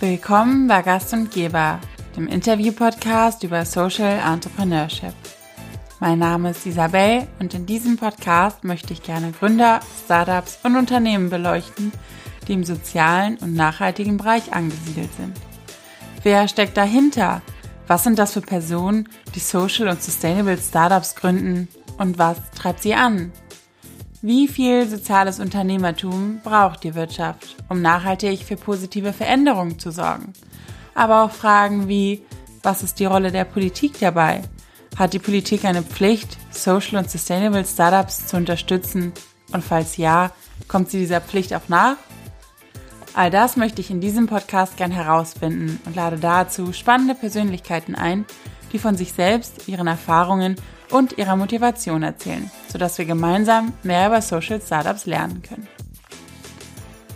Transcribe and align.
Willkommen 0.00 0.66
bei 0.66 0.80
Gast 0.80 1.12
und 1.12 1.30
Geber, 1.30 1.78
dem 2.16 2.26
Interview-Podcast 2.26 3.44
über 3.44 3.66
Social 3.66 4.18
Entrepreneurship. 4.18 5.12
Mein 6.00 6.20
Name 6.20 6.52
ist 6.52 6.64
Isabel 6.64 7.26
und 7.38 7.52
in 7.52 7.66
diesem 7.66 7.98
Podcast 7.98 8.64
möchte 8.64 8.94
ich 8.94 9.02
gerne 9.02 9.30
Gründer, 9.30 9.80
Startups 10.02 10.58
und 10.62 10.76
Unternehmen 10.76 11.28
beleuchten, 11.28 11.92
die 12.48 12.54
im 12.54 12.64
sozialen 12.64 13.36
und 13.42 13.52
nachhaltigen 13.52 14.16
Bereich 14.16 14.54
angesiedelt 14.54 15.10
sind. 15.18 15.36
Wer 16.22 16.48
steckt 16.48 16.78
dahinter? 16.78 17.42
Was 17.86 18.04
sind 18.04 18.18
das 18.18 18.32
für 18.32 18.40
Personen, 18.40 19.06
die 19.34 19.40
Social 19.40 19.88
und 19.88 20.02
Sustainable 20.02 20.56
Startups 20.56 21.14
gründen 21.14 21.68
und 21.98 22.18
was 22.18 22.38
treibt 22.58 22.80
sie 22.80 22.94
an? 22.94 23.32
Wie 24.22 24.48
viel 24.48 24.86
soziales 24.86 25.40
Unternehmertum 25.40 26.40
braucht 26.44 26.84
die 26.84 26.94
Wirtschaft, 26.94 27.56
um 27.70 27.80
nachhaltig 27.80 28.40
für 28.40 28.56
positive 28.56 29.14
Veränderungen 29.14 29.78
zu 29.78 29.90
sorgen? 29.90 30.34
Aber 30.94 31.22
auch 31.22 31.30
Fragen 31.30 31.88
wie, 31.88 32.22
was 32.62 32.82
ist 32.82 33.00
die 33.00 33.06
Rolle 33.06 33.32
der 33.32 33.44
Politik 33.44 33.98
dabei? 33.98 34.42
Hat 34.98 35.14
die 35.14 35.18
Politik 35.18 35.64
eine 35.64 35.82
Pflicht, 35.82 36.36
Social 36.50 36.98
und 36.98 37.10
Sustainable 37.10 37.64
Startups 37.64 38.26
zu 38.26 38.36
unterstützen? 38.36 39.14
Und 39.52 39.64
falls 39.64 39.96
ja, 39.96 40.32
kommt 40.68 40.90
sie 40.90 40.98
dieser 40.98 41.22
Pflicht 41.22 41.54
auch 41.54 41.68
nach? 41.68 41.96
All 43.14 43.30
das 43.30 43.56
möchte 43.56 43.80
ich 43.80 43.90
in 43.90 44.02
diesem 44.02 44.26
Podcast 44.26 44.76
gern 44.76 44.92
herausfinden 44.92 45.80
und 45.86 45.96
lade 45.96 46.18
dazu 46.18 46.74
spannende 46.74 47.14
Persönlichkeiten 47.14 47.94
ein, 47.94 48.26
die 48.74 48.78
von 48.78 48.98
sich 48.98 49.14
selbst, 49.14 49.66
ihren 49.66 49.86
Erfahrungen 49.86 50.56
und 50.90 51.18
ihrer 51.18 51.36
Motivation 51.36 52.02
erzählen, 52.02 52.50
sodass 52.68 52.98
wir 52.98 53.04
gemeinsam 53.04 53.72
mehr 53.82 54.08
über 54.08 54.22
Social 54.22 54.60
Startups 54.60 55.06
lernen 55.06 55.42
können. 55.42 55.68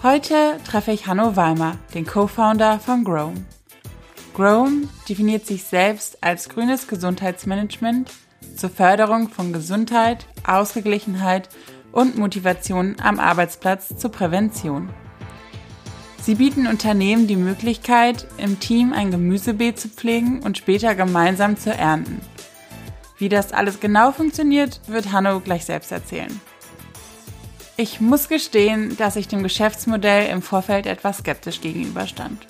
Heute 0.02 0.58
treffe 0.66 0.92
ich 0.92 1.06
Hanno 1.06 1.36
Weimer, 1.36 1.78
den 1.94 2.06
Co-Founder 2.06 2.78
von 2.78 3.04
Grown. 3.04 3.46
Grown 4.34 4.88
definiert 5.08 5.46
sich 5.46 5.64
selbst 5.64 6.22
als 6.22 6.48
grünes 6.48 6.88
Gesundheitsmanagement 6.88 8.10
zur 8.56 8.70
Förderung 8.70 9.28
von 9.28 9.52
Gesundheit, 9.52 10.26
Ausgeglichenheit 10.46 11.48
und 11.92 12.18
Motivation 12.18 12.96
am 13.02 13.18
Arbeitsplatz 13.18 13.96
zur 13.96 14.10
Prävention. 14.10 14.90
Sie 16.20 16.34
bieten 16.34 16.66
Unternehmen 16.66 17.26
die 17.26 17.36
Möglichkeit, 17.36 18.26
im 18.38 18.58
Team 18.58 18.92
ein 18.92 19.10
Gemüsebeet 19.10 19.78
zu 19.78 19.88
pflegen 19.88 20.42
und 20.42 20.58
später 20.58 20.94
gemeinsam 20.94 21.56
zu 21.56 21.70
ernten. 21.70 22.20
Wie 23.18 23.28
das 23.28 23.52
alles 23.52 23.80
genau 23.80 24.12
funktioniert, 24.12 24.80
wird 24.86 25.12
Hanno 25.12 25.40
gleich 25.40 25.64
selbst 25.64 25.92
erzählen. 25.92 26.40
Ich 27.76 28.00
muss 28.00 28.28
gestehen, 28.28 28.96
dass 28.96 29.16
ich 29.16 29.28
dem 29.28 29.42
Geschäftsmodell 29.42 30.30
im 30.30 30.42
Vorfeld 30.42 30.86
etwas 30.86 31.18
skeptisch 31.18 31.60
gegenüberstand. 31.60 32.46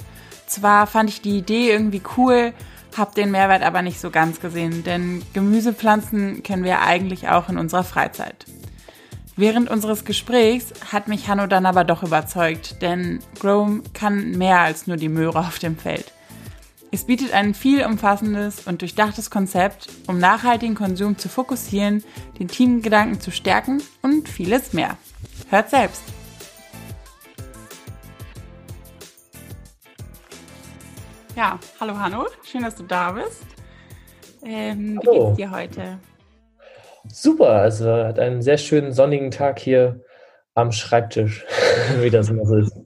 Zwar 0.46 0.86
fand 0.86 1.08
ich 1.08 1.22
die 1.22 1.38
Idee 1.38 1.70
irgendwie 1.70 2.02
cool, 2.16 2.52
hab 2.96 3.14
den 3.14 3.30
Mehrwert 3.30 3.62
aber 3.62 3.82
nicht 3.82 4.00
so 4.00 4.10
ganz 4.10 4.40
gesehen, 4.40 4.84
denn 4.84 5.22
Gemüsepflanzen 5.32 6.42
kennen 6.42 6.64
wir 6.64 6.82
eigentlich 6.82 7.28
auch 7.28 7.48
in 7.48 7.58
unserer 7.58 7.84
Freizeit. 7.84 8.44
Während 9.36 9.68
unseres 9.68 10.04
Gesprächs 10.04 10.72
hat 10.92 11.08
mich 11.08 11.26
Hanno 11.26 11.46
dann 11.46 11.66
aber 11.66 11.82
doch 11.82 12.04
überzeugt, 12.04 12.80
denn 12.82 13.18
Grome 13.40 13.82
kann 13.92 14.32
mehr 14.32 14.60
als 14.60 14.86
nur 14.86 14.96
die 14.96 15.08
Möhre 15.08 15.40
auf 15.40 15.58
dem 15.58 15.76
Feld. 15.76 16.12
Es 16.94 17.02
bietet 17.02 17.34
ein 17.34 17.54
viel 17.54 17.84
umfassendes 17.84 18.68
und 18.68 18.80
durchdachtes 18.80 19.28
Konzept, 19.28 19.88
um 20.06 20.18
nachhaltigen 20.18 20.76
Konsum 20.76 21.18
zu 21.18 21.28
fokussieren, 21.28 22.04
den 22.38 22.46
Teamgedanken 22.46 23.18
zu 23.20 23.32
stärken 23.32 23.82
und 24.02 24.28
vieles 24.28 24.72
mehr. 24.72 24.96
Hört 25.50 25.70
selbst! 25.70 26.04
Ja, 31.34 31.58
hallo 31.80 31.98
Hanno, 31.98 32.26
schön, 32.44 32.62
dass 32.62 32.76
du 32.76 32.84
da 32.84 33.10
bist. 33.10 33.44
Ähm, 34.44 35.00
wie 35.02 35.10
geht's 35.10 35.36
dir 35.36 35.50
heute? 35.50 35.98
Super, 37.08 37.50
also 37.54 37.90
hat 37.92 38.20
einen 38.20 38.40
sehr 38.40 38.56
schönen 38.56 38.92
sonnigen 38.92 39.32
Tag 39.32 39.58
hier 39.58 40.00
am 40.54 40.70
Schreibtisch, 40.70 41.44
wie 41.98 42.10
das 42.10 42.28
immer 42.28 42.46
so 42.46 42.54
ist. 42.54 42.83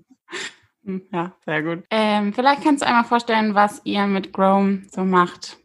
Hm, 0.89 1.07
ja, 1.13 1.37
sehr 1.45 1.63
gut. 1.63 1.85
Ähm, 1.91 2.33
vielleicht 2.33 2.65
kannst 2.65 2.83
du 2.83 2.87
einmal 2.87 3.05
vorstellen, 3.05 3.55
was 3.55 3.83
ihr 3.85 4.07
mit 4.07 4.33
Chrome 4.33 4.85
so 4.91 5.05
macht. 5.05 5.59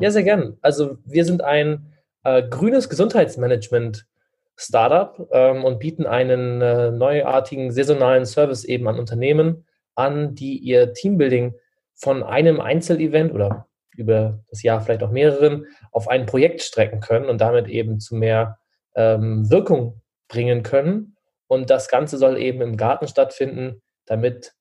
Ja, 0.00 0.10
sehr 0.10 0.22
gern. 0.22 0.56
Also 0.62 0.96
wir 1.04 1.26
sind 1.26 1.44
ein 1.44 1.92
äh, 2.24 2.42
grünes 2.42 2.88
Gesundheitsmanagement-Startup 2.88 5.28
ähm, 5.30 5.64
und 5.64 5.78
bieten 5.78 6.06
einen 6.06 6.62
äh, 6.62 6.90
neuartigen 6.90 7.70
saisonalen 7.70 8.24
Service 8.24 8.64
eben 8.64 8.88
an 8.88 8.98
Unternehmen 8.98 9.66
an, 9.94 10.34
die 10.34 10.56
ihr 10.56 10.94
Teambuilding 10.94 11.54
von 11.94 12.22
einem 12.22 12.62
Einzelevent 12.62 13.34
oder 13.34 13.66
über 13.94 14.42
das 14.48 14.62
Jahr 14.62 14.80
vielleicht 14.80 15.02
auch 15.02 15.10
mehreren 15.10 15.66
auf 15.92 16.08
ein 16.08 16.24
Projekt 16.24 16.62
strecken 16.62 17.00
können 17.00 17.26
und 17.26 17.42
damit 17.42 17.68
eben 17.68 18.00
zu 18.00 18.16
mehr 18.16 18.56
ähm, 18.96 19.50
Wirkung 19.50 20.00
bringen 20.28 20.62
können. 20.62 21.18
Und 21.46 21.68
das 21.68 21.88
Ganze 21.88 22.16
soll 22.16 22.38
eben 22.38 22.62
im 22.62 22.78
Garten 22.78 23.06
stattfinden, 23.06 23.82
damit 24.06 24.54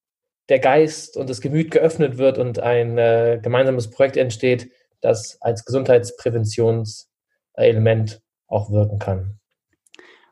der 0.49 0.59
Geist 0.59 1.15
und 1.17 1.29
das 1.29 1.39
Gemüt 1.41 1.71
geöffnet 1.71 2.17
wird 2.17 2.37
und 2.37 2.59
ein 2.59 2.97
äh, 2.97 3.39
gemeinsames 3.41 3.89
Projekt 3.89 4.17
entsteht, 4.17 4.69
das 5.01 5.37
als 5.41 5.65
Gesundheitspräventionselement 5.65 8.21
auch 8.47 8.71
wirken 8.71 8.99
kann. 8.99 9.39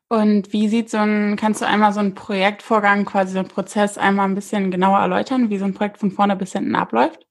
Und 0.10 0.52
wie 0.52 0.68
sieht 0.68 0.90
so 0.90 0.98
ein, 0.98 1.38
kannst 1.38 1.62
du 1.62 1.66
einmal 1.66 1.94
so 1.94 2.02
einen 2.02 2.16
Projektvorgang, 2.16 3.06
quasi 3.06 3.32
so 3.32 3.40
einen 3.40 3.48
Prozess 3.48 3.98
einmal 3.98 4.28
ein 4.28 4.36
bisschen 4.36 4.70
genauer 4.70 5.00
erläutern, 5.00 5.50
wie 5.50 5.58
so 5.58 5.64
ein 5.64 5.74
Projekt 5.74 6.00
von 6.00 6.12
vorne 6.12 6.36
bis 6.36 6.52
hinten 6.52 6.76
abläuft? 6.76 7.26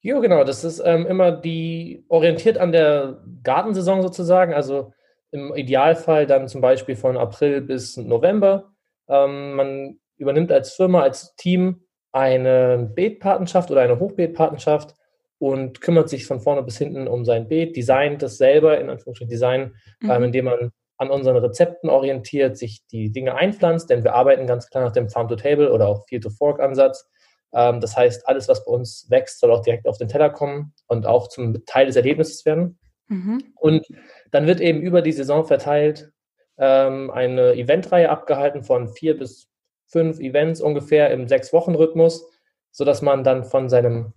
Ja, 0.00 0.20
genau. 0.20 0.44
Das 0.44 0.62
ist 0.62 0.80
ähm, 0.84 1.06
immer 1.06 1.32
die 1.32 2.04
orientiert 2.08 2.58
an 2.58 2.70
der 2.70 3.24
Gartensaison 3.42 4.02
sozusagen. 4.02 4.54
Also 4.54 4.92
im 5.32 5.52
Idealfall 5.56 6.28
dann 6.28 6.46
zum 6.46 6.60
Beispiel 6.60 6.94
von 6.94 7.16
April 7.16 7.62
bis 7.62 7.96
November. 7.96 8.70
Ähm, 9.08 9.54
man 9.54 9.98
übernimmt 10.16 10.52
als 10.52 10.72
Firma, 10.72 11.02
als 11.02 11.34
Team 11.36 11.82
eine 12.12 12.90
Beetpatenschaft 12.94 13.70
oder 13.70 13.82
eine 13.82 13.98
Hochbeetpatenschaft 13.98 14.94
und 15.38 15.80
kümmert 15.80 16.08
sich 16.08 16.26
von 16.26 16.40
vorne 16.40 16.62
bis 16.62 16.78
hinten 16.78 17.08
um 17.08 17.24
sein 17.24 17.48
Beet, 17.48 17.76
designt 17.76 18.22
das 18.22 18.38
selber, 18.38 18.78
in 18.78 18.88
Anführungsstrichen 18.88 19.30
Design, 19.30 19.74
mhm. 20.00 20.10
ähm, 20.10 20.22
indem 20.24 20.44
man 20.46 20.70
an 20.98 21.10
unseren 21.10 21.36
Rezepten 21.36 21.90
orientiert, 21.90 22.56
sich 22.56 22.86
die 22.86 23.12
Dinge 23.12 23.34
einpflanzt, 23.34 23.90
denn 23.90 24.02
wir 24.02 24.14
arbeiten 24.14 24.46
ganz 24.46 24.70
klar 24.70 24.84
nach 24.84 24.92
dem 24.92 25.10
Farm-to-Table 25.10 25.70
oder 25.70 25.88
auch 25.88 26.06
Field-to-Fork-Ansatz. 26.06 27.06
Ähm, 27.52 27.80
das 27.80 27.96
heißt, 27.96 28.26
alles, 28.26 28.48
was 28.48 28.64
bei 28.64 28.72
uns 28.72 29.06
wächst, 29.10 29.40
soll 29.40 29.50
auch 29.50 29.62
direkt 29.62 29.86
auf 29.86 29.98
den 29.98 30.08
Teller 30.08 30.30
kommen 30.30 30.72
und 30.86 31.06
auch 31.06 31.28
zum 31.28 31.64
Teil 31.66 31.86
des 31.86 31.96
Erlebnisses 31.96 32.46
werden. 32.46 32.78
Mhm. 33.08 33.44
Und 33.56 33.86
dann 34.30 34.46
wird 34.46 34.60
eben 34.60 34.80
über 34.80 35.02
die 35.02 35.12
Saison 35.12 35.44
verteilt 35.44 36.10
ähm, 36.58 37.10
eine 37.10 37.52
Eventreihe 37.52 38.08
abgehalten 38.08 38.62
von 38.62 38.88
vier 38.88 39.18
bis 39.18 39.48
fünf 39.86 40.20
Events 40.20 40.60
ungefähr 40.60 41.10
im 41.10 41.28
Sechs-Wochen-Rhythmus, 41.28 42.26
sodass 42.70 43.02
man 43.02 43.24
dann 43.24 43.44
von 43.44 43.68
seinem 43.68 44.12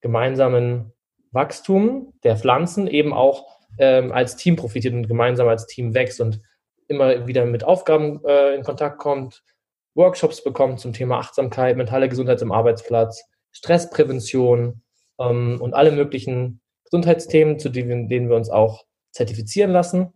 gemeinsamen 0.00 0.92
Wachstum 1.32 2.14
der 2.24 2.36
Pflanzen 2.36 2.86
eben 2.86 3.12
auch 3.12 3.46
ähm, 3.78 4.12
als 4.12 4.36
Team 4.36 4.56
profitiert 4.56 4.94
und 4.94 5.08
gemeinsam 5.08 5.48
als 5.48 5.66
Team 5.66 5.94
wächst 5.94 6.20
und 6.20 6.40
immer 6.86 7.26
wieder 7.26 7.44
mit 7.44 7.64
Aufgaben 7.64 8.24
äh, 8.24 8.54
in 8.54 8.62
Kontakt 8.62 8.98
kommt, 8.98 9.42
Workshops 9.94 10.42
bekommt 10.42 10.80
zum 10.80 10.92
Thema 10.92 11.18
Achtsamkeit, 11.18 11.76
mentale 11.76 12.08
Gesundheit 12.08 12.40
im 12.40 12.52
Arbeitsplatz, 12.52 13.24
Stressprävention 13.52 14.82
ähm, 15.18 15.58
und 15.60 15.74
alle 15.74 15.92
möglichen 15.92 16.60
Gesundheitsthemen, 16.84 17.58
zu 17.58 17.68
denen, 17.68 18.08
denen 18.08 18.28
wir 18.28 18.36
uns 18.36 18.48
auch 18.48 18.84
zertifizieren 19.12 19.72
lassen. 19.72 20.12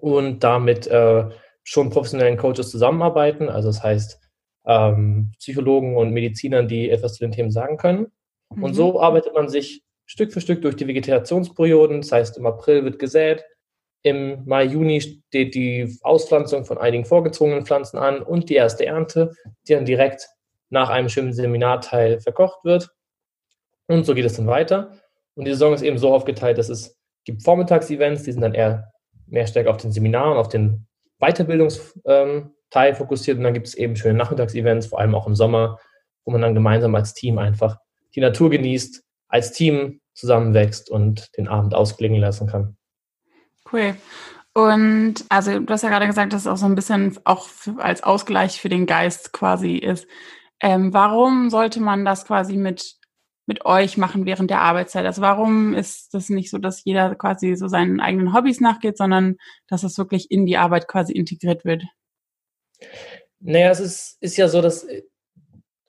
Und 0.00 0.42
damit 0.44 0.86
äh, 0.86 1.28
schon 1.68 1.90
professionellen 1.90 2.38
Coaches 2.38 2.70
zusammenarbeiten. 2.70 3.50
Also 3.50 3.68
das 3.68 3.82
heißt 3.82 4.18
ähm, 4.66 5.32
Psychologen 5.38 5.96
und 5.96 6.12
Medizinern, 6.12 6.66
die 6.66 6.88
etwas 6.88 7.14
zu 7.14 7.24
den 7.24 7.32
Themen 7.32 7.50
sagen 7.50 7.76
können. 7.76 8.06
Mhm. 8.54 8.64
Und 8.64 8.74
so 8.74 9.00
arbeitet 9.00 9.34
man 9.34 9.48
sich 9.48 9.82
Stück 10.06 10.32
für 10.32 10.40
Stück 10.40 10.62
durch 10.62 10.76
die 10.76 10.86
Vegetationsperioden. 10.86 12.00
Das 12.00 12.10
heißt, 12.10 12.38
im 12.38 12.46
April 12.46 12.84
wird 12.84 12.98
gesät, 12.98 13.44
im 14.02 14.46
Mai, 14.46 14.64
Juni 14.64 15.00
steht 15.02 15.54
die 15.54 15.98
Auspflanzung 16.02 16.64
von 16.64 16.78
einigen 16.78 17.04
vorgezogenen 17.04 17.66
Pflanzen 17.66 17.98
an 17.98 18.22
und 18.22 18.48
die 18.48 18.54
erste 18.54 18.86
Ernte, 18.86 19.34
die 19.66 19.74
dann 19.74 19.84
direkt 19.84 20.26
nach 20.70 20.88
einem 20.88 21.10
schönen 21.10 21.34
Seminarteil 21.34 22.20
verkocht 22.20 22.64
wird. 22.64 22.88
Und 23.88 24.06
so 24.06 24.14
geht 24.14 24.24
es 24.24 24.36
dann 24.36 24.46
weiter. 24.46 24.92
Und 25.34 25.44
die 25.44 25.50
Saison 25.50 25.74
ist 25.74 25.82
eben 25.82 25.98
so 25.98 26.14
aufgeteilt, 26.14 26.56
dass 26.56 26.70
es 26.70 26.96
gibt 27.24 27.42
Vormittagsevents, 27.42 28.22
die 28.22 28.32
sind 28.32 28.40
dann 28.40 28.54
eher 28.54 28.90
mehr 29.26 29.46
stärker 29.46 29.70
auf 29.70 29.76
den 29.76 29.92
Seminaren, 29.92 30.38
auf 30.38 30.48
den 30.48 30.87
Weiterbildungsteil 31.18 32.00
ähm, 32.06 32.94
fokussiert 32.94 33.38
und 33.38 33.44
dann 33.44 33.54
gibt 33.54 33.66
es 33.66 33.74
eben 33.74 33.96
schöne 33.96 34.18
Nachmittagsevents, 34.18 34.86
vor 34.86 35.00
allem 35.00 35.14
auch 35.14 35.26
im 35.26 35.34
Sommer, 35.34 35.78
wo 36.24 36.32
man 36.32 36.42
dann 36.42 36.54
gemeinsam 36.54 36.94
als 36.94 37.14
Team 37.14 37.38
einfach 37.38 37.78
die 38.14 38.20
Natur 38.20 38.50
genießt, 38.50 39.02
als 39.28 39.52
Team 39.52 40.00
zusammenwächst 40.14 40.90
und 40.90 41.36
den 41.36 41.48
Abend 41.48 41.74
ausklingen 41.74 42.20
lassen 42.20 42.48
kann. 42.48 42.76
Cool. 43.72 43.94
Und 44.54 45.24
also 45.28 45.60
du 45.60 45.72
hast 45.72 45.82
ja 45.82 45.88
gerade 45.88 46.06
gesagt, 46.06 46.32
dass 46.32 46.42
es 46.42 46.46
auch 46.48 46.56
so 46.56 46.66
ein 46.66 46.74
bisschen 46.74 47.16
auch 47.24 47.48
als 47.76 48.02
Ausgleich 48.02 48.60
für 48.60 48.68
den 48.68 48.86
Geist 48.86 49.32
quasi 49.32 49.76
ist. 49.76 50.06
Ähm, 50.60 50.92
warum 50.92 51.50
sollte 51.50 51.80
man 51.80 52.04
das 52.04 52.24
quasi 52.24 52.56
mit, 52.56 52.96
mit 53.48 53.64
euch 53.64 53.96
machen 53.96 54.26
während 54.26 54.50
der 54.50 54.60
Arbeitszeit? 54.60 55.06
Also 55.06 55.22
warum 55.22 55.74
ist 55.74 56.14
das 56.14 56.28
nicht 56.28 56.50
so, 56.50 56.58
dass 56.58 56.84
jeder 56.84 57.14
quasi 57.14 57.56
so 57.56 57.66
seinen 57.66 58.00
eigenen 58.00 58.34
Hobbys 58.34 58.60
nachgeht, 58.60 58.96
sondern 58.96 59.36
dass 59.66 59.82
es 59.82 59.98
wirklich 59.98 60.30
in 60.30 60.46
die 60.46 60.58
Arbeit 60.58 60.86
quasi 60.86 61.12
integriert 61.12 61.64
wird? 61.64 61.82
Naja, 63.40 63.70
es 63.70 63.80
ist, 63.80 64.18
ist 64.20 64.36
ja 64.36 64.48
so, 64.48 64.60
dass 64.60 64.86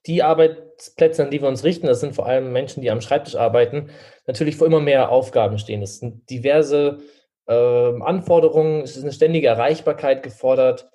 die 0.06 0.23
Arbeitsplätze, 0.23 1.23
an 1.23 1.29
die 1.29 1.41
wir 1.41 1.50
uns 1.50 1.63
richten, 1.63 1.88
das 1.88 2.00
sind 2.00 2.15
vor 2.15 2.25
allem 2.25 2.51
Menschen, 2.51 2.81
die 2.81 2.89
am 2.89 3.01
Schreibtisch 3.01 3.35
arbeiten, 3.35 3.89
natürlich 4.25 4.55
vor 4.55 4.65
immer 4.65 4.79
mehr 4.79 5.09
Aufgaben 5.09 5.57
stehen. 5.57 5.81
Es 5.81 6.00
sind 6.00 6.29
diverse 6.29 7.00
äh, 7.47 7.53
Anforderungen, 8.01 8.81
es 8.81 8.95
ist 8.95 9.03
eine 9.03 9.12
ständige 9.12 9.47
Erreichbarkeit 9.47 10.23
gefordert. 10.23 10.89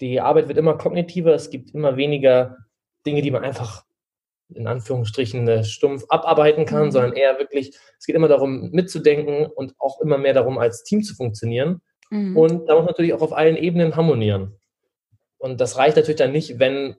Die 0.00 0.20
Arbeit 0.20 0.48
wird 0.48 0.58
immer 0.58 0.78
kognitiver, 0.78 1.34
es 1.34 1.50
gibt 1.50 1.74
immer 1.74 1.96
weniger 1.96 2.56
Dinge, 3.04 3.22
die 3.22 3.30
man 3.30 3.44
einfach 3.44 3.84
in 4.54 4.66
Anführungsstrichen 4.66 5.46
äh, 5.48 5.64
stumpf 5.64 6.04
abarbeiten 6.08 6.64
kann, 6.66 6.86
mhm. 6.86 6.90
sondern 6.92 7.12
eher 7.14 7.38
wirklich, 7.38 7.76
es 7.98 8.06
geht 8.06 8.16
immer 8.16 8.28
darum, 8.28 8.70
mitzudenken 8.70 9.46
und 9.46 9.74
auch 9.78 10.00
immer 10.00 10.18
mehr 10.18 10.34
darum, 10.34 10.58
als 10.58 10.84
Team 10.84 11.02
zu 11.02 11.14
funktionieren. 11.14 11.80
Mhm. 12.10 12.36
Und 12.36 12.66
da 12.68 12.74
muss 12.74 12.84
man 12.84 12.92
natürlich 12.92 13.14
auch 13.14 13.22
auf 13.22 13.32
allen 13.32 13.56
Ebenen 13.56 13.96
harmonieren. 13.96 14.58
Und 15.38 15.60
das 15.60 15.76
reicht 15.76 15.96
natürlich 15.96 16.18
dann 16.18 16.32
nicht, 16.32 16.58
wenn 16.58 16.96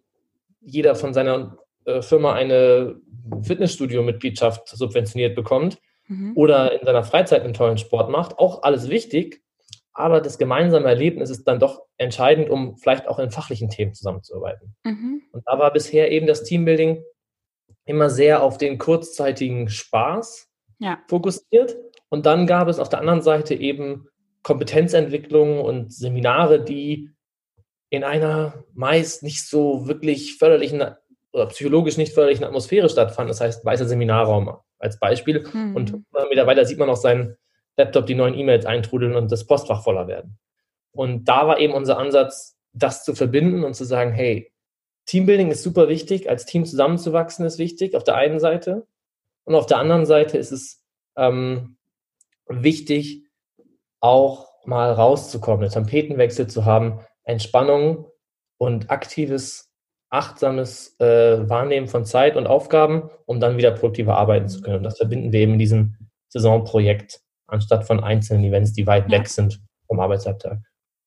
jeder 0.60 0.96
von 0.96 1.14
seiner 1.14 1.58
äh, 1.86 2.02
Firma 2.02 2.34
eine 2.34 2.98
Fitnessstudio-Mitgliedschaft 3.42 4.68
subventioniert 4.68 5.36
bekommt 5.36 5.80
mhm. 6.08 6.34
oder 6.36 6.80
in 6.80 6.86
seiner 6.86 7.04
Freizeit 7.04 7.44
einen 7.44 7.54
tollen 7.54 7.78
Sport 7.78 8.10
macht. 8.10 8.38
Auch 8.38 8.64
alles 8.64 8.90
wichtig, 8.90 9.42
aber 9.94 10.22
das 10.22 10.38
gemeinsame 10.38 10.88
Erlebnis 10.88 11.30
ist 11.30 11.46
dann 11.46 11.60
doch 11.60 11.82
entscheidend, 11.98 12.50
um 12.50 12.78
vielleicht 12.78 13.08
auch 13.08 13.20
in 13.20 13.32
fachlichen 13.32 13.70
Themen 13.70 13.94
zusammenzuarbeiten. 13.94 14.76
Mhm. 14.84 15.24
Und 15.32 15.44
da 15.48 15.58
war 15.58 15.72
bisher 15.74 16.12
eben 16.12 16.28
das 16.28 16.44
Teambuilding 16.44 17.04
immer 17.88 18.10
sehr 18.10 18.44
auf 18.44 18.58
den 18.58 18.78
kurzzeitigen 18.78 19.70
Spaß 19.70 20.50
ja. 20.80 21.00
fokussiert. 21.08 21.78
Und 22.10 22.26
dann 22.26 22.46
gab 22.46 22.68
es 22.68 22.80
auf 22.80 22.90
der 22.90 23.00
anderen 23.00 23.22
Seite 23.22 23.56
eben 23.56 24.08
Kompetenzentwicklung 24.44 25.62
und 25.62 25.94
Seminare, 25.94 26.64
die 26.64 27.10
in 27.90 28.04
einer 28.04 28.66
meist 28.74 29.24
nicht 29.24 29.48
so 29.48 29.88
wirklich 29.88 30.38
förderlichen 30.38 30.84
oder 31.32 31.46
psychologisch 31.48 31.98
nicht 31.98 32.14
förderlichen 32.14 32.46
Atmosphäre 32.46 32.90
stattfanden. 32.90 33.30
Das 33.30 33.42
heißt, 33.42 33.66
weißer 33.66 33.86
Seminarraum 33.86 34.58
als 34.80 35.00
Beispiel. 35.00 35.48
Mhm. 35.52 35.76
Und 35.76 35.94
mittlerweile 36.30 36.66
sieht 36.66 36.80
man 36.80 36.90
auf 36.90 36.98
seinen 36.98 37.38
Laptop 37.78 38.06
die 38.06 38.16
neuen 38.16 38.38
E-Mails 38.38 38.66
eintrudeln 38.66 39.16
und 39.16 39.32
das 39.32 39.46
Postfach 39.46 39.84
voller 39.84 40.08
werden. 40.08 40.38
Und 40.92 41.26
da 41.26 41.48
war 41.48 41.60
eben 41.60 41.74
unser 41.74 41.98
Ansatz, 41.98 42.58
das 42.74 43.04
zu 43.04 43.14
verbinden 43.14 43.64
und 43.64 43.76
zu 43.76 43.86
sagen, 43.86 44.12
hey, 44.12 44.52
Teambuilding 45.08 45.52
ist 45.52 45.64
super 45.64 45.88
wichtig, 45.88 46.30
als 46.30 46.46
Team 46.46 46.66
zusammenzuwachsen 46.66 47.46
ist 47.46 47.58
wichtig, 47.58 47.96
auf 47.96 48.04
der 48.04 48.16
einen 48.16 48.40
Seite. 48.40 48.86
Und 49.46 49.56
auf 49.56 49.66
der 49.66 49.80
anderen 49.80 50.06
Seite 50.06 50.38
ist 50.38 50.52
es 50.52 50.84
ähm, 51.16 51.78
wichtig, 52.48 53.24
auch 54.00 54.48
mal 54.66 54.92
rauszukommen, 54.92 55.64
einen 55.64 55.72
Tampetenwechsel 55.72 56.48
zu 56.48 56.66
haben, 56.66 57.00
Entspannung 57.24 58.06
und 58.58 58.92
aktives, 58.92 59.72
achtsames 60.10 61.00
äh, 61.00 61.50
Wahrnehmen 61.50 61.88
von 61.88 62.06
Zeit 62.06 62.36
und 62.36 62.46
Aufgaben, 62.46 63.10
um 63.26 63.40
dann 63.40 63.58
wieder 63.58 63.72
produktiver 63.72 64.18
arbeiten 64.18 64.50
zu 64.50 64.62
können. 64.62 64.78
Und 64.78 64.84
das 64.84 64.98
verbinden 64.98 65.32
wir 65.32 65.40
eben 65.40 65.54
in 65.54 65.60
diesem 65.60 65.96
Saisonprojekt, 66.28 67.22
anstatt 67.48 67.86
von 67.86 68.04
einzelnen 68.04 68.44
Events, 68.44 68.74
die 68.74 68.88
weit 68.88 69.10
ja. 69.10 69.20
weg 69.20 69.28
sind 69.28 69.62
vom 69.88 70.02
Arbeitsalltag. 70.02 70.60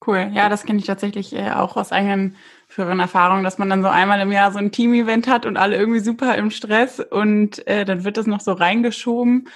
Cool, 0.07 0.31
ja, 0.33 0.49
das 0.49 0.65
kenne 0.65 0.79
ich 0.79 0.87
tatsächlich 0.87 1.35
äh, 1.35 1.51
auch 1.51 1.77
aus 1.77 1.93
eigenen 1.93 2.37
früheren 2.69 3.01
Erfahrungen, 3.01 3.45
dass 3.45 3.59
man 3.59 3.69
dann 3.69 3.83
so 3.83 3.89
einmal 3.89 4.19
im 4.21 4.33
Jahr 4.33 4.51
so 4.51 4.59
ein 4.59 4.73
Team-Event 4.73 5.27
hat 5.29 5.45
und 5.45 5.59
alle 5.59 5.77
irgendwie 5.77 6.01
super 6.01 6.37
im 6.37 6.51
Stress 6.51 7.01
und 7.01 7.67
äh, 7.67 7.85
dann 7.85 8.03
wird 8.05 8.17
das 8.17 8.27
noch 8.27 8.41
so 8.41 8.53
reingeschoben, 8.53 9.49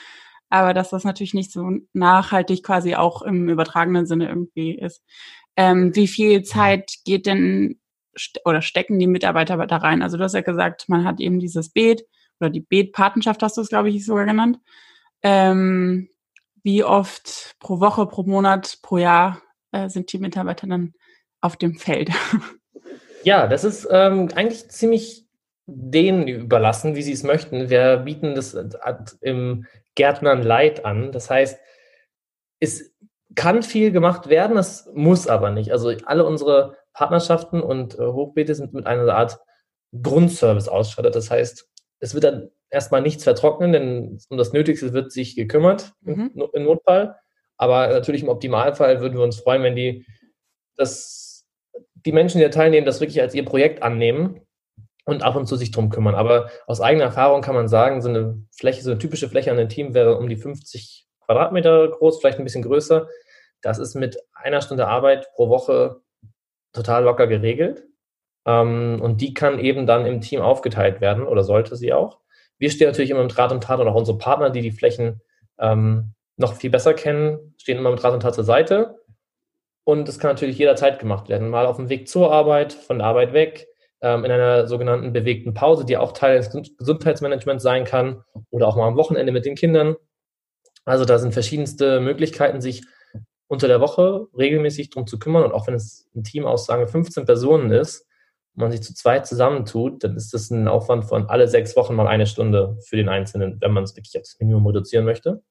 aber 0.50 0.75
dass 0.75 0.91
das 0.91 1.05
natürlich 1.05 1.32
nicht 1.32 1.50
so 1.50 1.70
nachhaltig 1.94 2.62
quasi 2.62 2.94
auch 2.94 3.23
im 3.23 3.49
übertragenen 3.49 4.05
Sinne 4.06 4.29
irgendwie 4.29 4.79
ist. 4.79 5.02
Ähm, 5.56 5.94
wie 5.96 6.08
viel 6.08 6.43
Zeit 6.43 6.93
geht 7.06 7.25
denn 7.26 7.81
oder 8.44 8.61
stecken 8.62 8.99
die 8.99 9.06
Mitarbeiter 9.06 9.56
da 9.67 9.76
rein? 9.79 10.02
Also 10.02 10.19
du 10.19 10.25
hast 10.25 10.35
ja 10.35 10.43
gesagt, 10.43 10.88
man 10.88 11.05
hat 11.05 11.20
eben 11.20 11.40
dieses 11.40 11.70
Beet 11.70 12.05
oder 12.38 12.50
die 12.50 12.61
Beetpatenschaft 12.61 13.43
hast 13.43 13.56
du 13.56 13.62
es, 13.62 13.69
glaube 13.70 13.88
ich, 13.88 14.05
sogar 14.05 14.26
genannt. 14.26 14.58
Ähm, 15.23 16.11
wie 16.62 16.85
oft 16.85 17.56
pro 17.61 17.81
Woche, 17.81 18.06
pro 18.06 18.25
Monat, 18.25 18.79
pro 18.82 18.99
Jahr 18.99 19.40
äh, 19.75 19.88
sind 19.88 20.12
die 20.12 20.19
Mitarbeiter 20.19 20.67
dann 20.67 20.94
auf 21.41 21.56
dem 21.56 21.75
Feld? 21.75 22.11
Ja, 23.25 23.47
das 23.47 23.65
ist 23.65 23.88
ähm, 23.91 24.29
eigentlich 24.35 24.69
ziemlich 24.69 25.26
denen 25.67 26.29
überlassen, 26.29 26.94
wie 26.94 27.03
sie 27.03 27.12
es 27.12 27.23
möchten. 27.23 27.71
Wir 27.71 27.97
bieten 27.97 28.35
das 28.35 28.55
im 29.23 29.65
Gärtnern 29.94 30.43
Light 30.43 30.85
an. 30.85 31.11
Das 31.11 31.31
heißt, 31.31 31.59
es 32.61 32.94
kann 33.35 33.62
viel 33.62 33.93
gemacht 33.93 34.29
werden, 34.29 34.59
es 34.59 34.91
muss 34.93 35.26
aber 35.26 35.50
nicht. 35.50 35.73
Also 35.73 35.93
alle 36.05 36.26
unsere 36.26 36.76
Partnerschaften 36.93 37.62
und 37.62 37.99
äh, 37.99 38.03
Hochbeete 38.03 38.55
sind 38.55 38.75
mit 38.75 38.87
einer 38.87 39.15
Art 39.15 39.38
Grundservice 40.03 40.69
ausgestattet. 40.69 41.15
Das 41.15 41.31
heißt, 41.31 41.67
es 42.00 42.15
wird 42.15 42.25
dann 42.25 42.50
erstmal 42.69 43.00
nichts 43.00 43.25
vertrocknen, 43.25 43.73
denn 43.73 44.19
um 44.29 44.37
das 44.37 44.53
Nötigste 44.53 44.93
wird 44.93 45.12
sich 45.12 45.35
gekümmert 45.35 45.94
mhm. 46.03 46.31
im 46.53 46.65
Notfall. 46.65 47.17
Aber 47.56 47.89
natürlich 47.89 48.23
im 48.23 48.29
Optimalfall 48.29 49.01
würden 49.01 49.17
wir 49.17 49.25
uns 49.25 49.41
freuen, 49.41 49.62
wenn 49.62 49.77
die, 49.77 50.06
das, 50.77 51.47
die 51.95 52.12
Menschen, 52.12 52.39
die 52.39 52.45
da 52.45 52.51
teilnehmen, 52.51 52.87
das 52.87 53.01
wirklich 53.01 53.21
als 53.21 53.35
ihr 53.35 53.45
Projekt 53.45 53.83
annehmen 53.83 54.41
und 55.05 55.23
ab 55.23 55.37
und 55.37 55.47
zu 55.47 55.56
sich 55.56 55.71
drum 55.71 55.91
kümmern. 55.91 56.15
Aber 56.15 56.51
aus 56.67 56.81
eigener 56.81 57.05
Erfahrung 57.05 57.43
kann 57.43 57.55
man 57.55 57.69
sagen, 57.69 58.03
so 58.03 58.09
eine 58.09 58.43
Fläche, 58.51 58.83
so 58.83 58.91
eine 58.91 58.99
typische 58.99 59.29
Fläche 59.29 59.51
an 59.51 59.59
einem 59.59 59.69
Team 59.69 59.95
wäre 59.95 60.17
um 60.19 60.29
die 60.29 60.37
50 60.37 61.06
Quadratmeter 61.21 61.89
groß, 61.89 62.19
vielleicht 62.19 62.39
ein 62.39 62.45
bisschen 62.45 62.62
größer. 62.62 63.09
Das 63.62 63.79
ist 63.79 63.95
mit 63.95 64.19
einer 64.35 64.61
Stunde 64.61 64.89
Arbeit 64.89 65.33
pro 65.35 65.49
Woche 65.49 66.00
total 66.73 67.05
locker 67.05 67.27
geregelt. 67.27 67.85
Ähm, 68.47 69.00
und 69.00 69.21
die 69.21 69.35
kann 69.35 69.59
eben 69.59 69.87
dann 69.87 70.07
im 70.07 70.21
Team 70.21 70.41
aufgeteilt 70.41 71.00
werden 71.00 71.27
oder 71.27 71.45
sollte 71.45 71.77
sie 71.77 71.93
auch. 71.93 72.21
Wir 72.59 72.71
stehen 72.71 72.89
natürlich 72.89 73.11
immer 73.11 73.23
mit 73.23 73.37
Rat 73.39 73.53
und 73.53 73.62
Tat 73.62 73.81
und 73.81 73.89
auch 73.89 73.95
unsere 73.95 74.19
Partner, 74.19 74.50
die 74.50 74.61
die 74.61 74.71
Flächen 74.71 75.21
ähm, 75.59 76.13
noch 76.37 76.55
viel 76.55 76.71
besser 76.71 76.95
kennen, 76.95 77.55
stehen 77.59 77.79
immer 77.79 77.91
mit 77.91 78.03
Rat 78.03 78.13
und 78.13 78.21
Tat 78.21 78.35
zur 78.35 78.45
Seite. 78.45 78.97
Und 79.85 80.09
es 80.09 80.19
kann 80.19 80.31
natürlich 80.31 80.59
jederzeit 80.59 80.99
gemacht 80.99 81.29
werden. 81.29 81.51
Mal 81.51 81.67
auf 81.67 81.77
dem 81.77 81.89
Weg 81.89 82.09
zur 82.09 82.33
Arbeit, 82.33 82.73
von 82.73 82.99
der 82.99 83.07
Arbeit 83.07 83.33
weg, 83.33 83.69
ähm, 84.01 84.25
in 84.25 84.31
einer 84.31 84.67
sogenannten 84.67 85.13
bewegten 85.13 85.55
Pause, 85.55 85.85
die 85.85 85.97
auch 85.97 86.12
Teil 86.12 86.38
des 86.38 86.50
Gesundheitsmanagements 86.79 87.62
sein 87.62 87.85
kann 87.85 88.23
oder 88.50 88.67
auch 88.67 88.76
mal 88.76 88.88
am 88.88 88.97
Wochenende 88.97 89.33
mit 89.33 89.45
den 89.45 89.55
Kindern. 89.55 89.97
Also 90.85 91.05
da 91.05 91.19
sind 91.19 91.33
verschiedenste 91.33 92.00
Möglichkeiten, 92.00 92.61
sich 92.61 92.85
unter 93.47 93.69
der 93.69 93.81
Woche 93.81 94.26
regelmäßig 94.37 94.91
darum 94.91 95.07
zu 95.07 95.19
kümmern. 95.19 95.45
Und 95.45 95.53
auch 95.53 95.67
wenn 95.67 95.75
es 95.75 96.09
ein 96.14 96.25
Team 96.25 96.47
aus, 96.47 96.67
sagen 96.67 96.83
wir, 96.83 96.88
15 96.88 97.25
Personen 97.25 97.71
ist, 97.71 98.07
und 98.55 98.61
man 98.62 98.71
sich 98.71 98.83
zu 98.83 98.95
zweit 98.95 99.26
zusammentut, 99.26 100.05
dann 100.05 100.17
ist 100.17 100.33
das 100.33 100.50
ein 100.50 100.69
Aufwand 100.69 101.05
von 101.05 101.26
alle 101.29 101.49
sechs 101.49 101.76
Wochen 101.76 101.95
mal 101.95 102.07
eine 102.07 102.26
Stunde 102.26 102.79
für 102.87 102.97
den 102.97 103.09
Einzelnen, 103.09 103.61
wenn 103.61 103.73
man 103.73 103.85
es 103.85 103.97
wirklich 103.97 104.17
aufs 104.19 104.38
Minimum 104.38 104.67
reduzieren 104.67 105.05
möchte. 105.05 105.43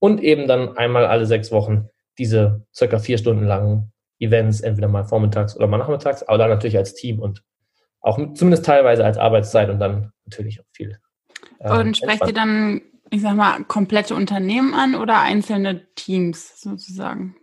Und 0.00 0.20
eben 0.22 0.48
dann 0.48 0.76
einmal 0.76 1.06
alle 1.06 1.26
sechs 1.26 1.52
Wochen 1.52 1.88
diese 2.18 2.66
circa 2.74 2.98
vier 2.98 3.18
Stunden 3.18 3.44
langen 3.44 3.92
Events, 4.18 4.60
entweder 4.60 4.88
mal 4.88 5.04
vormittags 5.04 5.56
oder 5.56 5.68
mal 5.68 5.78
nachmittags, 5.78 6.22
aber 6.24 6.38
dann 6.38 6.50
natürlich 6.50 6.76
als 6.76 6.94
Team 6.94 7.20
und 7.20 7.42
auch 8.00 8.18
zumindest 8.34 8.64
teilweise 8.64 9.04
als 9.04 9.16
Arbeitszeit 9.16 9.70
und 9.70 9.78
dann 9.78 10.12
natürlich 10.24 10.60
auch 10.60 10.66
viel. 10.72 10.98
Äh, 11.58 11.78
und 11.78 11.96
sprecht 11.96 12.26
ihr 12.26 12.32
dann 12.32 12.82
ich 13.10 13.22
sag 13.22 13.34
mal, 13.34 13.64
komplette 13.64 14.14
Unternehmen 14.14 14.72
an 14.72 14.94
oder 14.94 15.20
einzelne 15.20 15.86
Teams 15.94 16.60
sozusagen? 16.60 17.36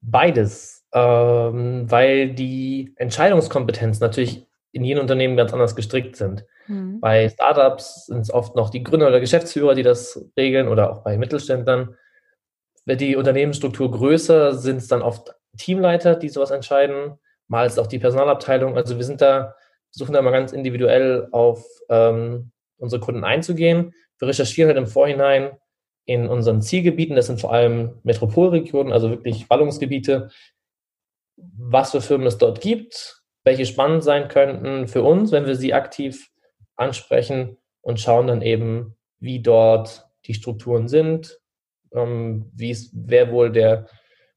Beides, 0.00 0.86
ähm, 0.92 1.90
weil 1.90 2.34
die 2.34 2.92
Entscheidungskompetenzen 2.96 4.00
natürlich 4.00 4.46
in 4.72 4.84
jedem 4.84 5.00
Unternehmen 5.00 5.36
ganz 5.36 5.52
anders 5.52 5.74
gestrickt 5.74 6.16
sind. 6.16 6.44
Mhm. 6.68 7.00
Bei 7.00 7.28
Startups 7.28 8.06
sind 8.06 8.20
es 8.20 8.32
oft 8.32 8.54
noch 8.54 8.70
die 8.70 8.82
Gründer 8.82 9.08
oder 9.08 9.20
Geschäftsführer, 9.20 9.74
die 9.74 9.82
das 9.82 10.24
regeln 10.36 10.68
oder 10.68 10.92
auch 10.92 11.02
bei 11.02 11.18
Mittelständlern. 11.18 11.96
Wird 12.84 13.00
die 13.00 13.16
Unternehmensstruktur 13.16 13.90
größer, 13.90 14.54
sind 14.54 14.76
es 14.76 14.88
dann 14.88 15.02
oft 15.02 15.34
Teamleiter, 15.56 16.14
die 16.14 16.28
sowas 16.28 16.50
entscheiden. 16.50 17.18
Mal 17.48 17.66
ist 17.66 17.78
auch 17.78 17.86
die 17.86 17.98
Personalabteilung. 17.98 18.76
Also 18.76 18.96
wir 18.96 19.04
sind 19.04 19.20
da, 19.20 19.54
versuchen 19.90 20.12
da 20.12 20.22
mal 20.22 20.30
ganz 20.30 20.52
individuell 20.52 21.28
auf 21.32 21.66
ähm, 21.88 22.52
unsere 22.76 23.00
Kunden 23.00 23.24
einzugehen. 23.24 23.92
Wir 24.18 24.28
recherchieren 24.28 24.68
halt 24.68 24.78
im 24.78 24.86
Vorhinein 24.86 25.50
in 26.04 26.28
unseren 26.28 26.62
Zielgebieten, 26.62 27.16
das 27.16 27.26
sind 27.26 27.40
vor 27.40 27.52
allem 27.52 27.98
Metropolregionen, 28.02 28.94
also 28.94 29.10
wirklich 29.10 29.46
Ballungsgebiete, 29.46 30.30
was 31.36 31.90
für 31.90 32.00
Firmen 32.00 32.26
es 32.26 32.38
dort 32.38 32.62
gibt, 32.62 33.22
welche 33.44 33.66
spannend 33.66 34.02
sein 34.02 34.28
könnten 34.28 34.88
für 34.88 35.02
uns, 35.02 35.32
wenn 35.32 35.44
wir 35.44 35.54
sie 35.54 35.74
aktiv 35.74 36.30
ansprechen 36.78 37.58
und 37.82 38.00
schauen 38.00 38.26
dann 38.26 38.42
eben, 38.42 38.96
wie 39.20 39.40
dort 39.40 40.08
die 40.24 40.34
Strukturen 40.34 40.88
sind, 40.88 41.38
ähm, 41.92 42.50
wie 42.54 42.70
es, 42.70 42.90
wer 42.92 43.30
wohl 43.32 43.50
der 43.50 43.88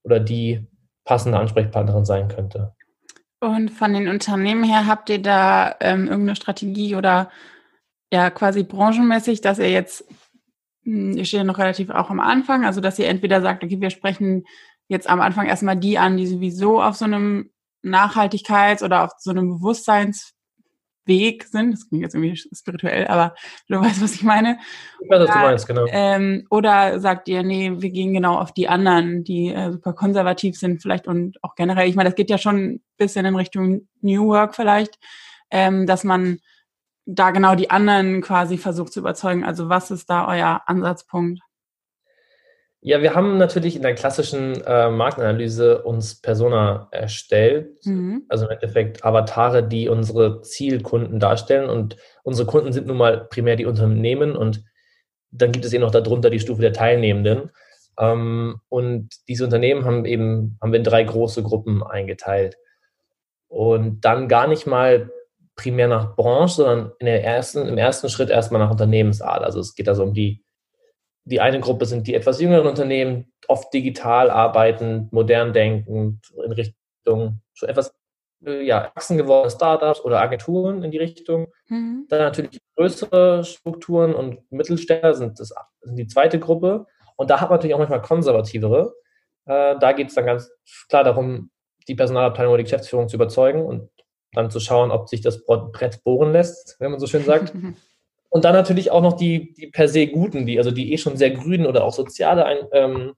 oder 0.04 0.20
die 0.20 0.68
passende 1.04 1.40
Ansprechpartnerin 1.40 2.06
sein 2.06 2.28
könnte. 2.28 2.76
Und 3.40 3.70
von 3.70 3.94
den 3.94 4.08
Unternehmen 4.08 4.64
her 4.64 4.86
habt 4.88 5.10
ihr 5.10 5.22
da 5.22 5.76
ähm, 5.80 6.08
irgendeine 6.08 6.36
Strategie 6.36 6.96
oder 6.96 7.32
ja 8.12 8.30
quasi 8.30 8.64
branchenmäßig, 8.64 9.42
dass 9.42 9.58
ihr 9.58 9.72
jetzt, 9.72 10.06
hm, 10.84 11.18
ihr 11.18 11.26
steht 11.26 11.40
ja 11.40 11.44
noch 11.44 11.58
relativ 11.58 11.90
auch 11.90 12.10
am 12.10 12.20
Anfang, 12.20 12.66
also 12.66 12.82
dass 12.82 13.00
ihr 13.00 13.08
entweder 13.08 13.42
sagt, 13.42 13.64
okay, 13.64 13.82
wir 13.82 13.90
sprechen 13.90 14.46
jetzt 14.88 15.10
am 15.10 15.22
Anfang 15.22 15.48
erstmal 15.48 15.78
die 15.78 15.98
an, 15.98 16.18
die 16.18 16.28
sowieso 16.28 16.82
auf 16.82 16.96
so 16.96 17.06
einem 17.06 17.50
Nachhaltigkeits- 17.84 18.84
oder 18.84 19.06
auf 19.06 19.12
so 19.18 19.32
einem 19.32 19.62
Bewusstseinsweg 21.06 21.44
sind. 21.44 21.74
Das 21.74 21.88
klingt 21.88 22.04
jetzt 22.04 22.16
irgendwie 22.16 22.36
spirituell, 22.36 23.08
aber 23.08 23.36
du 23.68 23.80
weißt, 23.80 24.02
was 24.02 24.16
ich 24.16 24.24
meine. 24.24 24.60
Ich 25.02 25.10
weiß, 25.10 25.28
was 25.28 25.32
du 25.32 25.40
meinst, 25.40 25.68
genau. 25.68 25.86
Ähm, 25.90 26.46
oder 26.50 27.00
sagt 27.00 27.28
ihr, 27.28 27.44
nee, 27.44 27.72
wir 27.78 27.90
gehen 27.90 28.14
genau 28.14 28.38
auf 28.38 28.54
die 28.54 28.68
anderen, 28.68 29.24
die 29.24 29.50
äh, 29.50 29.72
super 29.72 29.94
konservativ 29.94 30.58
sind 30.58 30.82
vielleicht 30.82 31.08
und 31.08 31.44
auch 31.44 31.56
generell, 31.56 31.88
ich 31.88 31.96
meine, 31.96 32.10
das 32.10 32.16
geht 32.16 32.30
ja 32.30 32.38
schon 32.38 32.56
ein 32.56 32.84
bisschen 32.98 33.26
in 33.26 33.36
Richtung 33.36 33.88
New 34.02 34.28
Work 34.28 34.56
vielleicht, 34.56 35.00
ähm, 35.50 35.86
dass 35.86 36.04
man 36.04 36.40
da 37.06 37.32
genau 37.32 37.56
die 37.56 37.70
anderen 37.70 38.22
quasi 38.22 38.58
versucht 38.58 38.94
zu 38.94 39.00
überzeugen. 39.00 39.44
Also 39.44 39.70
was 39.70 39.92
ist 39.92 40.10
da 40.10 40.28
euer 40.28 40.62
Ansatzpunkt? 40.66 41.42
Ja, 42.84 43.04
wir 43.04 43.14
haben 43.14 43.38
natürlich 43.38 43.76
in 43.76 43.84
der 43.84 43.94
klassischen 43.94 44.60
äh, 44.62 44.90
Marktanalyse 44.90 45.84
uns 45.84 46.20
Persona 46.20 46.88
erstellt, 46.90 47.86
mhm. 47.86 48.24
also 48.28 48.46
im 48.46 48.52
Endeffekt 48.52 49.06
Avatare, 49.06 49.64
die 49.64 49.88
unsere 49.88 50.42
Zielkunden 50.42 51.20
darstellen. 51.20 51.70
Und 51.70 51.96
unsere 52.24 52.48
Kunden 52.48 52.74
sind 52.74 52.88
nun 52.88 52.98
mal 52.98 53.28
primär 53.30 53.56
die 53.56 53.68
Unternehmen 53.68 54.36
und 54.36 54.64
dann 55.30 55.52
gibt 55.52 55.64
es 55.64 55.74
eben 55.74 55.84
noch 55.84 55.92
darunter 55.92 56.32
die 56.32 56.40
Stufe 56.40 56.62
der 56.62 56.74
Teilnehmenden. 56.74 57.52
Ähm, 58.00 58.60
und 58.68 59.10
diese 59.28 59.44
Unternehmen 59.44 59.86
haben 59.86 60.06
eben, 60.06 60.58
haben 60.60 60.72
wir 60.72 60.80
in 60.80 60.84
drei 60.84 61.04
große 61.04 61.44
Gruppen 61.44 61.84
eingeteilt. 61.84 62.58
Und 63.48 64.02
dann 64.06 64.28
gar 64.28 64.48
nicht 64.48 64.66
mal 64.66 65.12
primär 65.56 65.88
nach 65.88 66.16
Branche, 66.16 66.56
sondern 66.56 66.92
in 66.98 67.06
der 67.06 67.24
ersten, 67.24 67.68
im 67.68 67.78
ersten 67.78 68.10
Schritt 68.10 68.32
erstmal 68.32 68.62
nach 68.62 68.72
Unternehmensart. 68.72 69.44
Also 69.44 69.60
es 69.60 69.76
geht 69.76 69.88
also 69.88 70.02
um 70.04 70.16
die 70.16 70.44
die 71.24 71.40
eine 71.40 71.60
Gruppe 71.60 71.86
sind 71.86 72.08
die 72.08 72.16
etwas 72.16 72.42
jüngeren 72.42 72.68
Unternehmen, 72.68 73.32
oft 73.48 73.74
digital 73.74 74.30
arbeitend, 74.30 75.14
modern 75.14 75.54
denkend, 75.54 76.26
in 76.44 76.52
Richtung 76.52 77.42
schon 77.54 77.70
etwas 77.70 77.94
äh, 78.46 78.64
ja, 78.64 78.80
erwachsen 78.80 79.18
gewordene 79.18 79.52
Startups 79.52 80.02
oder 80.02 80.22
Agenturen 80.22 80.84
in 80.84 80.92
die 80.92 80.98
Richtung. 80.98 81.48
Mhm. 81.68 82.06
Dann 82.10 82.20
natürlich 82.20 82.60
größere 82.76 83.44
Strukturen 83.44 84.16
und 84.16 84.40
Mittelständler 84.52 85.14
sind, 85.14 85.40
das, 85.40 85.54
sind 85.82 85.96
die 85.96 86.08
zweite 86.08 86.40
Gruppe. 86.40 86.88
Und 87.16 87.30
da 87.30 87.40
hat 87.40 87.50
man 87.50 87.58
natürlich 87.58 87.76
auch 87.76 87.80
manchmal 87.80 88.02
konservativere. 88.02 88.94
Äh, 89.46 89.78
da 89.80 89.92
geht 89.92 90.10
es 90.10 90.16
dann 90.16 90.26
ganz 90.26 90.52
klar 90.90 91.04
darum, 91.04 91.52
die 91.88 91.96
Personalabteilung 91.96 92.54
oder 92.54 92.60
die 92.60 92.66
Geschäftsführung 92.66 93.10
zu 93.10 93.16
überzeugen 93.16 93.66
und 93.66 93.90
dann 94.34 94.50
zu 94.50 94.60
schauen, 94.60 94.92
ob 94.92 95.10
sich 95.10 95.22
das 95.22 95.46
Brett 95.46 96.04
bohren 96.04 96.32
lässt, 96.32 96.78
wenn 96.80 96.92
man 96.92 97.00
so 97.00 97.08
schön 97.08 97.24
sagt. 97.24 97.54
Und 98.32 98.46
dann 98.46 98.54
natürlich 98.54 98.92
auch 98.92 99.02
noch 99.02 99.18
die, 99.18 99.54
die 99.54 99.68
per 99.68 99.90
se 99.90 100.08
guten, 100.08 100.46
die, 100.46 100.58
also 100.58 100.72
die 100.72 100.94
eh 100.94 100.98
schon 100.98 101.18
sehr 101.18 101.32
grünen 101.32 101.66
oder 101.66 101.84
auch 101.84 101.94
soziale 101.94 102.46
Ein, 102.46 102.58
ähm, 102.72 103.14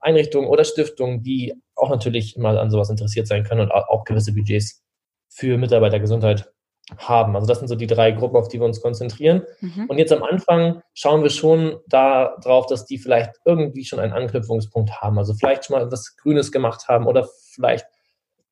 Einrichtungen 0.00 0.48
oder 0.48 0.64
Stiftungen, 0.64 1.22
die 1.22 1.54
auch 1.76 1.90
natürlich 1.90 2.34
immer 2.34 2.58
an 2.58 2.70
sowas 2.70 2.88
interessiert 2.88 3.26
sein 3.26 3.44
können 3.44 3.60
und 3.60 3.72
auch 3.72 4.04
gewisse 4.04 4.32
Budgets 4.32 4.82
für 5.28 5.58
Mitarbeitergesundheit 5.58 6.50
haben. 6.96 7.36
Also 7.36 7.46
das 7.46 7.58
sind 7.58 7.68
so 7.68 7.74
die 7.74 7.86
drei 7.86 8.12
Gruppen, 8.12 8.36
auf 8.36 8.48
die 8.48 8.58
wir 8.58 8.64
uns 8.64 8.80
konzentrieren. 8.80 9.42
Mhm. 9.60 9.86
Und 9.88 9.98
jetzt 9.98 10.12
am 10.12 10.22
Anfang 10.22 10.80
schauen 10.94 11.22
wir 11.22 11.30
schon 11.30 11.76
darauf, 11.86 12.66
dass 12.66 12.86
die 12.86 12.96
vielleicht 12.98 13.32
irgendwie 13.44 13.84
schon 13.84 14.00
einen 14.00 14.12
Anknüpfungspunkt 14.14 15.02
haben. 15.02 15.18
Also 15.18 15.34
vielleicht 15.34 15.66
schon 15.66 15.76
mal 15.76 15.92
was 15.92 16.16
Grünes 16.16 16.52
gemacht 16.52 16.88
haben 16.88 17.06
oder 17.06 17.28
vielleicht 17.52 17.86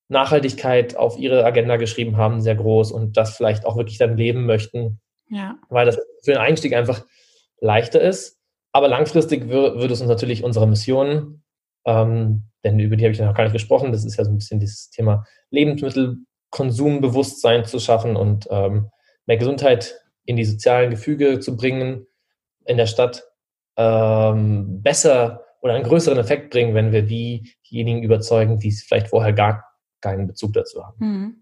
Nachhaltigkeit 0.09 0.95
auf 0.97 1.19
ihre 1.19 1.45
Agenda 1.45 1.77
geschrieben 1.77 2.19
haben, 2.19 2.43
sehr 2.43 2.55
groß 2.55 2.93
und 2.93 3.17
das 3.17 3.35
vielleicht 3.35 3.65
auch 3.65 3.77
wirklich 3.77 3.97
dann 3.97 4.19
leben 4.19 4.45
möchten 4.45 5.01
ja. 5.33 5.59
Weil 5.71 5.87
das 5.87 5.97
für 6.23 6.33
den 6.33 6.39
Einstieg 6.39 6.75
einfach 6.75 7.05
leichter 7.61 8.01
ist. 8.01 8.39
Aber 8.71 8.87
langfristig 8.89 9.49
würde 9.49 9.93
es 9.93 10.01
uns 10.01 10.09
natürlich 10.09 10.45
unsere 10.45 10.69
Mission, 10.69 11.43
ähm, 11.85 12.45
denn 12.65 12.79
über 12.79 12.97
die 12.97 13.05
habe 13.05 13.13
ich 13.13 13.21
noch 13.21 13.35
gar 13.35 13.45
nicht 13.45 13.53
gesprochen, 13.53 13.93
das 13.93 14.05
ist 14.05 14.17
ja 14.17 14.25
so 14.25 14.31
ein 14.31 14.39
bisschen 14.39 14.61
dieses 14.61 14.89
Thema 14.91 15.27
Lebensmittelkonsumbewusstsein 15.51 17.65
zu 17.65 17.81
schaffen 17.81 18.17
und 18.17 18.47
ähm, 18.51 18.91
mehr 19.27 19.37
Gesundheit 19.37 20.01
in 20.25 20.37
die 20.37 20.45
sozialen 20.45 20.91
Gefüge 20.91 21.41
zu 21.41 21.57
bringen 21.57 22.07
in 22.65 22.77
der 22.77 22.87
Stadt, 22.87 23.25
ähm, 23.77 24.83
besser 24.83 25.45
oder 25.61 25.75
einen 25.75 25.85
größeren 25.85 26.19
Effekt 26.19 26.51
bringen, 26.51 26.75
wenn 26.75 26.93
wir 26.93 27.03
diejenigen 27.03 28.03
überzeugen, 28.03 28.59
die 28.59 28.73
vielleicht 28.73 29.09
vorher 29.09 29.33
gar 29.33 29.65
keinen 30.01 30.27
Bezug 30.27 30.53
dazu 30.53 30.85
haben. 30.85 30.97
Mhm. 30.99 31.37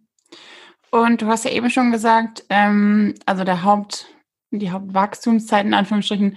Und 0.91 1.23
du 1.23 1.27
hast 1.27 1.45
ja 1.45 1.53
eben 1.53 1.71
schon 1.71 1.93
gesagt, 1.93 2.45
ähm, 2.51 3.15
also 3.27 3.45
der 3.45 3.63
Haupt, 3.63 4.07
die 4.51 4.71
Hauptwachstumszeit 4.71 5.65
in 5.65 5.75
Anführungsstrichen 5.75 6.37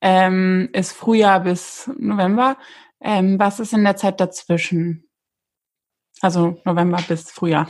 ähm, 0.00 0.68
ist 0.72 0.92
Frühjahr 0.92 1.40
bis 1.40 1.88
November. 1.96 2.56
Ähm, 3.00 3.38
was 3.38 3.60
ist 3.60 3.72
in 3.72 3.84
der 3.84 3.96
Zeit 3.96 4.20
dazwischen? 4.20 5.08
Also 6.20 6.60
November 6.64 6.98
bis 7.06 7.30
Frühjahr. 7.30 7.68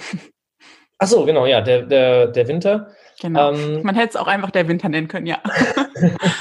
Ach 0.99 1.07
so, 1.07 1.25
genau, 1.25 1.47
ja, 1.47 1.61
der, 1.61 1.83
der, 1.83 2.29
der 2.29 2.49
Winter. 2.49 2.95
Genau. 3.21 3.53
Ähm, 3.53 3.83
Man 3.83 3.95
hätte 3.95 4.11
es 4.11 4.17
auch 4.17 4.27
einfach 4.27 4.51
der 4.51 4.69
Winter 4.69 4.89
nennen 4.89 5.09
können, 5.09 5.27
ja. 5.27 5.43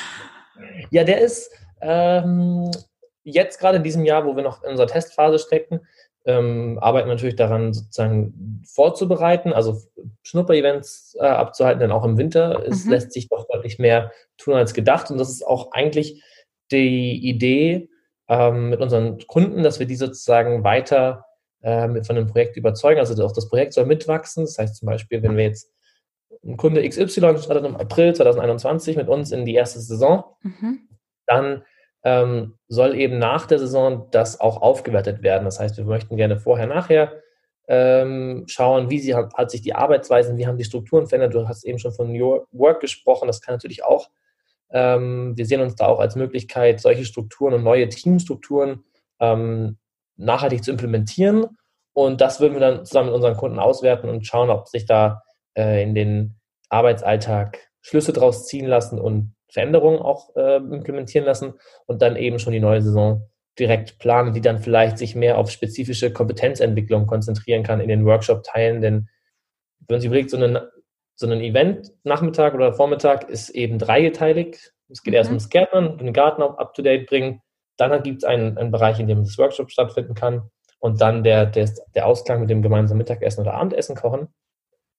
ja, 0.92 1.04
der 1.04 1.22
ist 1.22 1.52
ähm, 1.82 2.72
jetzt 3.24 3.60
gerade 3.60 3.78
in 3.78 3.84
diesem 3.84 4.06
Jahr, 4.06 4.26
wo 4.26 4.36
wir 4.36 4.44
noch 4.44 4.64
in 4.64 4.72
unserer 4.72 4.88
Testphase 4.88 5.40
stecken, 5.40 5.82
ähm, 6.26 6.78
arbeiten 6.80 7.10
natürlich 7.10 7.36
daran, 7.36 7.74
sozusagen 7.74 8.64
vorzubereiten, 8.66 9.54
also 9.54 9.82
Schnupper-Events 10.24 11.18
äh, 11.20 11.26
abzuhalten, 11.26 11.80
denn 11.80 11.92
auch 11.92 12.06
im 12.06 12.18
Winter 12.18 12.64
es 12.68 12.86
mhm. 12.86 12.92
lässt 12.92 13.12
sich 13.12 13.30
doch 13.30 13.48
deutlich 13.48 13.80
mehr 13.80 14.12
tun 14.38 14.54
als 14.54 14.74
gedacht. 14.74 15.10
Und 15.10 15.18
das 15.18 15.30
ist 15.30 15.46
auch 15.46 15.72
eigentlich 15.72 16.24
die 16.72 17.28
Idee 17.28 17.90
ähm, 18.28 18.70
mit 18.70 18.82
unseren 18.82 19.18
Kunden, 19.28 19.64
dass 19.64 19.80
wir 19.80 19.88
die 19.88 19.96
sozusagen 19.96 20.64
weiter 20.64 21.26
äh, 21.62 22.04
von 22.04 22.16
dem 22.16 22.28
Projekt 22.28 22.56
überzeugen. 22.56 23.00
Also 23.00 23.24
auch 23.26 23.34
das 23.34 23.50
Projekt 23.50 23.74
soll 23.74 23.86
mitwachsen. 23.86 24.44
Das 24.46 24.58
heißt 24.58 24.78
zum 24.78 24.86
Beispiel, 24.86 25.24
wenn 25.24 25.38
wir 25.38 25.46
jetzt 25.46 25.72
ein 26.44 26.58
Kunde 26.58 26.88
XY 26.88 27.38
startet 27.38 27.66
im 27.66 27.76
April 27.76 28.14
2021 28.14 28.96
mit 28.96 29.10
uns 29.10 29.32
in 29.32 29.46
die 29.46 29.54
erste 29.54 29.80
Saison, 29.80 30.24
mhm. 30.42 30.88
dann 31.26 31.64
ähm, 32.04 32.58
soll 32.68 32.96
eben 32.96 33.20
nach 33.20 33.46
der 33.46 33.60
Saison 33.60 34.08
das 34.12 34.40
auch 34.40 34.62
aufgewertet 34.62 35.22
werden. 35.24 35.46
Das 35.46 35.60
heißt, 35.60 35.78
wir 35.78 35.86
möchten 35.86 36.18
gerne 36.18 36.40
vorher, 36.40 36.68
nachher 36.68 37.14
ähm, 37.68 38.44
schauen, 38.48 38.90
wie 38.90 39.00
sie, 39.00 39.16
hat, 39.16 39.52
sich 39.52 39.62
die 39.62 39.76
Arbeitsweisen, 39.76 40.38
wie 40.38 40.48
haben 40.48 40.58
die 40.58 40.64
Strukturen 40.64 41.08
verändert. 41.08 41.34
Du 41.34 41.48
hast 41.48 41.64
eben 41.64 41.80
schon 41.80 41.94
von 41.94 42.12
New 42.12 42.40
Work 42.52 42.82
gesprochen, 42.82 43.28
das 43.28 43.42
kann 43.42 43.56
natürlich 43.56 43.84
auch. 43.84 44.10
Ähm, 44.72 45.38
wir 45.38 45.46
sehen 45.46 45.62
uns 45.62 45.76
da 45.76 45.88
auch 45.88 46.00
als 46.00 46.16
Möglichkeit, 46.16 46.80
solche 46.82 47.06
Strukturen 47.06 47.54
und 47.54 47.64
neue 47.64 47.88
Teamstrukturen 47.90 48.84
ähm, 49.20 49.78
nachhaltig 50.18 50.64
zu 50.64 50.72
implementieren. 50.72 51.58
Und 51.94 52.22
das 52.22 52.40
würden 52.40 52.54
wir 52.54 52.62
dann 52.62 52.86
zusammen 52.86 53.08
mit 53.08 53.16
unseren 53.16 53.38
Kunden 53.38 53.60
auswerten 53.60 54.10
und 54.10 54.26
schauen, 54.26 54.50
ob 54.50 54.68
sich 54.68 54.86
da 54.86 55.24
äh, 55.58 55.84
in 55.84 55.94
den 55.94 56.36
Arbeitsalltag 56.70 57.70
Schlüsse 57.82 58.14
draus 58.14 58.48
ziehen 58.48 58.66
lassen 58.66 59.00
und 59.00 59.34
Veränderungen 59.52 60.00
auch 60.00 60.36
äh, 60.36 60.58
implementieren 60.58 61.26
lassen 61.26 61.54
und 61.86 62.02
dann 62.02 62.16
eben 62.16 62.40
schon 62.40 62.54
die 62.54 62.60
neue 62.60 62.82
Saison 62.82 63.30
direkt 63.60 64.00
planen, 64.00 64.34
die 64.34 64.42
dann 64.42 64.60
vielleicht 64.60 64.98
sich 64.98 65.14
mehr 65.14 65.38
auf 65.38 65.52
spezifische 65.52 66.14
Kompetenzentwicklung 66.14 67.06
konzentrieren 67.06 67.64
kann 67.64 67.82
in 67.82 67.90
den 67.90 68.06
Workshop-Teilen. 68.06 68.82
Denn 68.82 69.10
wenn 69.88 69.96
man 69.96 70.00
sich 70.00 70.08
überlegt, 70.08 70.30
so, 70.30 70.38
einen, 70.38 70.58
so 71.16 71.28
ein 71.28 71.42
Event 71.42 71.92
Nachmittag 72.04 72.54
oder 72.54 72.74
Vormittag 72.74 73.30
ist 73.30 73.50
eben 73.50 73.78
dreigeteilig. 73.78 74.72
Es 74.90 75.04
geht 75.04 75.12
mhm. 75.12 75.18
erst 75.18 75.30
ums 75.30 75.50
Gärtnern, 75.50 75.98
den 75.98 76.14
Garten 76.14 76.42
auch 76.42 76.58
up-to-date 76.58 77.08
bringen. 77.08 77.42
Dann 77.78 78.04
gibt 78.04 78.24
es 78.24 78.24
einen, 78.24 78.58
einen 78.58 78.72
Bereich, 78.72 79.00
in 79.00 79.08
dem 79.08 79.24
das 79.24 79.38
Workshop 79.38 79.70
stattfinden 79.70 80.14
kann. 80.14 80.50
Und 80.80 81.02
dann 81.02 81.24
der, 81.24 81.46
der, 81.46 81.70
der 81.94 82.08
Ausklang 82.08 82.40
mit 82.40 82.50
dem 82.50 82.62
gemeinsamen 82.62 83.00
Mittagessen 83.00 83.42
oder 83.42 83.54
Abendessen 83.54 83.96
kochen. 83.96 84.30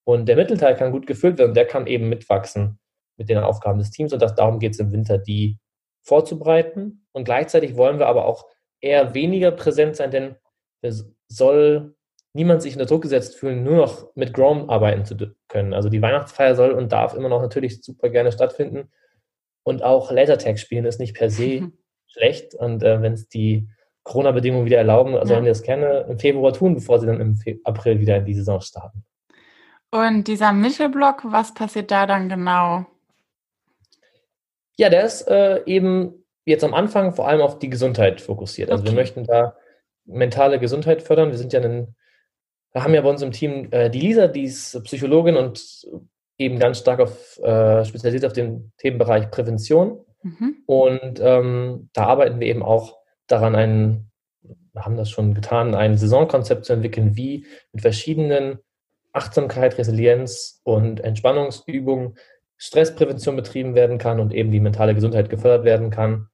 Und 0.04 0.26
der 0.26 0.36
Mittelteil 0.36 0.76
kann 0.76 0.92
gut 0.92 1.06
gefüllt 1.06 1.38
werden. 1.38 1.54
Der 1.54 1.66
kann 1.66 1.86
eben 1.86 2.08
mitwachsen 2.08 2.78
mit 3.22 3.28
den 3.28 3.38
Aufgaben 3.38 3.78
des 3.78 3.90
Teams. 3.90 4.12
Und 4.12 4.20
das, 4.20 4.34
darum 4.34 4.58
geht 4.58 4.72
es 4.72 4.80
im 4.80 4.92
Winter, 4.92 5.18
die 5.18 5.58
vorzubereiten. 6.02 7.06
Und 7.12 7.24
gleichzeitig 7.24 7.76
wollen 7.76 7.98
wir 7.98 8.08
aber 8.08 8.26
auch 8.26 8.46
eher 8.80 9.14
weniger 9.14 9.52
präsent 9.52 9.96
sein, 9.96 10.10
denn 10.10 10.34
es 10.82 11.08
soll 11.28 11.94
niemand 12.34 12.62
sich 12.62 12.74
unter 12.74 12.86
Druck 12.86 13.02
gesetzt 13.02 13.36
fühlen, 13.36 13.62
nur 13.62 13.76
noch 13.76 14.14
mit 14.16 14.34
Grom 14.34 14.68
arbeiten 14.68 15.04
zu 15.04 15.16
können. 15.48 15.74
Also 15.74 15.88
die 15.88 16.02
Weihnachtsfeier 16.02 16.54
soll 16.54 16.72
und 16.72 16.90
darf 16.90 17.14
immer 17.14 17.28
noch 17.28 17.40
natürlich 17.40 17.82
super 17.82 18.08
gerne 18.08 18.32
stattfinden. 18.32 18.90
Und 19.64 19.82
auch 19.82 20.10
Lasertag 20.10 20.58
spielen 20.58 20.84
ist 20.84 20.98
nicht 20.98 21.14
per 21.14 21.30
se 21.30 21.60
mhm. 21.62 21.72
schlecht. 22.08 22.54
Und 22.54 22.82
äh, 22.82 23.00
wenn 23.00 23.12
es 23.12 23.28
die 23.28 23.68
Corona-Bedingungen 24.02 24.66
wieder 24.66 24.78
erlauben, 24.78 25.14
ja. 25.14 25.24
sollen 25.24 25.44
die 25.44 25.50
das 25.50 25.62
gerne 25.62 26.06
im 26.08 26.18
Februar 26.18 26.52
tun, 26.52 26.74
bevor 26.74 26.98
sie 26.98 27.06
dann 27.06 27.20
im 27.20 27.36
Fe 27.36 27.60
April 27.64 28.00
wieder 28.00 28.16
in 28.16 28.24
die 28.24 28.34
Saison 28.34 28.60
starten. 28.60 29.04
Und 29.90 30.26
dieser 30.26 30.52
Mittelblock, 30.52 31.22
was 31.24 31.52
passiert 31.54 31.90
da 31.90 32.06
dann 32.06 32.28
genau? 32.28 32.86
Ja, 34.76 34.88
der 34.88 35.04
ist 35.04 35.22
äh, 35.28 35.62
eben 35.66 36.24
jetzt 36.44 36.64
am 36.64 36.74
Anfang 36.74 37.12
vor 37.12 37.28
allem 37.28 37.40
auf 37.40 37.58
die 37.58 37.70
Gesundheit 37.70 38.20
fokussiert. 38.20 38.70
Also 38.70 38.82
okay. 38.82 38.92
wir 38.92 38.96
möchten 38.96 39.24
da 39.24 39.56
mentale 40.04 40.58
Gesundheit 40.58 41.02
fördern. 41.02 41.30
Wir 41.30 41.38
sind 41.38 41.52
ja 41.52 41.60
ein 41.60 41.94
wir 42.72 42.84
haben 42.84 42.94
ja 42.94 43.02
bei 43.02 43.10
uns 43.10 43.22
im 43.22 43.32
Team 43.32 43.68
äh, 43.70 43.90
die 43.90 44.00
Lisa, 44.00 44.28
die 44.28 44.44
ist 44.44 44.82
Psychologin 44.84 45.36
und 45.36 45.86
eben 46.38 46.58
ganz 46.58 46.78
stark 46.78 47.00
auf, 47.00 47.38
äh, 47.42 47.84
spezialisiert 47.84 48.24
auf 48.24 48.32
den 48.32 48.72
Themenbereich 48.78 49.30
Prävention. 49.30 50.00
Mhm. 50.22 50.56
Und 50.66 51.20
ähm, 51.20 51.90
da 51.92 52.06
arbeiten 52.06 52.40
wir 52.40 52.46
eben 52.46 52.62
auch 52.62 52.98
daran, 53.26 53.54
einen, 53.54 54.10
wir 54.72 54.84
haben 54.84 54.96
das 54.96 55.10
schon 55.10 55.34
getan, 55.34 55.74
ein 55.74 55.98
Saisonkonzept 55.98 56.64
zu 56.64 56.72
entwickeln, 56.72 57.16
wie 57.16 57.46
mit 57.72 57.82
verschiedenen 57.82 58.58
Achtsamkeit, 59.12 59.76
Resilienz 59.76 60.62
und 60.64 61.00
Entspannungsübungen 61.00 62.16
Stressprävention 62.62 63.34
betrieben 63.34 63.74
werden 63.74 63.98
kann 63.98 64.20
und 64.20 64.32
eben 64.32 64.52
die 64.52 64.60
mentale 64.60 64.94
Gesundheit 64.94 65.28
gefördert 65.28 65.64
werden 65.64 65.90
kann, 65.90 66.28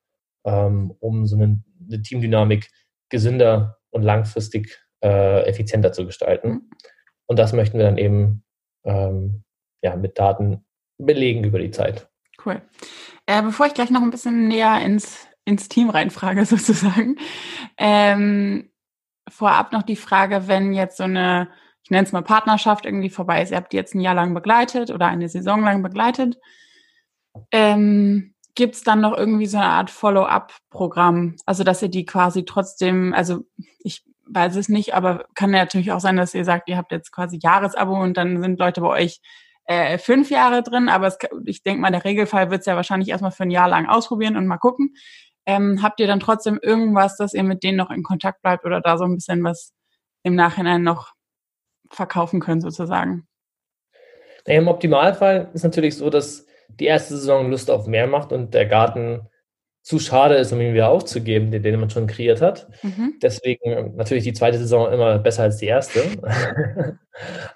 ähm, 0.45 0.95
um 1.01 1.25
so 1.25 1.37
eine, 1.37 1.63
eine, 1.89 2.03
Teamdynamik 2.03 2.69
gesünder 3.09 3.79
und 3.89 4.03
langfristig 4.03 4.79
äh, 5.03 5.47
effizienter 5.47 5.91
zu 5.93 6.05
gestalten. 6.05 6.49
Mhm. 6.49 6.71
Und 7.25 7.39
das 7.39 7.55
möchten 7.55 7.79
wir 7.79 7.87
dann 7.87 7.97
eben 7.97 8.45
ähm, 8.85 9.43
ja, 9.83 9.97
mit 9.97 10.19
Daten 10.19 10.67
belegen 10.99 11.45
über 11.45 11.59
die 11.61 11.71
Zeit. 11.71 12.11
Cool. 12.45 12.61
Äh, 13.25 13.43
bevor 13.43 13.65
ich 13.65 13.73
gleich 13.73 13.89
noch 13.89 14.03
ein 14.03 14.11
bisschen 14.11 14.49
näher 14.49 14.83
ins, 14.85 15.27
ins 15.47 15.71
Team 15.71 15.89
reinfrage, 15.89 16.45
sozusagen, 16.45 17.17
ähm, 17.79 18.71
vorab 19.31 19.73
noch 19.73 19.83
die 19.83 19.97
Frage, 19.97 20.47
wenn 20.47 20.75
jetzt 20.75 20.99
so 20.99 21.05
eine, 21.05 21.49
ich 21.89 21.91
nenne 21.91 22.05
es 22.05 22.13
mal 22.13 22.21
Partnerschaft 22.21 22.85
irgendwie 22.85 23.09
vorbei 23.09 23.41
ist, 23.41 23.51
ihr 23.51 23.57
habt 23.57 23.73
die 23.73 23.79
jetzt 23.79 23.95
ein 23.95 24.03
Jahr 24.03 24.15
lang 24.15 24.35
begleitet 24.35 24.91
oder 24.91 25.07
eine 25.07 25.27
Saison 25.31 25.63
lang 25.63 25.83
begleitet, 25.83 26.37
ähm, 27.51 28.35
gibt 28.55 28.75
es 28.75 28.83
dann 28.83 29.01
noch 29.01 29.17
irgendwie 29.17 29.47
so 29.47 29.57
eine 29.57 29.69
Art 29.69 29.89
Follow-up-Programm? 29.89 31.37
Also, 31.47 31.65
dass 31.65 31.81
ihr 31.81 31.89
die 31.89 32.05
quasi 32.05 32.45
trotzdem, 32.45 33.15
also 33.15 33.47
ich 33.79 34.05
weiß 34.27 34.57
es 34.57 34.69
nicht, 34.69 34.95
aber 34.95 35.25
kann 35.35 35.51
natürlich 35.51 35.91
auch 35.91 36.01
sein, 36.01 36.19
dass 36.19 36.35
ihr 36.35 36.45
sagt, 36.45 36.69
ihr 36.69 36.77
habt 36.77 36.93
jetzt 36.93 37.11
quasi 37.11 37.39
Jahresabo 37.43 37.99
und 37.99 38.19
dann 38.19 38.43
sind 38.43 38.59
Leute 38.59 38.83
bei 38.83 38.89
euch 38.89 39.23
äh, 39.65 39.97
fünf 39.97 40.29
Jahre 40.29 40.63
drin, 40.63 40.91
aber 40.91 41.07
es, 41.07 41.17
ich 41.47 41.63
denke 41.63 41.81
mal, 41.81 41.91
der 41.91 42.05
Regelfall 42.05 42.51
wird 42.51 42.61
es 42.61 42.67
ja 42.67 42.77
wahrscheinlich 42.77 43.09
erstmal 43.09 43.33
für 43.33 43.45
ein 43.45 43.51
Jahr 43.51 43.71
lang 43.71 43.87
ausprobieren 43.87 44.37
und 44.37 44.47
mal 44.47 44.59
gucken. 44.59 44.95
Ähm, 45.47 45.83
habt 45.83 46.01
ihr 46.01 46.07
dann 46.07 46.21
trotzdem 46.21 46.59
irgendwas, 46.63 47.17
dass 47.17 47.33
ihr 47.33 47.45
mit 47.45 47.63
denen 47.63 47.79
noch 47.79 47.91
in 47.91 48.03
Kontakt 48.03 48.43
bleibt 48.43 48.67
oder 48.67 48.83
da 48.83 48.99
so 48.99 49.05
ein 49.05 49.15
bisschen 49.15 49.43
was 49.43 49.73
im 50.23 50.35
Nachhinein 50.35 50.83
noch 50.83 51.15
verkaufen 51.91 52.41
könnt, 52.41 52.63
sozusagen? 52.63 53.27
Im 54.45 54.69
Optimalfall 54.69 55.51
ist 55.53 55.65
natürlich 55.65 55.97
so, 55.97 56.11
dass 56.11 56.47
die 56.69 56.87
erste 56.87 57.17
Saison 57.17 57.51
Lust 57.51 57.71
auf 57.71 57.87
mehr 57.87 58.07
macht 58.07 58.33
und 58.33 58.55
der 58.55 58.67
Garten 58.67 59.29
zu 59.83 59.99
schade 59.99 60.35
ist, 60.35 60.53
um 60.53 60.61
ihn 60.61 60.75
wieder 60.75 60.91
aufzugeben, 60.91 61.51
den, 61.51 61.63
den 61.63 61.81
man 61.81 61.89
schon 61.89 62.07
kreiert 62.07 62.43
hat. 62.43 62.69
Mhm. 62.83 63.15
Deswegen 63.23 63.97
natürlich 63.97 64.25
die 64.25 64.35
zweite 64.35 64.59
Saison 64.59 64.93
immer 64.93 65.19
besser 65.19 65.45
als 65.45 65.57
die 65.57 65.67
erste. 65.67 66.03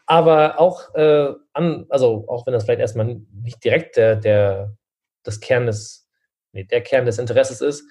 Aber 0.06 0.58
auch, 0.58 0.94
äh, 0.94 1.28
an, 1.52 1.84
also 1.90 2.24
auch 2.28 2.46
wenn 2.46 2.54
das 2.54 2.64
vielleicht 2.64 2.80
erstmal 2.80 3.20
nicht 3.34 3.62
direkt 3.62 3.98
der, 3.98 4.16
der, 4.16 4.74
das 5.24 5.40
Kern 5.40 5.66
des, 5.66 6.08
nee, 6.52 6.64
der 6.64 6.80
Kern 6.80 7.04
des 7.04 7.18
Interesses 7.18 7.60
ist, 7.60 7.84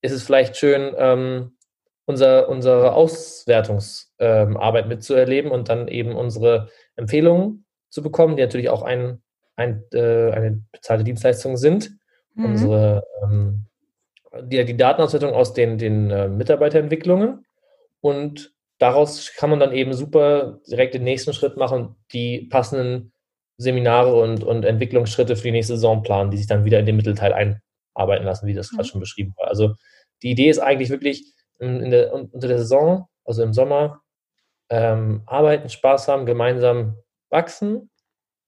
ist 0.00 0.12
es 0.12 0.22
vielleicht 0.22 0.56
schön, 0.56 0.94
ähm, 0.96 1.58
unser, 2.04 2.48
unsere 2.48 2.92
Auswertungsarbeit 2.94 4.84
ähm, 4.84 4.88
mitzuerleben 4.88 5.50
und 5.50 5.68
dann 5.68 5.88
eben 5.88 6.14
unsere 6.14 6.68
Empfehlungen 6.96 7.64
zu 7.90 8.02
bekommen, 8.02 8.36
die 8.36 8.42
natürlich 8.42 8.68
auch 8.68 8.82
ein, 8.82 9.22
ein, 9.56 9.84
äh, 9.92 10.30
eine 10.32 10.62
bezahlte 10.72 11.04
Dienstleistung 11.04 11.56
sind. 11.56 11.92
Mhm. 12.34 12.44
Unsere 12.44 13.04
ähm, 13.22 13.66
die, 14.40 14.64
die 14.64 14.76
Datenauswertung 14.76 15.32
aus 15.32 15.52
den, 15.52 15.78
den 15.78 16.10
äh, 16.10 16.28
Mitarbeiterentwicklungen 16.28 17.44
und 18.00 18.52
daraus 18.78 19.32
kann 19.36 19.50
man 19.50 19.60
dann 19.60 19.72
eben 19.72 19.92
super 19.92 20.60
direkt 20.68 20.94
den 20.94 21.04
nächsten 21.04 21.32
Schritt 21.32 21.56
machen, 21.56 21.96
die 22.12 22.46
passenden 22.50 23.12
Seminare 23.58 24.14
und, 24.14 24.42
und 24.42 24.64
Entwicklungsschritte 24.64 25.36
für 25.36 25.44
die 25.44 25.52
nächste 25.52 25.74
Saison 25.74 26.02
planen, 26.02 26.30
die 26.30 26.38
sich 26.38 26.46
dann 26.46 26.64
wieder 26.64 26.80
in 26.80 26.86
den 26.86 26.96
Mittelteil 26.96 27.32
einarbeiten 27.32 28.24
lassen, 28.24 28.46
wie 28.46 28.54
das 28.54 28.72
mhm. 28.72 28.76
gerade 28.76 28.88
schon 28.88 29.00
beschrieben 29.00 29.34
war. 29.36 29.48
Also 29.48 29.74
die 30.22 30.30
Idee 30.30 30.48
ist 30.48 30.58
eigentlich 30.58 30.90
wirklich 30.90 31.31
in, 31.62 31.90
der, 31.90 32.12
unter 32.12 32.48
der 32.48 32.58
Saison, 32.58 33.06
also 33.24 33.42
im 33.42 33.52
Sommer, 33.52 34.02
ähm, 34.70 35.22
arbeiten, 35.26 35.68
Spaß 35.68 36.08
haben, 36.08 36.26
gemeinsam 36.26 36.96
wachsen, 37.30 37.90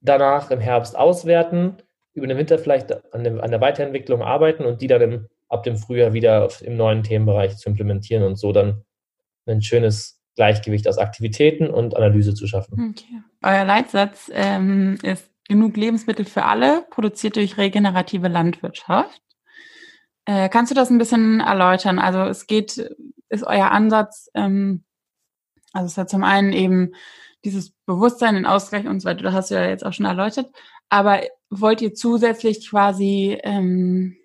danach 0.00 0.50
im 0.50 0.61
Herbst 0.61 0.96
auswerten, 0.96 1.77
über 2.12 2.27
den 2.27 2.38
Winter 2.38 2.59
vielleicht 2.59 3.14
an, 3.14 3.24
dem, 3.24 3.40
an 3.40 3.50
der 3.50 3.61
Weiterentwicklung 3.61 4.22
arbeiten 4.22 4.64
und 4.64 4.81
die 4.81 4.87
dann 4.87 5.03
im 5.03 5.29
ab 5.55 5.62
dem 5.62 5.77
Frühjahr 5.77 6.12
wieder 6.12 6.48
im 6.62 6.77
neuen 6.77 7.03
Themenbereich 7.03 7.57
zu 7.57 7.68
implementieren 7.68 8.24
und 8.24 8.37
so 8.37 8.53
dann 8.53 8.83
ein 9.46 9.62
schönes 9.62 10.20
Gleichgewicht 10.37 10.88
aus 10.88 10.98
Aktivitäten 10.98 11.68
und 11.68 11.96
Analyse 11.96 12.35
zu 12.35 12.46
schaffen. 12.46 12.90
Okay. 12.90 13.22
Euer 13.42 13.64
Leitsatz 13.64 14.31
ähm, 14.35 14.98
ist 15.03 15.31
genug 15.46 15.77
Lebensmittel 15.77 16.24
für 16.24 16.44
alle, 16.44 16.85
produziert 16.90 17.37
durch 17.37 17.57
regenerative 17.57 18.29
Landwirtschaft. 18.29 19.20
Äh, 20.26 20.48
kannst 20.48 20.70
du 20.70 20.74
das 20.74 20.90
ein 20.90 20.98
bisschen 20.98 21.40
erläutern? 21.40 21.98
Also 21.98 22.20
es 22.20 22.46
geht, 22.46 22.78
ist 23.28 23.44
euer 23.44 23.70
Ansatz, 23.70 24.30
ähm, 24.34 24.84
also 25.72 25.87
es 25.87 25.92
ist 25.92 25.96
ja 25.96 26.06
zum 26.06 26.24
einen 26.24 26.52
eben 26.52 26.92
dieses 27.44 27.72
Bewusstsein, 27.84 28.34
den 28.34 28.46
Ausgleich 28.46 28.87
und 28.87 29.00
so 29.00 29.08
weiter, 29.08 29.22
das 29.22 29.34
hast 29.34 29.50
du 29.50 29.54
ja 29.54 29.66
jetzt 29.66 29.84
auch 29.84 29.92
schon 29.92 30.06
erläutert, 30.06 30.50
aber 30.88 31.20
wollt 31.50 31.82
ihr 31.82 31.94
zusätzlich 31.94 32.68
quasi 32.68 33.38
ähm, 33.42 34.16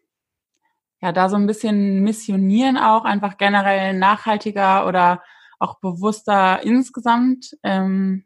ja 1.01 1.11
da 1.11 1.29
so 1.29 1.35
ein 1.35 1.47
bisschen 1.47 2.01
missionieren 2.01 2.77
auch, 2.77 3.03
einfach 3.03 3.37
generell 3.37 3.93
nachhaltiger 3.93 4.87
oder 4.87 5.21
auch 5.59 5.79
bewusster 5.79 6.63
insgesamt 6.63 7.57
ähm, 7.63 8.25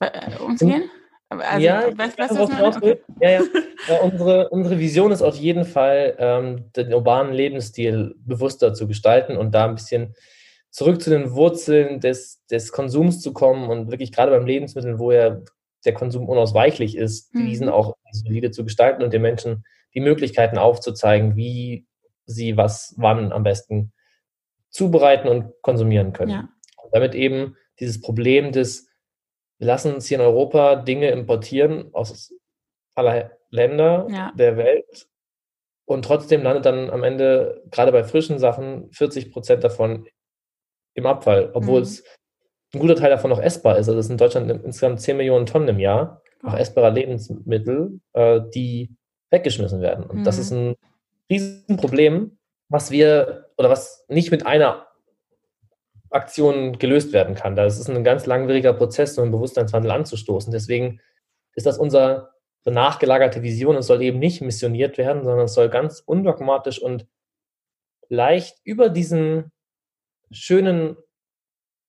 äh, 0.00 0.36
umzugehen? 0.38 0.90
Also, 1.30 1.64
ja, 1.64 1.96
weißt, 1.96 2.18
weißt 2.18 2.32
du, 2.32 2.38
was 2.40 2.76
okay. 2.76 2.98
ja, 3.20 3.30
ja. 3.30 3.40
ja, 3.88 4.00
unsere, 4.00 4.48
unsere 4.48 4.78
Vision 4.80 5.12
ist 5.12 5.22
auf 5.22 5.36
jeden 5.36 5.64
Fall, 5.64 6.16
ähm, 6.18 6.72
den 6.74 6.92
urbanen 6.92 7.32
Lebensstil 7.32 8.16
bewusster 8.18 8.74
zu 8.74 8.88
gestalten 8.88 9.36
und 9.36 9.54
da 9.54 9.66
ein 9.66 9.76
bisschen 9.76 10.14
zurück 10.70 11.00
zu 11.00 11.08
den 11.08 11.32
Wurzeln 11.32 12.00
des, 12.00 12.44
des 12.46 12.72
Konsums 12.72 13.20
zu 13.20 13.32
kommen 13.32 13.70
und 13.70 13.90
wirklich 13.90 14.10
gerade 14.10 14.32
beim 14.32 14.44
Lebensmittel, 14.44 14.98
wo 14.98 15.12
ja 15.12 15.40
der 15.84 15.94
Konsum 15.94 16.28
unausweichlich 16.28 16.96
ist, 16.96 17.32
mhm. 17.32 17.46
diesen 17.46 17.68
auch 17.68 17.94
solide 18.10 18.50
zu 18.50 18.64
gestalten 18.64 19.02
und 19.02 19.12
den 19.12 19.22
Menschen 19.22 19.64
die 19.94 20.00
Möglichkeiten 20.00 20.58
aufzuzeigen, 20.58 21.36
wie 21.36 21.86
sie 22.26 22.56
was 22.56 22.94
wann 22.98 23.32
am 23.32 23.44
besten 23.44 23.92
zubereiten 24.68 25.28
und 25.28 25.52
konsumieren 25.62 26.12
können. 26.12 26.30
Ja. 26.30 26.48
damit 26.92 27.14
eben 27.14 27.56
dieses 27.78 28.00
Problem 28.00 28.52
des, 28.52 28.88
wir 29.60 29.66
lassen 29.66 29.94
uns 29.94 30.06
hier 30.06 30.18
in 30.18 30.24
Europa 30.24 30.76
Dinge 30.76 31.10
importieren 31.10 31.90
aus 31.92 32.32
aller 32.94 33.32
Länder 33.50 34.06
ja. 34.10 34.32
der 34.34 34.56
Welt 34.56 35.06
und 35.84 36.04
trotzdem 36.04 36.42
landet 36.42 36.64
dann 36.64 36.88
am 36.88 37.04
Ende 37.04 37.62
gerade 37.70 37.92
bei 37.92 38.02
frischen 38.02 38.38
Sachen 38.38 38.90
40 38.92 39.30
Prozent 39.30 39.62
davon 39.62 40.08
im 40.94 41.04
Abfall, 41.04 41.50
obwohl 41.52 41.80
mhm. 41.80 41.82
es 41.82 42.04
ein 42.72 42.80
guter 42.80 42.96
Teil 42.96 43.10
davon 43.10 43.30
noch 43.30 43.40
essbar 43.40 43.76
ist. 43.76 43.88
Also 43.88 43.98
es 43.98 44.06
sind 44.06 44.14
in 44.14 44.18
Deutschland 44.18 44.50
insgesamt 44.64 45.00
10 45.00 45.18
Millionen 45.18 45.44
Tonnen 45.44 45.68
im 45.68 45.78
Jahr, 45.78 46.22
auch 46.42 46.54
essbarer 46.54 46.90
Lebensmittel, 46.90 48.00
äh, 48.14 48.40
die 48.54 48.96
weggeschmissen 49.30 49.82
werden. 49.82 50.04
Und 50.04 50.20
mhm. 50.20 50.24
das 50.24 50.38
ist 50.38 50.52
ein 50.52 50.74
Riesenproblem, 51.28 52.38
was 52.70 52.90
wir 52.90 53.50
oder 53.58 53.68
was 53.68 54.06
nicht 54.08 54.30
mit 54.30 54.46
einer 54.46 54.86
Aktion 56.10 56.78
gelöst 56.78 57.12
werden 57.12 57.34
kann. 57.34 57.56
Das 57.56 57.78
ist 57.78 57.88
ein 57.88 58.04
ganz 58.04 58.26
langwieriger 58.26 58.72
Prozess, 58.72 59.14
so 59.14 59.22
einen 59.22 59.30
Bewusstseinswandel 59.30 59.92
anzustoßen. 59.92 60.52
Deswegen 60.52 61.00
ist 61.54 61.66
das 61.66 61.78
unsere 61.78 62.30
nachgelagerte 62.64 63.42
Vision. 63.42 63.76
Es 63.76 63.86
soll 63.86 64.02
eben 64.02 64.18
nicht 64.18 64.42
missioniert 64.42 64.98
werden, 64.98 65.24
sondern 65.24 65.46
es 65.46 65.54
soll 65.54 65.68
ganz 65.68 66.02
undogmatisch 66.04 66.80
und 66.80 67.06
leicht 68.08 68.58
über 68.64 68.88
diesen 68.88 69.52
schönen 70.30 70.96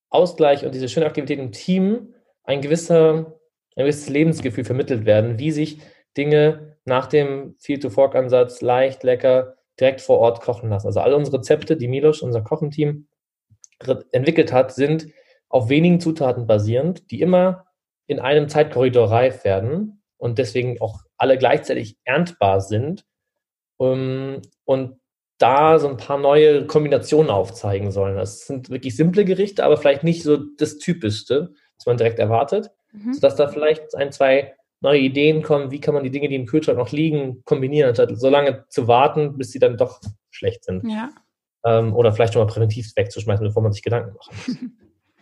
Ausgleich 0.09 0.65
und 0.65 0.75
diese 0.75 0.89
schöne 0.89 1.05
Aktivität 1.05 1.39
im 1.39 1.51
Team 1.51 2.13
ein 2.43 2.61
gewisser, 2.61 3.39
ein 3.75 3.85
gewisses 3.85 4.09
Lebensgefühl 4.09 4.65
vermittelt 4.65 5.05
werden, 5.05 5.39
wie 5.39 5.51
sich 5.51 5.79
Dinge 6.17 6.77
nach 6.85 7.07
dem 7.07 7.55
Field-to-Fork-Ansatz 7.59 8.61
leicht, 8.61 9.03
lecker, 9.03 9.55
direkt 9.79 10.01
vor 10.01 10.19
Ort 10.19 10.41
kochen 10.41 10.69
lassen. 10.69 10.87
Also 10.87 10.99
alle 10.99 11.15
unsere 11.15 11.37
Rezepte, 11.37 11.77
die 11.77 11.87
Milos, 11.87 12.21
unser 12.21 12.41
Kochenteam, 12.41 13.07
entwickelt 14.11 14.51
hat, 14.51 14.73
sind 14.73 15.07
auf 15.49 15.69
wenigen 15.69 15.99
Zutaten 15.99 16.47
basierend, 16.47 17.11
die 17.11 17.21
immer 17.21 17.65
in 18.07 18.19
einem 18.19 18.49
Zeitkorridor 18.49 19.11
reif 19.11 19.43
werden 19.43 20.01
und 20.17 20.37
deswegen 20.37 20.79
auch 20.81 21.01
alle 21.17 21.37
gleichzeitig 21.37 21.97
erntbar 22.03 22.61
sind 22.61 23.05
um, 23.77 24.41
und 24.65 24.99
da 25.37 25.79
so 25.79 25.87
ein 25.87 25.97
paar 25.97 26.19
neue 26.19 26.67
Kombinationen 26.67 27.31
aufzeigen 27.31 27.91
sollen. 27.91 28.15
Das 28.15 28.45
sind 28.45 28.69
wirklich 28.69 28.95
simple 28.95 29.25
Gerichte, 29.25 29.63
aber 29.63 29.77
vielleicht 29.77 30.03
nicht 30.03 30.23
so 30.23 30.37
das 30.37 30.77
Typischste, 30.77 31.53
was 31.77 31.85
man 31.87 31.97
direkt 31.97 32.19
erwartet, 32.19 32.69
mhm. 32.91 33.13
sodass 33.13 33.35
da 33.35 33.47
vielleicht 33.47 33.95
ein, 33.95 34.11
zwei 34.11 34.53
neue 34.81 34.99
Ideen 34.99 35.41
kommen, 35.41 35.71
wie 35.71 35.79
kann 35.79 35.93
man 35.93 36.03
die 36.03 36.11
Dinge, 36.11 36.27
die 36.27 36.35
im 36.35 36.45
Kühlschrank 36.45 36.77
noch 36.77 36.91
liegen, 36.91 37.43
kombinieren, 37.45 37.89
anstatt 37.89 38.15
so 38.19 38.29
lange 38.29 38.65
zu 38.69 38.87
warten, 38.87 39.37
bis 39.37 39.51
sie 39.51 39.59
dann 39.59 39.77
doch 39.77 39.99
schlecht 40.29 40.63
sind. 40.63 40.87
Ja. 40.87 41.09
Ähm, 41.63 41.95
oder 41.95 42.11
vielleicht 42.11 42.33
schon 42.33 42.41
mal 42.43 42.51
präventiv 42.51 42.91
wegzuschmeißen, 42.95 43.45
bevor 43.45 43.61
man 43.61 43.71
sich 43.71 43.83
Gedanken 43.83 44.15
macht. 44.15 44.31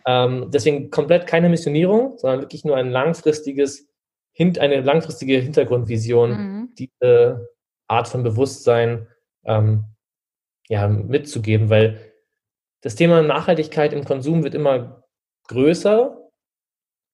Ähm, 0.06 0.50
deswegen 0.50 0.90
komplett 0.90 1.26
keine 1.26 1.48
Missionierung, 1.48 2.16
sondern 2.16 2.40
wirklich 2.40 2.64
nur 2.64 2.76
ein 2.76 2.90
langfristiges, 2.90 3.88
eine 4.38 4.80
langfristige 4.80 5.38
Hintergrundvision, 5.38 6.30
mhm. 6.30 6.74
diese 6.78 7.50
Art 7.86 8.08
von 8.08 8.22
Bewusstsein 8.22 9.06
ähm, 9.44 9.84
ja, 10.68 10.88
mitzugeben, 10.88 11.68
weil 11.68 12.12
das 12.80 12.94
Thema 12.94 13.22
Nachhaltigkeit 13.22 13.92
im 13.92 14.04
Konsum 14.04 14.42
wird 14.42 14.54
immer 14.54 15.04
größer, 15.48 16.30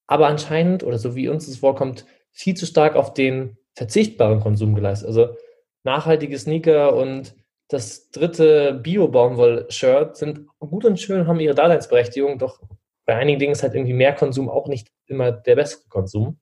aber 0.07 0.29
anscheinend, 0.29 0.85
oder 0.85 0.99
so 0.99 1.17
wie 1.17 1.29
uns 1.29 1.49
es 1.49 1.59
vorkommt, 1.59 2.07
viel 2.31 2.55
zu 2.55 2.67
stark 2.67 2.95
auf 2.95 3.15
den 3.15 3.57
verzichtbaren 3.75 4.41
Konsum 4.41 4.75
geleistet. 4.75 5.09
Also 5.09 5.37
nachhaltige 5.83 6.39
Sneaker 6.39 6.95
und 6.95 7.35
das 7.69 8.11
dritte 8.11 8.75
Bio-Baumwoll-Shirt 8.75 10.17
sind 10.17 10.47
gut 10.59 10.85
und 10.85 11.01
schön, 11.01 11.27
haben 11.27 11.41
ihre 11.41 11.55
Daseinsberechtigung, 11.55 12.39
doch 12.39 12.61
bei 13.05 13.17
einigen 13.17 13.39
Dingen 13.39 13.53
ist 13.53 13.63
halt 13.63 13.75
irgendwie 13.75 13.93
mehr 13.93 14.15
Konsum 14.15 14.49
auch 14.49 14.69
nicht 14.69 14.89
immer 15.07 15.33
der 15.33 15.57
bessere 15.57 15.89
Konsum. 15.89 16.39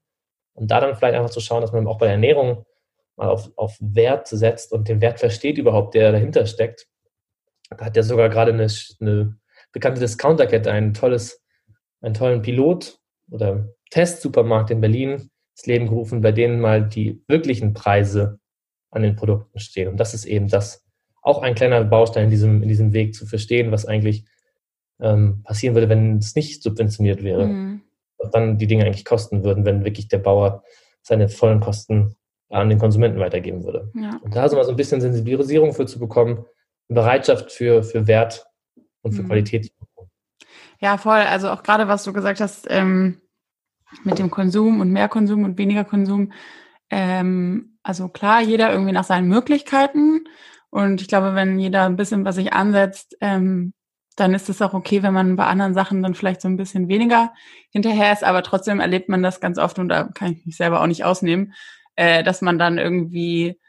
Und 0.54 0.70
da 0.70 0.80
dann 0.80 0.94
vielleicht 0.94 1.14
einfach 1.14 1.30
zu 1.30 1.40
schauen, 1.40 1.62
dass 1.62 1.72
man 1.72 1.86
auch 1.86 1.98
bei 1.98 2.06
der 2.06 2.14
Ernährung 2.14 2.64
mal 3.16 3.28
auf, 3.28 3.50
auf 3.56 3.76
Wert 3.80 4.28
setzt 4.28 4.72
und 4.72 4.88
den 4.88 5.00
Wert 5.00 5.20
versteht 5.20 5.58
überhaupt, 5.58 5.94
der 5.94 6.12
dahinter 6.12 6.46
steckt. 6.46 6.86
Da 7.70 7.86
hat 7.86 7.96
ja 7.96 8.02
sogar 8.02 8.28
gerade 8.28 8.52
eine, 8.52 8.68
eine 9.00 9.36
bekannte 9.72 10.00
Discounterkette 10.00 10.70
ein 10.70 10.94
einen 12.00 12.14
tollen 12.14 12.42
Pilot 12.42 12.98
oder 13.30 13.68
Testsupermarkt 13.90 14.70
in 14.70 14.80
Berlin 14.80 15.30
ins 15.56 15.66
Leben 15.66 15.86
gerufen, 15.86 16.20
bei 16.20 16.32
denen 16.32 16.60
mal 16.60 16.86
die 16.86 17.22
wirklichen 17.28 17.74
Preise 17.74 18.38
an 18.90 19.02
den 19.02 19.16
Produkten 19.16 19.58
stehen. 19.58 19.88
Und 19.88 19.96
das 19.98 20.14
ist 20.14 20.24
eben 20.24 20.48
das, 20.48 20.83
auch 21.24 21.42
ein 21.42 21.54
kleiner 21.54 21.82
Baustein 21.82 22.24
in 22.24 22.30
diesem, 22.30 22.62
in 22.62 22.68
diesem 22.68 22.92
Weg 22.92 23.14
zu 23.14 23.26
verstehen, 23.26 23.72
was 23.72 23.86
eigentlich 23.86 24.24
ähm, 25.00 25.42
passieren 25.42 25.74
würde, 25.74 25.88
wenn 25.88 26.18
es 26.18 26.36
nicht 26.36 26.62
subventioniert 26.62 27.24
wäre. 27.24 27.46
Mhm. 27.46 27.80
Was 28.18 28.30
dann 28.30 28.58
die 28.58 28.66
Dinge 28.66 28.84
eigentlich 28.84 29.04
kosten 29.04 29.42
würden, 29.42 29.64
wenn 29.64 29.84
wirklich 29.84 30.06
der 30.06 30.18
Bauer 30.18 30.62
seine 31.02 31.28
vollen 31.28 31.60
Kosten 31.60 32.14
an 32.50 32.68
den 32.68 32.78
Konsumenten 32.78 33.18
weitergeben 33.18 33.64
würde. 33.64 33.90
Ja. 33.94 34.20
Und 34.22 34.36
da 34.36 34.48
so 34.48 34.54
mal 34.54 34.64
so 34.64 34.70
ein 34.70 34.76
bisschen 34.76 35.00
Sensibilisierung 35.00 35.72
für 35.72 35.86
zu 35.86 35.98
bekommen, 35.98 36.44
Bereitschaft 36.88 37.50
für, 37.50 37.82
für 37.82 38.06
Wert 38.06 38.46
und 39.02 39.12
für 39.12 39.22
mhm. 39.22 39.26
Qualität. 39.26 39.72
Ja, 40.78 40.98
voll. 40.98 41.20
Also 41.20 41.50
auch 41.50 41.62
gerade, 41.62 41.88
was 41.88 42.04
du 42.04 42.12
gesagt 42.12 42.40
hast, 42.40 42.66
ähm, 42.68 43.20
mit 44.02 44.18
dem 44.18 44.30
Konsum 44.30 44.80
und 44.80 44.90
mehr 44.90 45.08
Konsum 45.08 45.44
und 45.44 45.56
weniger 45.56 45.84
Konsum. 45.84 46.32
Ähm, 46.90 47.78
also 47.82 48.08
klar, 48.08 48.42
jeder 48.42 48.70
irgendwie 48.70 48.92
nach 48.92 49.04
seinen 49.04 49.28
Möglichkeiten. 49.28 50.24
Und 50.74 51.00
ich 51.00 51.06
glaube, 51.06 51.36
wenn 51.36 51.60
jeder 51.60 51.84
ein 51.84 51.94
bisschen 51.94 52.24
was 52.24 52.34
sich 52.34 52.52
ansetzt, 52.52 53.16
ähm, 53.20 53.74
dann 54.16 54.34
ist 54.34 54.48
es 54.48 54.60
auch 54.60 54.74
okay, 54.74 55.04
wenn 55.04 55.14
man 55.14 55.36
bei 55.36 55.46
anderen 55.46 55.72
Sachen 55.72 56.02
dann 56.02 56.16
vielleicht 56.16 56.40
so 56.40 56.48
ein 56.48 56.56
bisschen 56.56 56.88
weniger 56.88 57.32
hinterher 57.70 58.12
ist. 58.12 58.24
Aber 58.24 58.42
trotzdem 58.42 58.80
erlebt 58.80 59.08
man 59.08 59.22
das 59.22 59.38
ganz 59.38 59.56
oft 59.58 59.78
und 59.78 59.88
da 59.88 60.08
kann 60.14 60.32
ich 60.32 60.44
mich 60.44 60.56
selber 60.56 60.80
auch 60.80 60.88
nicht 60.88 61.04
ausnehmen, 61.04 61.52
äh, 61.94 62.24
dass 62.24 62.42
man 62.42 62.58
dann 62.58 62.78
irgendwie 62.78 63.60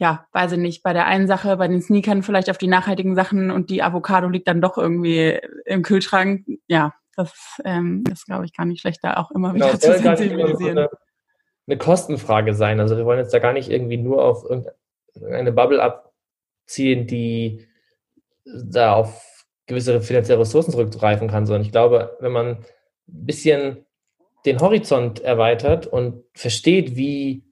ja, 0.00 0.26
weiß 0.32 0.52
ich 0.52 0.58
nicht, 0.58 0.82
bei 0.82 0.92
der 0.92 1.06
einen 1.06 1.28
Sache, 1.28 1.56
bei 1.56 1.68
den 1.68 1.82
Sneakern 1.82 2.24
vielleicht 2.24 2.50
auf 2.50 2.58
die 2.58 2.68
nachhaltigen 2.68 3.14
Sachen 3.14 3.52
und 3.52 3.70
die 3.70 3.82
Avocado 3.82 4.28
liegt 4.28 4.48
dann 4.48 4.60
doch 4.60 4.76
irgendwie 4.76 5.40
im 5.66 5.82
Kühlschrank. 5.82 6.46
Ja, 6.68 6.94
das 7.16 7.60
ähm, 7.64 8.04
ist, 8.10 8.26
glaube 8.26 8.44
ich, 8.44 8.56
gar 8.56 8.64
nicht 8.64 8.80
schlecht, 8.80 9.00
da 9.02 9.14
auch 9.14 9.30
immer 9.30 9.52
genau, 9.52 9.66
wieder 9.66 9.80
zu 9.80 9.98
sensibilisieren. 9.98 10.78
Eine, 10.78 10.90
eine 11.66 11.78
Kostenfrage 11.78 12.54
sein. 12.54 12.78
Also 12.78 12.96
wir 12.96 13.04
wollen 13.04 13.18
jetzt 13.18 13.34
da 13.34 13.40
gar 13.40 13.52
nicht 13.52 13.70
irgendwie 13.70 13.98
nur 13.98 14.24
auf 14.24 14.44
irgendeine 14.44 15.52
Bubble 15.52 15.82
abziehen, 16.68 17.06
die 17.06 17.66
da 18.44 18.94
auf 18.94 19.46
gewisse 19.66 20.00
finanzielle 20.02 20.40
Ressourcen 20.40 20.72
zurückgreifen 20.72 21.28
kann, 21.28 21.46
sondern 21.46 21.62
ich 21.62 21.72
glaube, 21.72 22.16
wenn 22.20 22.32
man 22.32 22.46
ein 22.48 22.64
bisschen 23.06 23.86
den 24.44 24.60
Horizont 24.60 25.20
erweitert 25.20 25.86
und 25.86 26.24
versteht, 26.34 26.94
wie 26.96 27.42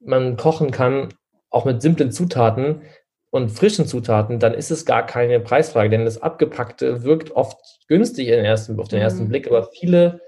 man 0.00 0.36
kochen 0.36 0.70
kann, 0.70 1.08
auch 1.50 1.64
mit 1.64 1.82
simplen 1.82 2.10
Zutaten 2.10 2.82
und 3.30 3.50
frischen 3.50 3.86
Zutaten, 3.86 4.38
dann 4.38 4.54
ist 4.54 4.70
es 4.70 4.84
gar 4.84 5.06
keine 5.06 5.40
Preisfrage, 5.40 5.90
denn 5.90 6.04
das 6.04 6.20
Abgepackte 6.20 7.04
wirkt 7.04 7.30
oft 7.32 7.58
günstig 7.86 8.28
ersten, 8.28 8.78
auf 8.78 8.88
den 8.88 9.00
ersten 9.00 9.24
mhm. 9.24 9.28
Blick, 9.28 9.46
aber 9.46 9.70
viele 9.72 10.20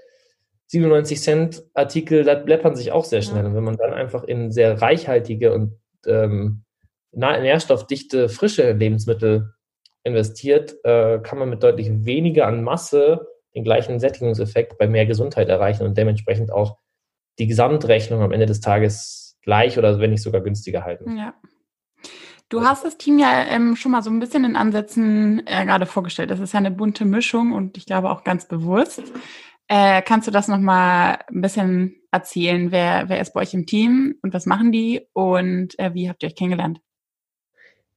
97 0.67 1.21
Cent 1.21 1.63
Artikel, 1.73 2.23
da 2.23 2.35
bläppern 2.35 2.75
sich 2.75 2.93
auch 2.93 3.03
sehr 3.03 3.21
schnell. 3.21 3.45
Und 3.45 3.55
wenn 3.55 3.63
man 3.63 3.75
dann 3.75 3.93
einfach 3.93 4.23
in 4.23 4.51
sehr 4.51 4.81
reichhaltige 4.81 5.53
und 5.53 5.77
ähm, 6.07 6.63
nährstoffdichte, 7.11 8.29
frische 8.29 8.71
Lebensmittel 8.71 9.53
investiert, 10.03 10.75
äh, 10.83 11.19
kann 11.19 11.37
man 11.37 11.49
mit 11.49 11.63
deutlich 11.63 11.89
weniger 12.05 12.47
an 12.47 12.63
Masse 12.63 13.27
den 13.53 13.63
gleichen 13.63 13.99
Sättigungseffekt 13.99 14.77
bei 14.77 14.87
mehr 14.87 15.05
Gesundheit 15.05 15.49
erreichen 15.49 15.85
und 15.85 15.97
dementsprechend 15.97 16.51
auch 16.51 16.77
die 17.37 17.47
Gesamtrechnung 17.47 18.21
am 18.21 18.31
Ende 18.31 18.45
des 18.45 18.61
Tages 18.61 19.37
gleich 19.41 19.77
oder 19.77 19.99
wenn 19.99 20.11
nicht 20.11 20.21
sogar 20.21 20.41
günstiger 20.41 20.83
halten. 20.83 21.17
Ja. 21.17 21.33
Du 22.49 22.61
hast 22.63 22.83
das 22.83 22.97
Team 22.97 23.17
ja 23.17 23.45
ähm, 23.45 23.75
schon 23.75 23.93
mal 23.93 24.01
so 24.01 24.09
ein 24.09 24.19
bisschen 24.19 24.43
in 24.43 24.55
Ansätzen 24.55 25.41
äh, 25.47 25.65
gerade 25.65 25.85
vorgestellt. 25.85 26.31
Das 26.31 26.39
ist 26.39 26.53
ja 26.53 26.59
eine 26.59 26.71
bunte 26.71 27.05
Mischung 27.05 27.53
und 27.53 27.77
ich 27.77 27.85
glaube 27.85 28.09
auch 28.09 28.23
ganz 28.23 28.47
bewusst. 28.47 29.03
Äh, 29.67 30.01
kannst 30.01 30.27
du 30.27 30.31
das 30.31 30.49
nochmal 30.49 31.19
ein 31.29 31.41
bisschen 31.41 31.95
erzählen? 32.11 32.71
Wer, 32.71 33.07
wer 33.07 33.21
ist 33.21 33.33
bei 33.33 33.41
euch 33.41 33.53
im 33.53 33.65
Team 33.65 34.15
und 34.21 34.33
was 34.33 34.45
machen 34.45 34.73
die 34.73 35.07
und 35.13 35.79
äh, 35.79 35.93
wie 35.93 36.09
habt 36.09 36.23
ihr 36.23 36.27
euch 36.27 36.35
kennengelernt? 36.35 36.81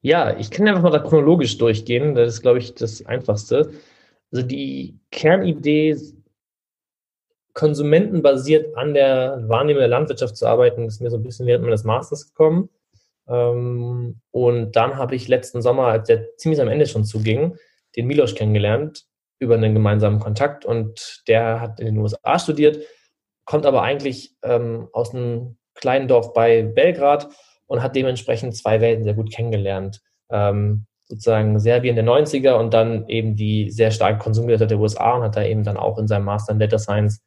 Ja, 0.04 0.36
ich 0.36 0.50
kann 0.50 0.68
einfach 0.68 0.82
mal 0.82 0.90
da 0.90 0.98
chronologisch 0.98 1.56
durchgehen. 1.56 2.14
Das 2.14 2.34
ist, 2.34 2.42
glaube 2.42 2.58
ich, 2.58 2.74
das 2.74 3.06
Einfachste. 3.06 3.70
Also 4.30 4.46
die 4.46 4.98
Kernidee 5.10 5.96
konsumentenbasiert 7.54 8.76
an 8.76 8.92
der 8.92 9.48
Wahrnehmung 9.48 9.78
der 9.80 9.88
Landwirtschaft 9.88 10.36
zu 10.36 10.46
arbeiten, 10.46 10.84
ist 10.84 11.00
mir 11.00 11.10
so 11.10 11.16
ein 11.16 11.22
bisschen 11.22 11.46
während 11.46 11.64
meines 11.64 11.84
Masters 11.84 12.28
gekommen. 12.28 12.68
Ähm, 13.26 14.20
und 14.30 14.76
dann 14.76 14.96
habe 14.96 15.14
ich 15.14 15.26
letzten 15.26 15.62
Sommer, 15.62 15.86
als 15.86 16.06
der 16.06 16.36
ziemlich 16.36 16.60
am 16.60 16.68
Ende 16.68 16.86
schon 16.86 17.04
zuging, 17.04 17.56
den 17.96 18.06
Milosch 18.06 18.34
kennengelernt 18.34 19.06
über 19.38 19.54
einen 19.54 19.72
gemeinsamen 19.72 20.20
Kontakt 20.20 20.66
und 20.66 21.22
der 21.28 21.62
hat 21.62 21.80
in 21.80 21.86
den 21.86 21.98
USA 21.98 22.38
studiert, 22.38 22.78
kommt 23.46 23.64
aber 23.64 23.80
eigentlich 23.80 24.36
ähm, 24.42 24.86
aus 24.92 25.14
einem 25.14 25.56
kleinen 25.74 26.08
Dorf 26.08 26.34
bei 26.34 26.62
Belgrad 26.62 27.30
und 27.66 27.82
hat 27.82 27.96
dementsprechend 27.96 28.56
zwei 28.56 28.80
Welten 28.80 29.04
sehr 29.04 29.14
gut 29.14 29.32
kennengelernt. 29.32 30.00
Ähm, 30.30 30.86
sozusagen 31.06 31.58
Serbien 31.60 31.96
der 31.96 32.04
90er 32.04 32.54
und 32.54 32.72
dann 32.72 33.06
eben 33.08 33.36
die 33.36 33.70
sehr 33.70 33.90
starke 33.90 34.18
Konsumgesellschaft 34.18 34.70
der 34.70 34.80
USA 34.80 35.16
und 35.16 35.22
hat 35.22 35.36
da 35.36 35.44
eben 35.44 35.62
dann 35.62 35.76
auch 35.76 35.98
in 35.98 36.08
seinem 36.08 36.24
Master 36.24 36.52
in 36.52 36.58
Data 36.58 36.78
Science 36.78 37.22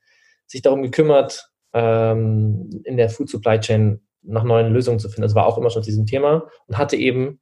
sich 0.48 0.62
darum 0.62 0.82
gekümmert, 0.82 1.50
ähm, 1.74 2.70
in 2.86 2.98
der 2.98 3.10
Food 3.10 3.30
Supply 3.30 3.60
Chain 3.60 4.02
nach 4.24 4.44
neuen 4.44 4.74
Lösungen 4.74 5.00
zu 5.00 5.10
finden. 5.10 5.24
Das 5.24 5.36
war 5.36 5.46
auch 5.46 5.58
immer 5.58 5.70
schon 5.70 5.84
diesem 5.84 6.06
Thema 6.06 6.50
und 6.68 6.78
hatte 6.78 6.96
eben 6.96 7.40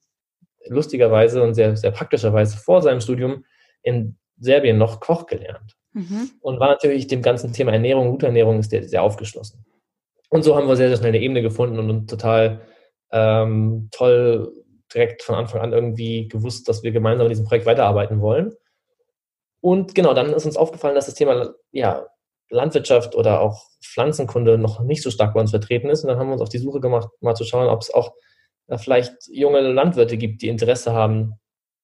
lustigerweise 0.68 1.42
und 1.42 1.54
sehr, 1.54 1.76
sehr 1.78 1.92
praktischerweise 1.92 2.58
vor 2.58 2.82
seinem 2.82 3.02
Studium 3.02 3.46
in 3.82 4.18
Serbien 4.38 4.78
noch 4.78 5.00
Koch 5.00 5.28
gelernt. 5.28 5.78
Mhm. 5.94 6.32
Und 6.42 6.60
war 6.60 6.68
natürlich 6.68 7.08
dem 7.08 7.22
ganzen 7.22 7.54
Thema 7.54 7.72
Ernährung, 7.72 8.12
gute 8.12 8.26
Ernährung 8.26 8.60
ist 8.60 8.72
sehr, 8.72 8.84
sehr 8.88 9.04
aufgeschlossen. 9.04 9.66
Und 10.30 10.44
so 10.44 10.56
haben 10.56 10.68
wir 10.68 10.76
sehr, 10.76 10.90
sehr 10.90 10.98
schnell 10.98 11.10
eine 11.10 11.22
Ebene 11.22 11.42
gefunden 11.42 11.80
und, 11.80 11.90
und 11.90 12.10
total 12.10 12.62
ähm, 13.12 13.90
toll 13.92 14.52
direkt 14.94 15.24
von 15.24 15.36
Anfang 15.36 15.62
an 15.62 15.74
irgendwie 15.74 16.28
gewusst, 16.28 16.68
dass 16.70 16.84
wir 16.84 16.92
gemeinsam 16.92 17.26
an 17.26 17.30
diesem 17.30 17.46
Projekt 17.46 17.66
weiterarbeiten 17.66 18.22
wollen. 18.22 18.54
Und 19.62 19.96
genau, 19.96 20.14
dann 20.14 20.34
ist 20.34 20.46
uns 20.46 20.58
aufgefallen, 20.58 20.96
dass 20.96 21.08
das 21.08 21.16
Thema 21.16 21.54
ja, 21.72 22.06
Landwirtschaft 22.50 23.16
oder 23.16 23.42
auch 23.42 23.66
Pflanzenkunde 23.84 24.58
noch 24.58 24.82
nicht 24.82 25.02
so 25.02 25.10
stark 25.10 25.34
bei 25.34 25.42
uns 25.42 25.50
vertreten 25.50 25.90
ist. 25.90 26.04
Und 26.04 26.10
dann 26.10 26.20
haben 26.20 26.28
wir 26.28 26.34
uns 26.34 26.42
auf 26.42 26.50
die 26.50 26.60
Suche 26.60 26.80
gemacht, 26.80 27.10
mal 27.22 27.36
zu 27.36 27.44
schauen, 27.44 27.68
ob 27.68 27.82
es 27.82 27.94
auch 27.94 28.14
äh, 28.68 28.78
vielleicht 28.78 29.14
junge 29.28 29.62
Landwirte 29.62 30.18
gibt, 30.18 30.42
die 30.42 30.50
Interesse 30.50 30.94
haben, 30.94 31.40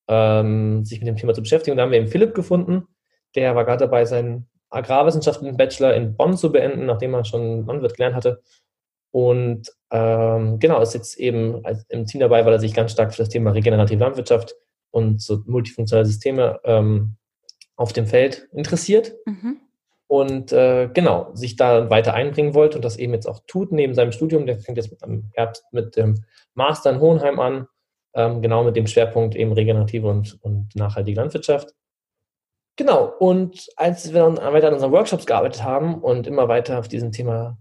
ähm, 0.08 0.86
sich 0.86 1.00
mit 1.00 1.08
dem 1.08 1.16
Thema 1.16 1.34
zu 1.34 1.42
beschäftigen. 1.42 1.74
Und 1.74 1.78
da 1.78 1.84
haben 1.84 1.92
wir 1.92 2.00
eben 2.00 2.08
Philipp 2.08 2.36
gefunden, 2.36 2.88
der 3.36 3.56
war 3.56 3.66
gerade 3.66 3.86
dabei, 3.86 4.06
seinen 4.06 4.50
Agrarwissenschaften 4.70 5.58
Bachelor 5.58 5.94
in 5.94 6.16
Bonn 6.16 6.38
zu 6.38 6.52
beenden, 6.52 6.86
nachdem 6.86 7.14
er 7.14 7.26
schon 7.26 7.66
Landwirt 7.66 7.96
gelernt 7.96 8.16
hatte. 8.16 8.42
Und 9.12 9.72
ähm, 9.92 10.60
genau, 10.60 10.82
ist 10.82 10.94
jetzt 10.94 11.20
eben 11.20 11.64
im 11.90 12.06
Team 12.06 12.22
dabei, 12.22 12.46
weil 12.46 12.54
er 12.54 12.60
sich 12.60 12.74
ganz 12.74 12.94
stark 12.94 13.14
für 13.14 13.22
das 13.22 13.30
Thema 13.30 13.52
regenerative 13.52 14.00
Landwirtschaft 14.00 14.56
und 14.90 15.22
so 15.22 15.42
multifunktionale 15.46 16.06
Systeme 16.06 16.60
ähm, 16.64 17.18
auf 17.76 17.94
dem 17.94 18.08
Feld 18.08 18.48
interessiert. 18.54 19.14
Mhm 19.26 19.62
und 20.12 20.52
äh, 20.52 20.90
genau, 20.94 21.32
sich 21.36 21.56
da 21.56 21.90
weiter 21.90 22.14
einbringen 22.14 22.54
wollte 22.54 22.78
und 22.78 22.84
das 22.84 22.98
eben 22.98 23.14
jetzt 23.14 23.28
auch 23.28 23.40
tut 23.48 23.72
neben 23.72 23.94
seinem 23.94 24.12
Studium. 24.12 24.46
Der 24.46 24.60
fängt 24.60 24.78
jetzt 24.78 24.92
im 25.04 25.32
Herbst 25.36 25.64
mit 25.72 25.96
dem 25.96 26.26
Master 26.54 26.90
in 26.90 27.00
Hohenheim 27.00 27.40
an, 27.40 27.68
ähm, 28.14 28.42
genau 28.42 28.66
mit 28.66 28.76
dem 28.76 28.88
Schwerpunkt 28.88 29.38
eben 29.38 29.54
regenerative 29.54 30.10
und, 30.10 30.38
und 30.44 30.76
nachhaltige 30.76 31.16
Landwirtschaft. 31.16 31.74
Genau, 32.76 33.06
und 33.20 33.70
als 33.78 34.12
wir 34.12 34.20
dann 34.20 34.36
weiter 34.36 34.68
an 34.68 34.74
unseren 34.74 34.92
Workshops 34.92 35.26
gearbeitet 35.26 35.64
haben 35.64 36.02
und 36.02 36.28
immer 36.28 36.50
weiter 36.50 36.78
auf 36.80 36.90
diesem 36.90 37.14
Thema 37.14 37.58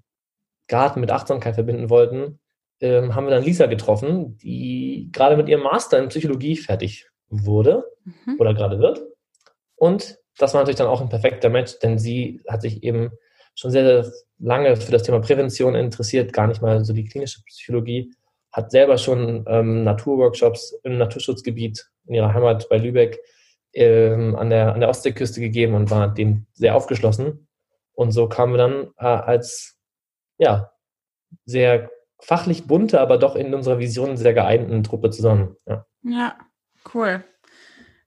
Garten 0.70 1.00
mit 1.00 1.10
Achtsamkeit 1.10 1.56
verbinden 1.56 1.90
wollten, 1.90 2.38
ähm, 2.80 3.14
haben 3.14 3.26
wir 3.26 3.32
dann 3.32 3.42
Lisa 3.42 3.66
getroffen, 3.66 4.38
die 4.38 5.10
gerade 5.12 5.36
mit 5.36 5.48
ihrem 5.48 5.62
Master 5.62 5.98
in 5.98 6.08
Psychologie 6.08 6.56
fertig 6.56 7.08
wurde 7.28 7.84
mhm. 8.04 8.36
oder 8.38 8.54
gerade 8.54 8.78
wird. 8.78 9.02
Und 9.76 10.18
das 10.38 10.54
war 10.54 10.62
natürlich 10.62 10.78
dann 10.78 10.86
auch 10.86 11.00
ein 11.00 11.08
perfekter 11.08 11.50
Match, 11.50 11.78
denn 11.80 11.98
sie 11.98 12.40
hat 12.48 12.62
sich 12.62 12.82
eben 12.82 13.10
schon 13.54 13.70
sehr, 13.70 13.84
sehr 14.02 14.12
lange 14.38 14.76
für 14.76 14.92
das 14.92 15.02
Thema 15.02 15.20
Prävention 15.20 15.74
interessiert, 15.74 16.32
gar 16.32 16.46
nicht 16.46 16.62
mal 16.62 16.84
so 16.84 16.92
die 16.92 17.04
klinische 17.04 17.42
Psychologie, 17.44 18.12
hat 18.52 18.70
selber 18.70 18.96
schon 18.96 19.44
ähm, 19.48 19.84
Naturworkshops 19.84 20.72
im 20.84 20.98
Naturschutzgebiet 20.98 21.90
in 22.06 22.14
ihrer 22.14 22.32
Heimat 22.32 22.68
bei 22.68 22.78
Lübeck 22.78 23.20
ähm, 23.72 24.36
an, 24.36 24.50
der, 24.50 24.72
an 24.72 24.80
der 24.80 24.88
Ostseeküste 24.88 25.40
gegeben 25.40 25.74
und 25.74 25.90
war 25.90 26.12
dem 26.12 26.46
sehr 26.54 26.74
aufgeschlossen. 26.74 27.48
Und 27.92 28.12
so 28.12 28.28
kamen 28.28 28.54
wir 28.54 28.58
dann 28.58 28.88
äh, 28.98 29.04
als 29.04 29.79
ja, 30.40 30.70
sehr 31.44 31.90
fachlich 32.18 32.66
bunte, 32.66 33.00
aber 33.00 33.18
doch 33.18 33.36
in 33.36 33.54
unserer 33.54 33.78
Vision 33.78 34.16
sehr 34.16 34.34
geeinten 34.34 34.82
Truppe 34.82 35.10
zusammen. 35.10 35.56
Ja, 35.66 35.86
ja 36.02 36.34
cool. 36.94 37.24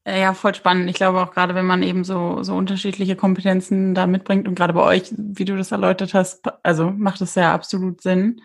Äh, 0.03 0.21
ja, 0.21 0.33
voll 0.33 0.53
spannend. 0.53 0.89
Ich 0.89 0.97
glaube 0.97 1.21
auch 1.21 1.31
gerade, 1.31 1.55
wenn 1.55 1.65
man 1.65 1.81
eben 1.81 2.03
so, 2.03 2.43
so 2.43 2.55
unterschiedliche 2.55 3.15
Kompetenzen 3.15 3.95
da 3.95 4.05
mitbringt 4.05 4.47
und 4.47 4.55
gerade 4.55 4.73
bei 4.73 4.83
euch, 4.83 5.13
wie 5.17 5.45
du 5.45 5.55
das 5.55 5.71
erläutert 5.71 6.13
hast, 6.13 6.43
also 6.63 6.91
macht 6.91 7.21
es 7.21 7.35
ja 7.35 7.53
absolut 7.53 8.01
Sinn. 8.01 8.41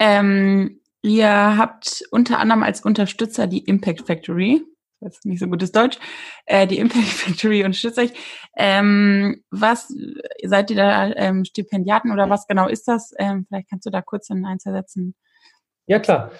Ähm, 0.00 0.80
ihr 1.02 1.56
habt 1.56 2.02
unter 2.10 2.38
anderem 2.40 2.64
als 2.64 2.80
Unterstützer 2.80 3.46
die 3.46 3.64
Impact 3.64 4.06
Factory. 4.06 4.62
Das 5.02 5.14
ist 5.14 5.26
nicht 5.26 5.40
so 5.40 5.48
gutes 5.48 5.72
Deutsch. 5.72 5.98
Äh, 6.46 6.66
die 6.66 6.78
Impact 6.78 7.04
Factory 7.08 7.64
unterstützt 7.64 7.98
euch. 7.98 8.12
Ähm, 8.56 9.42
was, 9.50 9.92
seid 10.44 10.70
ihr 10.70 10.76
da 10.76 11.12
ähm, 11.12 11.44
Stipendiaten 11.44 12.12
oder 12.12 12.30
was 12.30 12.46
genau 12.46 12.68
ist 12.68 12.88
das? 12.88 13.12
Ähm, 13.18 13.44
vielleicht 13.48 13.68
kannst 13.68 13.86
du 13.86 13.90
da 13.90 14.02
kurz 14.02 14.30
in 14.30 14.44
ein, 14.44 14.60
zwei 14.60 14.72
Sätzen. 14.72 15.14
Ja, 15.86 15.98
klar. 15.98 16.30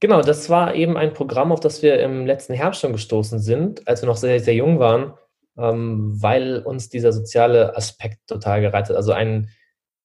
Genau, 0.00 0.22
das 0.22 0.48
war 0.48 0.74
eben 0.74 0.96
ein 0.96 1.12
Programm, 1.12 1.52
auf 1.52 1.60
das 1.60 1.82
wir 1.82 2.00
im 2.00 2.24
letzten 2.24 2.54
Herbst 2.54 2.80
schon 2.80 2.92
gestoßen 2.92 3.38
sind, 3.38 3.86
als 3.86 4.02
wir 4.02 4.06
noch 4.06 4.16
sehr, 4.16 4.40
sehr 4.40 4.54
jung 4.54 4.78
waren, 4.78 5.12
ähm, 5.58 6.14
weil 6.22 6.62
uns 6.64 6.88
dieser 6.88 7.12
soziale 7.12 7.76
Aspekt 7.76 8.18
total 8.26 8.62
gereizt 8.62 8.88
hat. 8.88 8.96
Also 8.96 9.12
ein, 9.12 9.50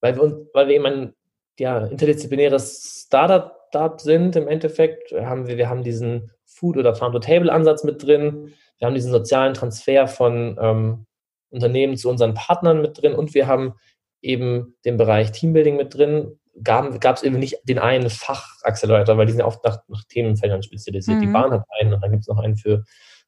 weil 0.02 0.16
wir, 0.16 0.24
uns, 0.24 0.36
weil 0.54 0.68
wir 0.68 0.76
eben 0.76 0.86
ein 0.86 1.14
ja, 1.58 1.86
interdisziplinäres 1.86 3.06
Startup 3.06 3.55
sind 3.98 4.36
im 4.36 4.48
Endeffekt, 4.48 5.12
haben 5.12 5.48
wir, 5.48 5.58
wir 5.58 5.70
haben 5.70 5.84
diesen 5.84 6.32
Food- 6.46 6.78
oder 6.78 6.96
Farm-to-Table-Ansatz 6.96 7.84
mit 7.84 8.04
drin, 8.04 8.54
wir 8.78 8.88
haben 8.88 8.96
diesen 8.96 9.12
sozialen 9.12 9.54
Transfer 9.54 10.08
von 10.08 10.58
ähm, 10.60 11.06
Unternehmen 11.50 11.98
zu 11.98 12.10
unseren 12.10 12.34
Partnern 12.34 12.82
mit 12.82 13.02
drin 13.02 13.14
und 13.14 13.34
wir 13.34 13.48
haben 13.48 13.76
eben 14.22 14.76
den 14.86 14.98
Bereich 14.98 15.32
Teambuilding 15.32 15.78
mit 15.78 15.94
drin, 15.94 16.40
gab 16.64 17.04
es 17.04 17.24
eben 17.24 17.38
nicht 17.38 17.58
den 17.64 17.80
einen 17.80 18.10
Fachaccelerator, 18.10 19.18
weil 19.18 19.26
die 19.26 19.34
sind 19.34 19.40
ja 19.40 19.46
oft 19.46 19.64
nach, 19.64 19.80
nach 19.88 20.04
Themenfeldern 20.06 20.64
spezialisiert. 20.64 21.18
Mhm. 21.18 21.22
Die 21.22 21.28
Bahn 21.28 21.52
hat 21.52 21.64
einen 21.80 21.94
und 21.94 22.02
dann 22.02 22.12
gibt 22.12 22.22
es 22.22 22.28
noch 22.28 22.40
einen 22.40 22.56
für 22.56 22.84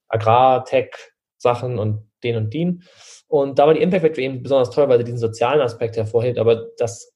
Agrar-Tech-Sachen 0.07 1.77
und 1.77 2.09
den 2.23 2.37
und 2.37 2.53
den. 2.53 2.83
Und 3.27 3.59
da 3.59 3.67
war 3.67 3.73
die 3.73 3.81
Impact 3.81 4.03
Factory 4.03 4.25
eben 4.25 4.43
besonders 4.43 4.69
toll, 4.69 4.87
weil 4.87 4.97
sie 4.99 5.03
diesen 5.03 5.19
sozialen 5.19 5.61
Aspekt 5.61 5.97
hervorhebt, 5.97 6.39
aber 6.39 6.67
das, 6.77 7.13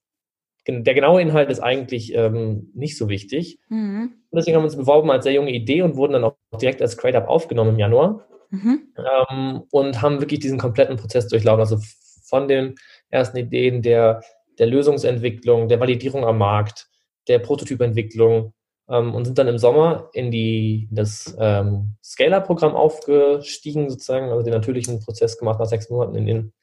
der 0.68 0.94
genaue 0.94 1.22
Inhalt 1.22 1.50
ist 1.50 1.60
eigentlich 1.60 2.14
ähm, 2.14 2.72
nicht 2.74 2.98
so 2.98 3.10
wichtig. 3.10 3.60
Mhm. 3.70 4.14
Und 4.30 4.38
deswegen 4.38 4.56
haben 4.56 4.64
wir 4.64 4.68
uns 4.68 4.78
beworben 4.78 5.10
als 5.12 5.24
sehr 5.24 5.34
junge 5.34 5.52
Idee 5.52 5.82
und 5.82 5.96
wurden 5.96 6.14
dann 6.14 6.24
auch 6.24 6.36
direkt 6.62 6.82
als 6.82 6.98
Create-Up 6.98 7.28
aufgenommen 7.28 7.72
im 7.72 7.80
Januar. 7.80 8.28
Mhm. 8.50 8.94
Ähm, 8.98 9.64
und 9.72 10.02
haben 10.02 10.20
wirklich 10.20 10.40
diesen 10.40 10.60
kompletten 10.60 10.98
Prozess 10.98 11.28
durchlaufen. 11.28 11.62
Also 11.62 11.80
von 12.26 12.48
den 12.48 12.76
ersten 13.10 13.38
Ideen 13.38 13.82
der 13.82 14.22
der 14.62 14.68
Lösungsentwicklung, 14.68 15.68
der 15.68 15.80
Validierung 15.80 16.24
am 16.24 16.38
Markt, 16.38 16.88
der 17.28 17.40
Prototypentwicklung 17.40 18.54
ähm, 18.88 19.16
und 19.16 19.26
sind 19.26 19.38
dann 19.38 19.48
im 19.48 19.58
Sommer 19.58 20.10
in, 20.14 20.30
die, 20.30 20.88
das 20.92 21.36
ähm, 21.40 21.96
Scaler-Programm 22.04 22.76
aufgestiegen, 22.76 23.90
sozusagen, 23.90 24.30
also 24.30 24.44
den 24.44 24.54
natürlichen 24.54 25.00
Prozess 25.00 25.38
gemacht 25.38 25.60
nach 25.60 25.66
sechs 25.66 25.90
Monaten 25.90 26.16
in, 26.16 26.26
den, 26.28 26.54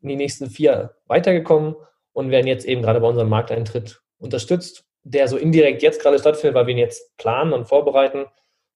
in 0.00 0.08
die 0.08 0.16
nächsten 0.16 0.50
vier 0.50 0.96
weitergekommen 1.06 1.76
und 2.16 2.30
werden 2.30 2.46
jetzt 2.46 2.64
eben 2.64 2.80
gerade 2.80 3.00
bei 3.00 3.08
unserem 3.08 3.28
Markteintritt 3.28 4.00
unterstützt, 4.16 4.86
der 5.02 5.28
so 5.28 5.36
indirekt 5.36 5.82
jetzt 5.82 6.00
gerade 6.00 6.18
stattfindet, 6.18 6.54
weil 6.54 6.66
wir 6.66 6.72
ihn 6.72 6.78
jetzt 6.78 7.14
planen 7.18 7.52
und 7.52 7.66
vorbereiten 7.66 8.24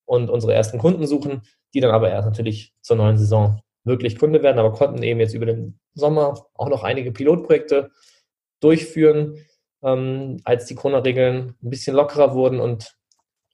und 0.05 0.29
unsere 0.29 0.53
ersten 0.53 0.79
Kunden 0.79 1.07
suchen, 1.07 1.41
die 1.73 1.81
dann 1.81 1.91
aber 1.91 2.11
erst 2.11 2.29
natürlich 2.29 2.75
zur 2.83 2.97
neuen 2.97 3.17
Saison 3.17 3.63
wirklich 3.83 4.19
Kunde 4.19 4.43
werden, 4.43 4.59
aber 4.59 4.73
konnten 4.73 5.03
eben 5.03 5.21
jetzt 5.21 5.33
über 5.33 5.47
den 5.47 5.81
Sommer 5.95 6.49
auch 6.53 6.69
noch 6.69 6.85
einige 6.85 7.13
Pilotprojekte 7.13 7.91
durchführen, 8.61 9.39
ähm, 9.83 10.43
als 10.45 10.67
die 10.67 10.75
Corona-Regeln 10.75 11.55
ein 11.63 11.71
bisschen 11.71 11.97
lockerer 11.97 12.35
wurden. 12.35 12.61
Und 12.61 12.95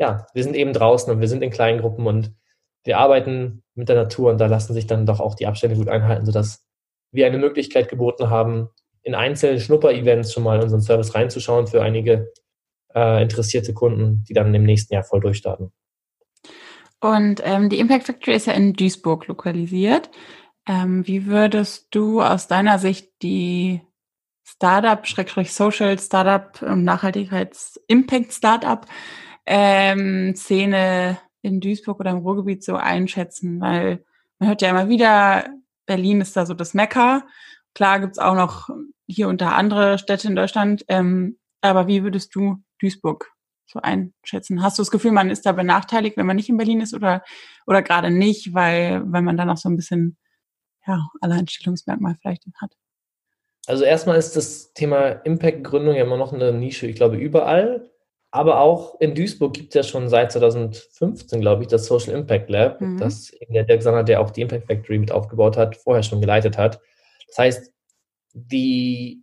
ja, 0.00 0.26
wir 0.34 0.42
sind 0.42 0.56
eben 0.56 0.72
draußen 0.72 1.12
und 1.12 1.20
wir 1.20 1.28
sind 1.28 1.44
in 1.44 1.50
kleinen 1.50 1.80
Gruppen 1.80 2.08
und 2.08 2.34
wir 2.82 2.98
arbeiten 2.98 3.62
mit 3.76 3.88
der 3.88 3.94
Natur 3.94 4.30
und 4.30 4.38
da 4.38 4.46
lassen 4.46 4.74
sich 4.74 4.88
dann 4.88 5.06
doch 5.06 5.20
auch 5.20 5.36
die 5.36 5.46
Abstände 5.46 5.76
gut 5.76 5.88
einhalten, 5.88 6.26
sodass 6.26 6.66
wir 7.12 7.26
eine 7.26 7.38
Möglichkeit 7.38 7.88
geboten 7.88 8.30
haben, 8.30 8.70
in 9.06 9.14
einzelnen 9.14 9.60
Schnupper-Events 9.60 10.32
schon 10.32 10.42
mal 10.42 10.60
unseren 10.60 10.80
Service 10.80 11.14
reinzuschauen 11.14 11.68
für 11.68 11.80
einige 11.80 12.32
äh, 12.92 13.22
interessierte 13.22 13.72
Kunden, 13.72 14.24
die 14.28 14.34
dann 14.34 14.52
im 14.52 14.64
nächsten 14.64 14.94
Jahr 14.94 15.04
voll 15.04 15.20
durchstarten. 15.20 15.70
Und 17.00 17.40
ähm, 17.44 17.68
die 17.68 17.78
Impact 17.78 18.06
Factory 18.06 18.34
ist 18.34 18.48
ja 18.48 18.54
in 18.54 18.72
Duisburg 18.72 19.28
lokalisiert. 19.28 20.10
Ähm, 20.66 21.06
wie 21.06 21.26
würdest 21.26 21.86
du 21.92 22.20
aus 22.20 22.48
deiner 22.48 22.80
Sicht 22.80 23.12
die 23.22 23.80
Startup, 24.42 25.06
Schrägstrich 25.06 25.52
Social 25.52 25.96
Startup, 26.00 26.60
ähm, 26.62 26.82
Nachhaltigkeits-Impact 26.82 28.32
Startup 28.32 28.86
ähm, 29.46 30.34
Szene 30.34 31.18
in 31.42 31.60
Duisburg 31.60 32.00
oder 32.00 32.10
im 32.10 32.18
Ruhrgebiet 32.18 32.64
so 32.64 32.74
einschätzen? 32.74 33.60
Weil 33.60 34.04
man 34.40 34.48
hört 34.48 34.62
ja 34.62 34.70
immer 34.70 34.88
wieder, 34.88 35.48
Berlin 35.86 36.22
ist 36.22 36.36
da 36.36 36.44
so 36.44 36.54
das 36.54 36.74
Mekka. 36.74 37.22
Klar 37.76 38.00
gibt's 38.00 38.18
auch 38.18 38.34
noch 38.34 38.70
hier 39.06 39.28
unter 39.28 39.54
andere 39.54 39.98
Städte 39.98 40.28
in 40.28 40.34
Deutschland. 40.34 40.82
Ähm, 40.88 41.38
aber 41.60 41.86
wie 41.86 42.02
würdest 42.02 42.34
du 42.34 42.56
Duisburg 42.80 43.30
so 43.66 43.80
einschätzen? 43.82 44.62
Hast 44.62 44.78
du 44.78 44.80
das 44.80 44.90
Gefühl, 44.90 45.12
man 45.12 45.28
ist 45.28 45.44
da 45.44 45.52
benachteiligt, 45.52 46.16
wenn 46.16 46.24
man 46.24 46.36
nicht 46.36 46.48
in 46.48 46.56
Berlin 46.56 46.80
ist 46.80 46.94
oder, 46.94 47.22
oder 47.66 47.82
gerade 47.82 48.10
nicht, 48.10 48.54
weil, 48.54 49.02
weil 49.12 49.20
man 49.20 49.36
da 49.36 49.44
noch 49.44 49.58
so 49.58 49.68
ein 49.68 49.76
bisschen, 49.76 50.16
ja, 50.86 51.06
Alleinstellungsmerkmal 51.20 52.16
vielleicht 52.22 52.44
hat? 52.62 52.72
Also 53.66 53.84
erstmal 53.84 54.16
ist 54.16 54.36
das 54.36 54.72
Thema 54.72 55.08
Impact-Gründung 55.08 55.96
ja 55.96 56.04
immer 56.04 56.16
noch 56.16 56.32
eine 56.32 56.52
Nische, 56.52 56.86
ich 56.86 56.96
glaube, 56.96 57.16
überall. 57.16 57.90
Aber 58.30 58.60
auch 58.60 58.98
in 59.00 59.14
Duisburg 59.14 59.52
gibt 59.52 59.68
es 59.68 59.74
ja 59.74 59.82
schon 59.82 60.08
seit 60.08 60.32
2015, 60.32 61.42
glaube 61.42 61.60
ich, 61.60 61.68
das 61.68 61.84
Social 61.84 62.14
Impact 62.14 62.48
Lab, 62.48 62.80
mhm. 62.80 62.96
das 62.96 63.32
der 63.50 63.64
Dirk 63.64 63.82
Sander, 63.82 64.02
der 64.02 64.22
auch 64.22 64.30
die 64.30 64.40
Impact 64.40 64.66
Factory 64.66 64.98
mit 64.98 65.12
aufgebaut 65.12 65.58
hat, 65.58 65.76
vorher 65.76 66.02
schon 66.02 66.22
geleitet 66.22 66.56
hat. 66.56 66.80
Das 67.28 67.38
heißt, 67.38 67.72
die 68.34 69.22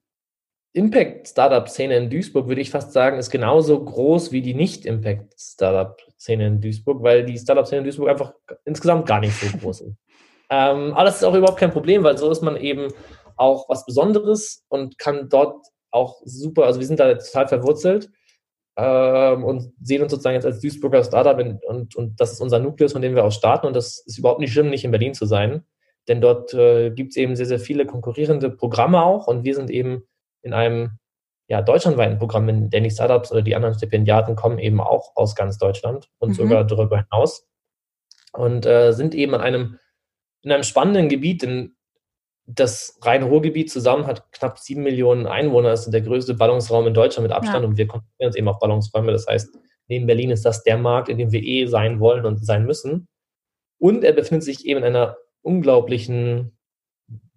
Impact-Startup-Szene 0.73 1.97
in 1.97 2.09
Duisburg, 2.09 2.47
würde 2.47 2.61
ich 2.61 2.71
fast 2.71 2.93
sagen, 2.93 3.19
ist 3.19 3.29
genauso 3.29 3.83
groß 3.83 4.31
wie 4.31 4.41
die 4.41 4.55
Nicht-Impact-Startup-Szene 4.55 6.47
in 6.47 6.61
Duisburg, 6.61 7.03
weil 7.03 7.23
die 7.23 7.37
Startup-Szene 7.37 7.79
in 7.79 7.83
Duisburg 7.85 8.09
einfach 8.09 8.33
insgesamt 8.65 9.05
gar 9.05 9.19
nicht 9.19 9.39
so 9.39 9.57
groß 9.57 9.81
ist. 9.81 9.95
ähm, 10.49 10.93
aber 10.93 11.05
das 11.05 11.17
ist 11.17 11.23
auch 11.23 11.35
überhaupt 11.35 11.59
kein 11.59 11.71
Problem, 11.71 12.03
weil 12.03 12.17
so 12.17 12.29
ist 12.31 12.41
man 12.41 12.57
eben 12.57 12.91
auch 13.35 13.69
was 13.69 13.85
Besonderes 13.85 14.63
und 14.67 14.97
kann 14.97 15.29
dort 15.29 15.63
auch 15.91 16.21
super, 16.25 16.65
also 16.65 16.79
wir 16.79 16.87
sind 16.87 16.99
da 16.99 17.13
total 17.13 17.47
verwurzelt 17.47 18.09
ähm, 18.75 19.43
und 19.43 19.73
sehen 19.81 20.01
uns 20.01 20.11
sozusagen 20.11 20.35
jetzt 20.35 20.45
als 20.45 20.59
Duisburger 20.59 21.03
Startup 21.03 21.37
in, 21.39 21.59
und, 21.67 21.95
und 21.95 22.19
das 22.19 22.31
ist 22.31 22.41
unser 22.41 22.57
Nukleus, 22.57 22.93
von 22.93 23.03
dem 23.03 23.13
wir 23.13 23.23
aus 23.23 23.35
starten 23.35 23.67
und 23.67 23.75
das 23.75 23.99
ist 23.99 24.17
überhaupt 24.17 24.39
nicht 24.39 24.53
schlimm, 24.53 24.71
nicht 24.71 24.85
in 24.85 24.91
Berlin 24.91 25.13
zu 25.13 25.27
sein, 25.27 25.63
denn 26.07 26.21
dort 26.21 26.53
äh, 26.53 26.91
gibt 26.91 27.11
es 27.11 27.17
eben 27.17 27.35
sehr, 27.35 27.45
sehr 27.45 27.59
viele 27.59 27.85
konkurrierende 27.85 28.49
Programme 28.49 29.03
auch 29.03 29.27
und 29.27 29.43
wir 29.43 29.55
sind 29.55 29.69
eben 29.69 30.03
in 30.41 30.53
einem 30.53 30.99
ja, 31.47 31.61
deutschlandweiten 31.61 32.17
Programm, 32.17 32.49
in 32.49 32.69
die 32.69 32.91
Startups 32.91 33.31
oder 33.31 33.41
die 33.41 33.55
anderen 33.55 33.75
Stipendiaten 33.75 34.35
kommen 34.35 34.59
eben 34.59 34.81
auch 34.81 35.15
aus 35.15 35.35
ganz 35.35 35.57
Deutschland 35.57 36.09
und 36.19 36.29
mhm. 36.29 36.33
sogar 36.33 36.63
darüber 36.63 36.97
hinaus 36.97 37.47
und 38.33 38.65
äh, 38.65 38.91
sind 38.93 39.15
eben 39.15 39.33
an 39.35 39.41
einem 39.41 39.79
in 40.41 40.51
einem 40.51 40.63
spannenden 40.63 41.07
Gebiet, 41.07 41.43
in 41.43 41.75
das 42.45 42.99
Rhein-Ruhr-Gebiet 43.01 43.71
zusammen 43.71 44.05
hat 44.05 44.31
knapp 44.33 44.59
sieben 44.59 44.83
Millionen 44.83 45.27
Einwohner, 45.27 45.69
das 45.69 45.85
ist 45.85 45.93
der 45.93 46.01
größte 46.01 46.33
Ballungsraum 46.33 46.85
in 46.87 46.93
Deutschland 46.93 47.27
mit 47.27 47.35
Abstand 47.35 47.63
ja. 47.63 47.69
und 47.69 47.77
wir 47.77 47.87
konzentrieren 47.87 48.27
uns 48.27 48.35
eben 48.35 48.47
auf 48.49 48.59
Ballungsräume. 48.59 49.13
Das 49.13 49.27
heißt, 49.27 49.57
neben 49.87 50.05
Berlin 50.05 50.31
ist 50.31 50.43
das 50.43 50.63
der 50.63 50.77
Markt, 50.77 51.07
in 51.07 51.17
dem 51.17 51.31
wir 51.31 51.41
eh 51.41 51.65
sein 51.67 51.99
wollen 51.99 52.25
und 52.25 52.45
sein 52.45 52.65
müssen. 52.65 53.07
Und 53.79 54.03
er 54.03 54.11
befindet 54.11 54.43
sich 54.43 54.65
eben 54.65 54.79
in 54.79 54.85
einer 54.87 55.17
unglaublichen 55.43 56.57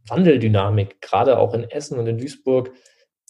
Wandeldynamik, 0.09 1.01
gerade 1.01 1.39
auch 1.39 1.53
in 1.53 1.65
Essen 1.65 1.99
und 1.99 2.07
in 2.07 2.19
Duisburg 2.19 2.73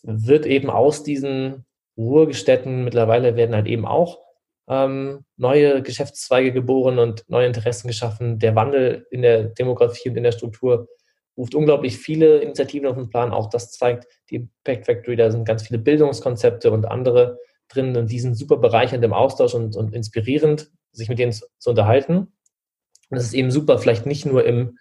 wird 0.02 0.46
eben 0.46 0.70
aus 0.70 1.02
diesen 1.02 1.64
Ruhrgestätten 1.96 2.84
mittlerweile 2.84 3.36
werden 3.36 3.54
halt 3.54 3.66
eben 3.66 3.86
auch 3.86 4.20
ähm, 4.68 5.24
neue 5.36 5.82
Geschäftszweige 5.82 6.52
geboren 6.52 6.98
und 6.98 7.24
neue 7.28 7.46
Interessen 7.46 7.88
geschaffen. 7.88 8.38
Der 8.38 8.54
Wandel 8.54 9.06
in 9.10 9.22
der 9.22 9.44
Demografie 9.44 10.10
und 10.10 10.16
in 10.16 10.24
der 10.24 10.32
Struktur 10.32 10.88
ruft 11.36 11.54
unglaublich 11.54 11.98
viele 11.98 12.38
Initiativen 12.38 12.86
auf 12.86 12.96
den 12.96 13.08
Plan. 13.08 13.32
Auch 13.32 13.48
das 13.48 13.72
zeigt 13.72 14.06
die 14.30 14.36
Impact 14.36 14.86
Factory. 14.86 15.16
Da 15.16 15.30
sind 15.30 15.44
ganz 15.44 15.66
viele 15.66 15.78
Bildungskonzepte 15.78 16.70
und 16.70 16.86
andere 16.86 17.38
drin 17.68 17.96
und 17.96 18.10
die 18.10 18.20
sind 18.20 18.34
super 18.34 18.56
bereichernd 18.56 19.04
im 19.04 19.12
Austausch 19.12 19.54
und, 19.54 19.76
und 19.76 19.94
inspirierend, 19.94 20.70
sich 20.92 21.08
mit 21.08 21.18
denen 21.18 21.32
zu, 21.32 21.46
zu 21.58 21.70
unterhalten. 21.70 22.32
Und 23.10 23.18
es 23.18 23.24
ist 23.24 23.34
eben 23.34 23.50
super, 23.50 23.78
vielleicht 23.78 24.06
nicht 24.06 24.26
nur 24.26 24.44
im, 24.44 24.78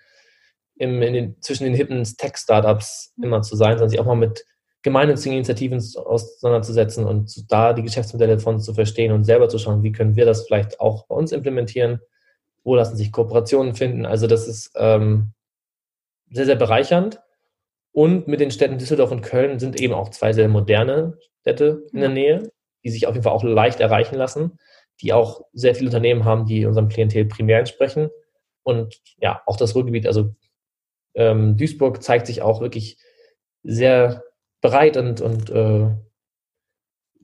im, 0.75 1.01
in 1.01 1.13
den, 1.13 1.41
zwischen 1.41 1.63
den 1.63 1.75
hippen 1.75 2.03
Tech-Startups 2.03 3.13
immer 3.21 3.41
zu 3.41 3.55
sein, 3.55 3.73
sondern 3.73 3.89
sich 3.89 3.99
auch 3.99 4.05
mal 4.05 4.15
mit 4.15 4.45
gemeinnützigen 4.81 5.33
Initiativen 5.33 5.79
auseinanderzusetzen 5.95 7.05
und 7.05 7.51
da 7.51 7.73
die 7.73 7.81
Geschäftsmodelle 7.81 8.37
von 8.37 8.59
zu 8.59 8.73
verstehen 8.73 9.11
und 9.11 9.23
selber 9.23 9.49
zu 9.49 9.57
schauen, 9.57 9.81
wie 9.81 9.91
können 9.91 10.15
wir 10.15 10.25
das 10.25 10.45
vielleicht 10.45 10.79
auch 10.79 11.07
bei 11.07 11.15
uns 11.15 11.31
implementieren, 11.31 11.99
wo 12.63 12.75
lassen 12.75 12.95
sich 12.95 13.11
Kooperationen 13.11 13.73
finden. 13.73 14.05
Also 14.05 14.27
das 14.27 14.47
ist 14.47 14.71
ähm, 14.75 15.31
sehr, 16.29 16.45
sehr 16.45 16.55
bereichernd. 16.55 17.19
Und 17.91 18.27
mit 18.27 18.41
den 18.41 18.51
Städten 18.51 18.77
Düsseldorf 18.77 19.11
und 19.11 19.21
Köln 19.21 19.57
sind 19.57 19.79
eben 19.79 19.93
auch 19.93 20.09
zwei 20.09 20.33
sehr 20.33 20.49
moderne 20.49 21.17
Städte 21.41 21.83
in 21.91 22.01
der 22.01 22.09
Nähe, 22.09 22.51
die 22.83 22.89
sich 22.89 23.07
auf 23.07 23.15
jeden 23.15 23.23
Fall 23.23 23.33
auch 23.33 23.43
leicht 23.43 23.79
erreichen 23.79 24.15
lassen, 24.15 24.59
die 25.01 25.13
auch 25.13 25.41
sehr 25.53 25.75
viele 25.75 25.89
Unternehmen 25.89 26.25
haben, 26.25 26.45
die 26.45 26.65
unserem 26.65 26.89
Klientel 26.89 27.25
primär 27.25 27.59
entsprechen. 27.59 28.09
Und 28.63 29.01
ja, 29.17 29.41
auch 29.45 29.57
das 29.57 29.75
Ruhrgebiet, 29.75 30.07
also 30.07 30.33
ähm, 31.13 31.57
Duisburg 31.57 32.01
zeigt 32.01 32.27
sich 32.27 32.41
auch 32.41 32.61
wirklich 32.61 32.97
sehr 33.63 34.23
bereit 34.61 34.97
und, 34.97 35.21
und 35.21 35.49
äh, 35.49 35.89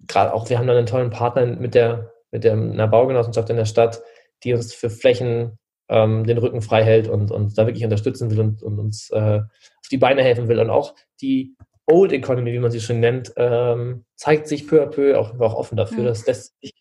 gerade 0.08 0.34
auch, 0.34 0.50
wir 0.50 0.58
haben 0.58 0.68
dann 0.68 0.78
einen 0.78 0.86
tollen 0.86 1.10
Partner 1.10 1.46
mit 1.46 1.76
der, 1.76 2.14
mit 2.32 2.44
der 2.44 2.54
einer 2.54 2.88
Baugenossenschaft 2.88 3.50
in 3.50 3.58
der 3.58 3.66
Stadt, 3.66 4.02
die 4.44 4.54
uns 4.54 4.74
für 4.74 4.90
Flächen 4.90 5.58
ähm, 5.90 6.26
den 6.26 6.38
Rücken 6.38 6.62
frei 6.62 6.84
hält 6.84 7.08
und 7.08 7.32
uns 7.32 7.54
da 7.54 7.66
wirklich 7.66 7.84
unterstützen 7.84 8.32
will 8.32 8.40
und, 8.40 8.64
und 8.64 8.80
uns 8.80 9.10
äh, 9.12 9.40
auf 9.40 9.88
die 9.92 9.98
Beine 9.98 10.24
helfen 10.24 10.48
will. 10.48 10.60
Und 10.60 10.70
auch 10.70 10.96
die 11.22 11.56
Old 11.86 12.14
Economy, 12.14 12.54
wie 12.54 12.60
man 12.60 12.72
sie 12.72 12.80
schon 12.80 13.00
nennt, 13.00 13.34
ähm, 13.36 14.06
zeigt 14.16 14.48
sich 14.48 14.68
peu 14.68 14.82
à 14.82 14.88
peu 14.88 15.20
auch, 15.20 15.40
auch 15.40 15.56
offen 15.56 15.76
dafür. 15.76 16.04
Mhm. 16.04 16.08
Das 16.08 16.26
lässt 16.26 16.60
sich, 16.62 16.74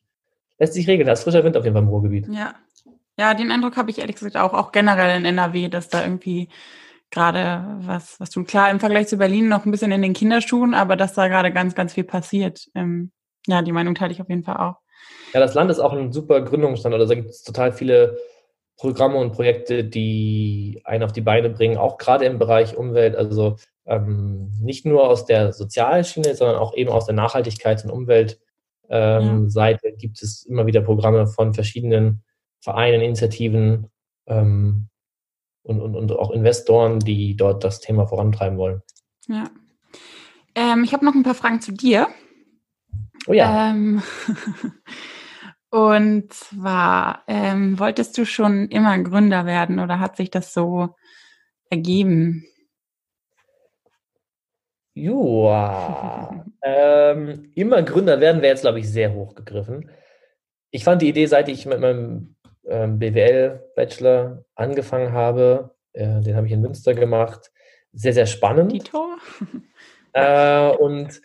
lässt 0.60 0.74
sich 0.74 0.86
regeln. 0.86 1.06
Da 1.06 1.14
ist 1.14 1.24
frischer 1.24 1.42
Wind 1.42 1.56
auf 1.56 1.64
jeden 1.64 1.74
Fall 1.74 1.82
im 1.82 1.88
Ruhrgebiet. 1.88 2.28
Ja. 2.28 2.54
Ja, 3.18 3.34
den 3.34 3.50
Eindruck 3.50 3.76
habe 3.76 3.90
ich 3.90 3.98
ehrlich 3.98 4.16
gesagt 4.16 4.36
auch, 4.36 4.54
auch 4.54 4.72
generell 4.72 5.18
in 5.18 5.26
NRW, 5.26 5.68
dass 5.68 5.88
da 5.88 6.02
irgendwie 6.02 6.48
gerade 7.10 7.76
was, 7.80 8.18
was 8.18 8.30
tun. 8.30 8.46
Klar, 8.46 8.70
im 8.70 8.80
Vergleich 8.80 9.08
zu 9.08 9.18
Berlin 9.18 9.48
noch 9.48 9.66
ein 9.66 9.70
bisschen 9.70 9.92
in 9.92 10.00
den 10.00 10.14
Kinderschuhen, 10.14 10.72
aber 10.74 10.96
dass 10.96 11.12
da 11.12 11.28
gerade 11.28 11.52
ganz, 11.52 11.74
ganz 11.74 11.92
viel 11.92 12.04
passiert. 12.04 12.68
Ähm, 12.74 13.10
ja, 13.46 13.60
die 13.60 13.72
Meinung 13.72 13.94
teile 13.94 14.12
ich 14.12 14.22
auf 14.22 14.28
jeden 14.28 14.44
Fall 14.44 14.56
auch. 14.56 14.76
Ja, 15.34 15.40
das 15.40 15.54
Land 15.54 15.70
ist 15.70 15.80
auch 15.80 15.92
ein 15.92 16.12
super 16.12 16.40
Gründungsstandort. 16.40 17.00
Also 17.00 17.14
da 17.14 17.20
gibt 17.20 17.30
es 17.30 17.42
total 17.42 17.72
viele 17.72 18.16
Programme 18.78 19.18
und 19.18 19.32
Projekte, 19.32 19.84
die 19.84 20.80
einen 20.84 21.02
auf 21.02 21.12
die 21.12 21.20
Beine 21.20 21.50
bringen, 21.50 21.76
auch 21.76 21.98
gerade 21.98 22.24
im 22.24 22.38
Bereich 22.38 22.76
Umwelt. 22.76 23.16
Also 23.16 23.56
ähm, 23.84 24.50
nicht 24.62 24.86
nur 24.86 25.08
aus 25.08 25.26
der 25.26 25.52
Sozialschiene, 25.52 26.34
sondern 26.34 26.56
auch 26.56 26.74
eben 26.74 26.90
aus 26.90 27.06
der 27.06 27.14
Nachhaltigkeits- 27.14 27.84
und 27.84 27.90
Umweltseite 27.90 28.40
ähm, 28.90 29.48
ja. 29.54 29.72
gibt 29.98 30.22
es 30.22 30.44
immer 30.44 30.66
wieder 30.66 30.82
Programme 30.82 31.26
von 31.26 31.54
verschiedenen 31.54 32.22
Vereinen, 32.60 33.00
Initiativen, 33.00 33.90
ähm, 34.26 34.90
und, 35.62 35.80
und, 35.80 35.94
und 35.94 36.12
auch 36.12 36.30
Investoren, 36.30 37.00
die 37.00 37.36
dort 37.36 37.64
das 37.64 37.80
Thema 37.80 38.06
vorantreiben 38.06 38.58
wollen. 38.58 38.82
Ja. 39.28 39.50
Ähm, 40.54 40.84
ich 40.84 40.92
habe 40.92 41.04
noch 41.04 41.14
ein 41.14 41.22
paar 41.22 41.34
Fragen 41.34 41.60
zu 41.60 41.72
dir. 41.72 42.08
Oh 43.26 43.32
ja. 43.32 43.70
Ähm, 43.70 44.02
und 45.70 46.32
zwar, 46.32 47.22
ähm, 47.28 47.78
wolltest 47.78 48.16
du 48.18 48.24
schon 48.24 48.68
immer 48.68 48.98
Gründer 48.98 49.46
werden 49.46 49.78
oder 49.78 50.00
hat 50.00 50.16
sich 50.16 50.30
das 50.30 50.52
so 50.52 50.96
ergeben? 51.68 52.46
Joa. 54.94 56.44
ähm, 56.62 57.50
immer 57.54 57.82
Gründer 57.82 58.20
werden 58.20 58.42
wäre 58.42 58.52
jetzt, 58.52 58.62
glaube 58.62 58.80
ich, 58.80 58.90
sehr 58.90 59.14
hoch 59.14 59.34
gegriffen. 59.34 59.90
Ich 60.70 60.84
fand 60.84 61.02
die 61.02 61.08
Idee, 61.08 61.26
seit 61.26 61.48
ich 61.48 61.66
mit 61.66 61.80
meinem 61.80 62.36
ähm, 62.66 62.98
BWL-Bachelor 62.98 64.44
angefangen 64.54 65.12
habe. 65.12 65.74
Äh, 65.92 66.20
den 66.20 66.36
habe 66.36 66.46
ich 66.46 66.52
in 66.52 66.60
Münster 66.60 66.94
gemacht. 66.94 67.50
Sehr, 67.92 68.12
sehr 68.12 68.26
spannend. 68.26 68.72
Dito. 68.72 69.16
Äh, 70.12 70.70
und 70.70 71.20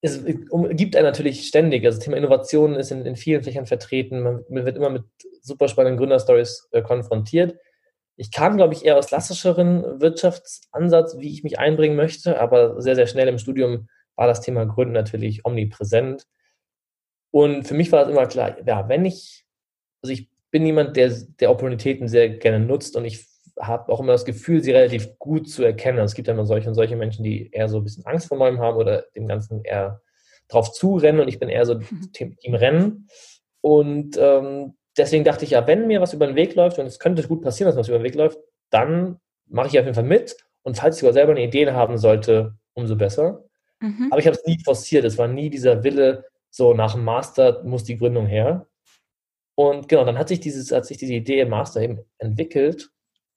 es 0.00 0.24
gibt 0.24 0.94
einen 0.94 1.06
natürlich 1.06 1.46
ständig. 1.46 1.84
Also 1.84 1.98
das 1.98 2.04
Thema 2.04 2.16
Innovation 2.16 2.74
ist 2.74 2.92
in, 2.92 3.04
in 3.04 3.16
vielen 3.16 3.42
Fächern 3.42 3.66
vertreten. 3.66 4.20
Man, 4.20 4.44
man, 4.48 4.64
wird 4.64 4.76
immer 4.76 4.90
mit 4.90 5.02
super 5.40 5.66
spannenden 5.66 5.98
Gründerstories 5.98 6.68
äh, 6.70 6.82
konfrontiert. 6.82 7.56
Ich 8.16 8.30
kam, 8.30 8.56
glaube 8.56 8.74
ich, 8.74 8.84
eher 8.84 8.98
aus 8.98 9.06
klassischeren 9.06 10.00
Wirtschaftsansatz, 10.00 11.18
wie 11.18 11.32
ich 11.32 11.42
mich 11.44 11.58
einbringen 11.58 11.96
möchte, 11.96 12.40
aber 12.40 12.80
sehr, 12.80 12.94
sehr 12.94 13.06
schnell 13.06 13.28
im 13.28 13.38
Studium 13.38 13.88
war 14.16 14.26
das 14.26 14.40
Thema 14.40 14.66
Gründen 14.66 14.92
natürlich 14.92 15.44
omnipräsent. 15.44 16.26
Und 17.30 17.66
für 17.66 17.74
mich 17.74 17.90
war 17.90 18.02
es 18.02 18.10
immer 18.10 18.26
klar, 18.26 18.56
ja, 18.66 18.88
wenn 18.88 19.04
ich, 19.04 19.46
also 20.02 20.12
ich 20.12 20.28
bin 20.50 20.66
jemand, 20.66 20.96
der, 20.96 21.10
der 21.40 21.50
Opportunitäten 21.50 22.08
sehr 22.08 22.28
gerne 22.28 22.60
nutzt 22.60 22.96
und 22.96 23.06
ich 23.06 23.26
habe 23.58 23.92
auch 23.92 24.00
immer 24.00 24.12
das 24.12 24.24
Gefühl, 24.24 24.62
sie 24.62 24.72
relativ 24.72 25.18
gut 25.18 25.48
zu 25.48 25.62
erkennen. 25.62 25.98
Also 25.98 26.12
es 26.12 26.14
gibt 26.14 26.28
ja 26.28 26.34
immer 26.34 26.46
solche 26.46 26.68
und 26.68 26.74
solche 26.74 26.96
Menschen, 26.96 27.24
die 27.24 27.50
eher 27.50 27.68
so 27.68 27.78
ein 27.78 27.84
bisschen 27.84 28.04
Angst 28.06 28.28
vor 28.28 28.38
Neuem 28.38 28.60
haben 28.60 28.76
oder 28.76 29.06
dem 29.14 29.26
Ganzen 29.26 29.64
eher 29.64 30.00
drauf 30.48 30.72
zurennen 30.72 31.20
und 31.20 31.28
ich 31.28 31.38
bin 31.38 31.48
eher 31.48 31.66
so 31.66 31.74
mhm. 31.78 32.12
Team 32.12 32.54
Rennen. 32.54 33.08
Und 33.60 34.16
ähm, 34.18 34.74
deswegen 34.96 35.24
dachte 35.24 35.44
ich 35.44 35.52
ja, 35.52 35.66
wenn 35.66 35.86
mir 35.86 36.00
was 36.00 36.12
über 36.12 36.26
den 36.26 36.36
Weg 36.36 36.54
läuft 36.54 36.78
und 36.78 36.86
es 36.86 36.98
könnte 36.98 37.26
gut 37.26 37.42
passieren, 37.42 37.68
dass 37.68 37.78
was 37.78 37.88
über 37.88 37.98
den 37.98 38.04
Weg 38.04 38.14
läuft, 38.14 38.38
dann 38.70 39.20
mache 39.46 39.68
ich 39.68 39.78
auf 39.78 39.84
jeden 39.84 39.94
Fall 39.94 40.04
mit. 40.04 40.36
Und 40.62 40.76
falls 40.76 40.96
ich 40.96 41.00
sogar 41.00 41.12
selber 41.12 41.32
eine 41.32 41.42
Idee 41.42 41.70
haben 41.70 41.98
sollte, 41.98 42.54
umso 42.74 42.96
besser. 42.96 43.44
Mhm. 43.80 44.08
Aber 44.10 44.20
ich 44.20 44.26
habe 44.26 44.36
es 44.36 44.44
nie 44.46 44.58
forciert. 44.64 45.04
Es 45.04 45.18
war 45.18 45.28
nie 45.28 45.50
dieser 45.50 45.82
Wille, 45.82 46.24
so 46.50 46.74
nach 46.74 46.94
dem 46.94 47.04
Master 47.04 47.62
muss 47.64 47.84
die 47.84 47.96
Gründung 47.96 48.26
her. 48.26 48.66
Und 49.54 49.88
genau, 49.88 50.04
dann 50.04 50.18
hat 50.18 50.28
sich, 50.28 50.40
dieses, 50.40 50.72
hat 50.72 50.86
sich 50.86 50.98
diese 50.98 51.14
Idee 51.14 51.40
im 51.40 51.50
Master 51.50 51.80
eben 51.80 52.00
entwickelt 52.18 52.90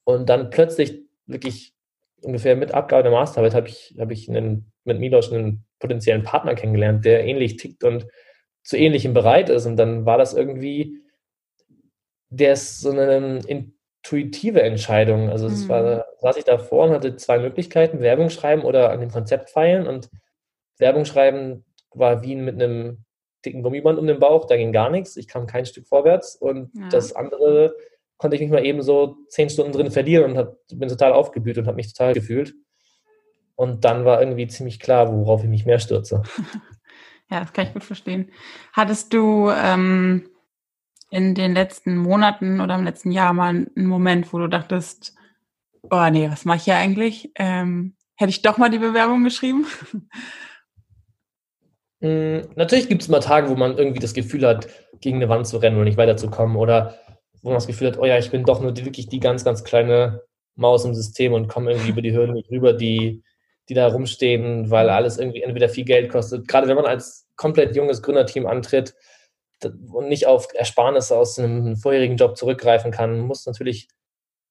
und 0.06 0.30
dann 0.30 0.50
plötzlich 0.50 1.02
wirklich 1.26 1.74
ungefähr 2.22 2.56
mit 2.56 2.74
Abgabe 2.74 3.04
der 3.04 3.12
Masterarbeit 3.12 3.54
habe 3.54 3.68
ich, 3.68 3.96
habe 4.00 4.13
ich 4.13 4.30
einen, 4.30 4.72
mit 4.84 5.00
Milos 5.00 5.32
einen 5.32 5.65
potenziellen 5.80 6.24
Partner 6.24 6.56
kennengelernt, 6.56 7.06
der 7.06 7.26
ähnlich 7.26 7.58
tickt 7.58 7.84
und 7.84 8.08
zu 8.63 8.78
ähnlichem 8.78 9.13
bereit 9.13 9.50
ist. 9.50 9.65
Und 9.65 9.78
dann 9.78 10.06
war 10.06 10.18
das 10.18 10.34
irgendwie, 10.34 11.02
der 12.29 12.53
ist 12.53 12.81
so 12.81 12.91
eine 12.91 13.39
intuitive 13.47 14.61
Entscheidung. 14.61 15.29
Also 15.29 15.47
es 15.47 15.65
mhm. 15.65 15.69
war, 15.69 16.05
saß 16.19 16.38
ich 16.38 16.43
davor 16.43 16.85
und 16.85 16.91
hatte 16.91 17.15
zwei 17.15 17.39
Möglichkeiten, 17.39 17.99
Werbung 17.99 18.29
schreiben 18.29 18.63
oder 18.63 18.91
an 18.91 18.99
dem 18.99 19.11
Konzept 19.11 19.49
feilen. 19.49 19.88
Und 19.88 20.09
Werbung 20.77 21.05
schreiben 21.05 21.65
war 21.91 22.23
wie 22.23 22.35
mit 22.35 22.55
einem 22.55 23.05
dicken 23.45 23.61
Gummiband 23.61 23.99
um 23.99 24.07
den 24.07 24.19
Bauch, 24.19 24.45
da 24.45 24.57
ging 24.57 24.71
gar 24.71 24.89
nichts, 24.89 25.17
ich 25.17 25.27
kam 25.27 25.45
kein 25.45 25.65
Stück 25.65 25.88
vorwärts 25.88 26.35
und 26.35 26.71
ja. 26.73 26.89
das 26.89 27.15
andere 27.15 27.75
konnte 28.17 28.35
ich 28.35 28.41
mich 28.41 28.49
mal 28.49 28.65
eben 28.65 28.81
so 28.81 29.17
zehn 29.29 29.49
Stunden 29.49 29.71
drin 29.71 29.91
verlieren 29.91 30.31
und 30.31 30.38
hab, 30.38 30.55
bin 30.73 30.89
total 30.89 31.13
aufgeblüht 31.13 31.57
und 31.57 31.67
habe 31.67 31.75
mich 31.75 31.93
total 31.93 32.13
gefühlt. 32.13 32.53
Und 33.55 33.85
dann 33.85 34.03
war 34.03 34.19
irgendwie 34.19 34.47
ziemlich 34.47 34.79
klar, 34.79 35.13
worauf 35.13 35.43
ich 35.43 35.49
mich 35.49 35.65
mehr 35.65 35.79
stürze. 35.79 36.23
Ja, 37.27 37.39
das 37.39 37.53
kann 37.53 37.65
ich 37.65 37.73
gut 37.73 37.83
verstehen. 37.83 38.31
Hattest 38.71 39.11
du 39.11 39.49
ähm, 39.49 40.29
in 41.10 41.36
den 41.36 41.54
letzten 41.54 41.98
Monaten 41.98 42.62
oder 42.62 42.76
im 42.76 42.84
letzten 42.84 43.12
Jahr 43.12 43.34
mal 43.34 43.50
einen 43.50 43.86
Moment, 43.86 44.34
wo 44.34 44.39
du 44.39 44.48
dachtest, 44.48 45.15
oh 45.89 46.10
nee, 46.12 46.30
was 46.30 46.46
mache 46.46 46.58
ich 46.58 46.63
hier 46.63 46.76
eigentlich? 46.76 47.32
Ähm, 47.36 47.96
hätte 48.15 48.32
ich 48.32 48.41
doch 48.41 48.58
mal 48.58 48.70
die 48.70 48.80
Bewerbung 48.80 49.24
geschrieben? 49.24 49.65
Hm, 52.02 52.41
natürlich 52.56 52.89
gibt 52.89 53.02
es 53.02 53.08
mal 53.08 53.20
Tage, 53.20 53.50
wo 53.50 53.56
man 53.56 53.78
irgendwie 53.78 54.00
das 54.00 54.13
Gefühl 54.13 54.46
hat, 54.46 54.68
gegen 55.02 55.18
eine 55.18 55.30
Wand 55.30 55.48
zu 55.48 55.58
rennen 55.58 55.78
und 55.78 55.84
nicht 55.84 55.98
weiterzukommen 55.98 56.56
oder 56.56 56.98
wo 57.41 57.50
man 57.50 57.58
das 57.58 57.68
Gefühl 57.68 57.88
hat, 57.88 58.00
oh 58.00 58.06
ja, 58.06 58.18
ich 58.18 58.32
bin 58.32 58.44
doch 58.44 58.62
nur 58.62 58.72
die, 58.72 58.86
wirklich 58.86 59.08
die 59.08 59.20
ganz, 59.20 59.44
ganz 59.44 59.63
kleine 59.63 60.22
Maus 60.56 60.86
im 60.86 60.96
System 60.96 61.34
und 61.34 61.48
komme 61.48 61.72
irgendwie 61.72 61.91
über 61.91 62.02
die 62.02 62.13
Hürden 62.13 62.34
nicht 62.34 62.50
rüber, 62.50 62.74
die, 62.74 63.24
die 63.70 63.74
da 63.74 63.88
rumstehen, 63.88 64.72
weil 64.72 64.89
alles 64.89 65.18
irgendwie 65.18 65.44
entweder 65.44 65.70
viel 65.70 65.86
Geld 65.86 66.10
kostet. 66.10 66.48
Gerade 66.48 66.68
wenn 66.68 66.76
man 66.76 66.86
als 66.86 67.28
komplett 67.36 67.76
junges 67.76 68.02
Gründerteam 68.02 68.48
antritt 68.48 68.96
und 69.91 70.08
nicht 70.08 70.28
auf 70.28 70.47
Ersparnisse 70.54 71.15
aus 71.15 71.39
einem 71.39 71.75
vorherigen 71.78 72.17
Job 72.17 72.38
zurückgreifen 72.38 72.91
kann, 72.91 73.20
muss 73.20 73.45
natürlich 73.45 73.88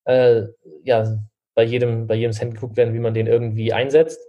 äh, 0.05 0.43
ja, 0.83 1.19
bei 1.55 1.65
jedem, 1.65 2.07
bei 2.07 2.15
jedem 2.15 2.33
Cent 2.33 2.55
geguckt 2.55 2.77
werden, 2.77 2.95
wie 2.95 3.01
man 3.01 3.15
den 3.15 3.27
irgendwie 3.27 3.73
einsetzt. 3.73 4.21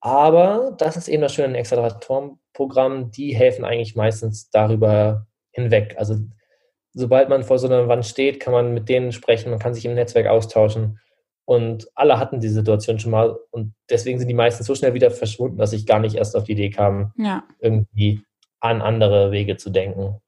Aber 0.00 0.74
das 0.78 0.96
ist 0.96 1.08
eben 1.08 1.22
das 1.22 1.34
Schöne 1.34 1.48
an 1.48 1.56
Acceleratorenprogrammen, 1.56 3.10
die 3.10 3.34
helfen 3.34 3.64
eigentlich 3.64 3.96
meistens 3.96 4.48
darüber 4.50 5.26
hinweg. 5.52 5.94
Also 5.98 6.16
sobald 6.92 7.28
man 7.28 7.44
vor 7.44 7.58
so 7.58 7.66
einer 7.66 7.86
Wand 7.88 8.06
steht, 8.06 8.40
kann 8.40 8.52
man 8.52 8.72
mit 8.72 8.88
denen 8.88 9.12
sprechen, 9.12 9.50
man 9.50 9.58
kann 9.58 9.74
sich 9.74 9.84
im 9.84 9.94
Netzwerk 9.94 10.26
austauschen. 10.26 10.98
Und 11.44 11.88
alle 11.96 12.18
hatten 12.18 12.40
die 12.40 12.48
Situation 12.48 12.98
schon 12.98 13.10
mal 13.10 13.36
und 13.50 13.74
deswegen 13.90 14.18
sind 14.18 14.28
die 14.28 14.34
meisten 14.34 14.62
so 14.62 14.74
schnell 14.74 14.94
wieder 14.94 15.10
verschwunden, 15.10 15.58
dass 15.58 15.72
ich 15.72 15.84
gar 15.84 15.98
nicht 15.98 16.14
erst 16.14 16.36
auf 16.36 16.44
die 16.44 16.52
Idee 16.52 16.70
kam, 16.70 17.12
ja. 17.16 17.42
irgendwie 17.58 18.22
an 18.60 18.82
andere 18.82 19.32
Wege 19.32 19.56
zu 19.56 19.70
denken. 19.70 20.20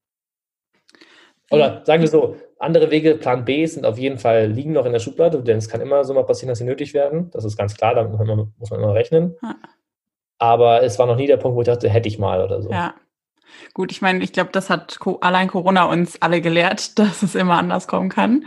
Oder 1.50 1.82
sagen 1.84 2.02
wir 2.02 2.08
so, 2.08 2.36
andere 2.58 2.90
Wege, 2.90 3.16
Plan 3.16 3.44
B, 3.44 3.66
sind 3.66 3.84
auf 3.84 3.98
jeden 3.98 4.18
Fall, 4.18 4.46
liegen 4.46 4.72
noch 4.72 4.86
in 4.86 4.92
der 4.92 5.00
Schublade, 5.00 5.42
denn 5.42 5.58
es 5.58 5.68
kann 5.68 5.80
immer 5.80 6.04
so 6.04 6.14
mal 6.14 6.24
passieren, 6.24 6.48
dass 6.48 6.58
sie 6.58 6.64
nötig 6.64 6.94
werden. 6.94 7.30
Das 7.30 7.44
ist 7.44 7.56
ganz 7.56 7.76
klar, 7.76 7.94
damit 7.94 8.12
muss 8.12 8.26
man, 8.26 8.52
muss 8.58 8.70
man 8.70 8.80
immer 8.80 8.94
rechnen. 8.94 9.36
Ja. 9.42 9.56
Aber 10.38 10.82
es 10.82 10.98
war 10.98 11.06
noch 11.06 11.16
nie 11.16 11.26
der 11.26 11.36
Punkt, 11.36 11.56
wo 11.56 11.60
ich 11.60 11.66
dachte, 11.66 11.88
hätte 11.88 12.08
ich 12.08 12.18
mal 12.18 12.42
oder 12.42 12.62
so. 12.62 12.70
Ja. 12.70 12.94
Gut, 13.74 13.92
ich 13.92 14.00
meine, 14.00 14.24
ich 14.24 14.32
glaube, 14.32 14.50
das 14.52 14.70
hat 14.70 14.98
allein 15.20 15.48
Corona 15.48 15.84
uns 15.84 16.20
alle 16.22 16.40
gelehrt, 16.40 16.98
dass 16.98 17.22
es 17.22 17.34
immer 17.34 17.58
anders 17.58 17.86
kommen 17.86 18.08
kann. 18.08 18.46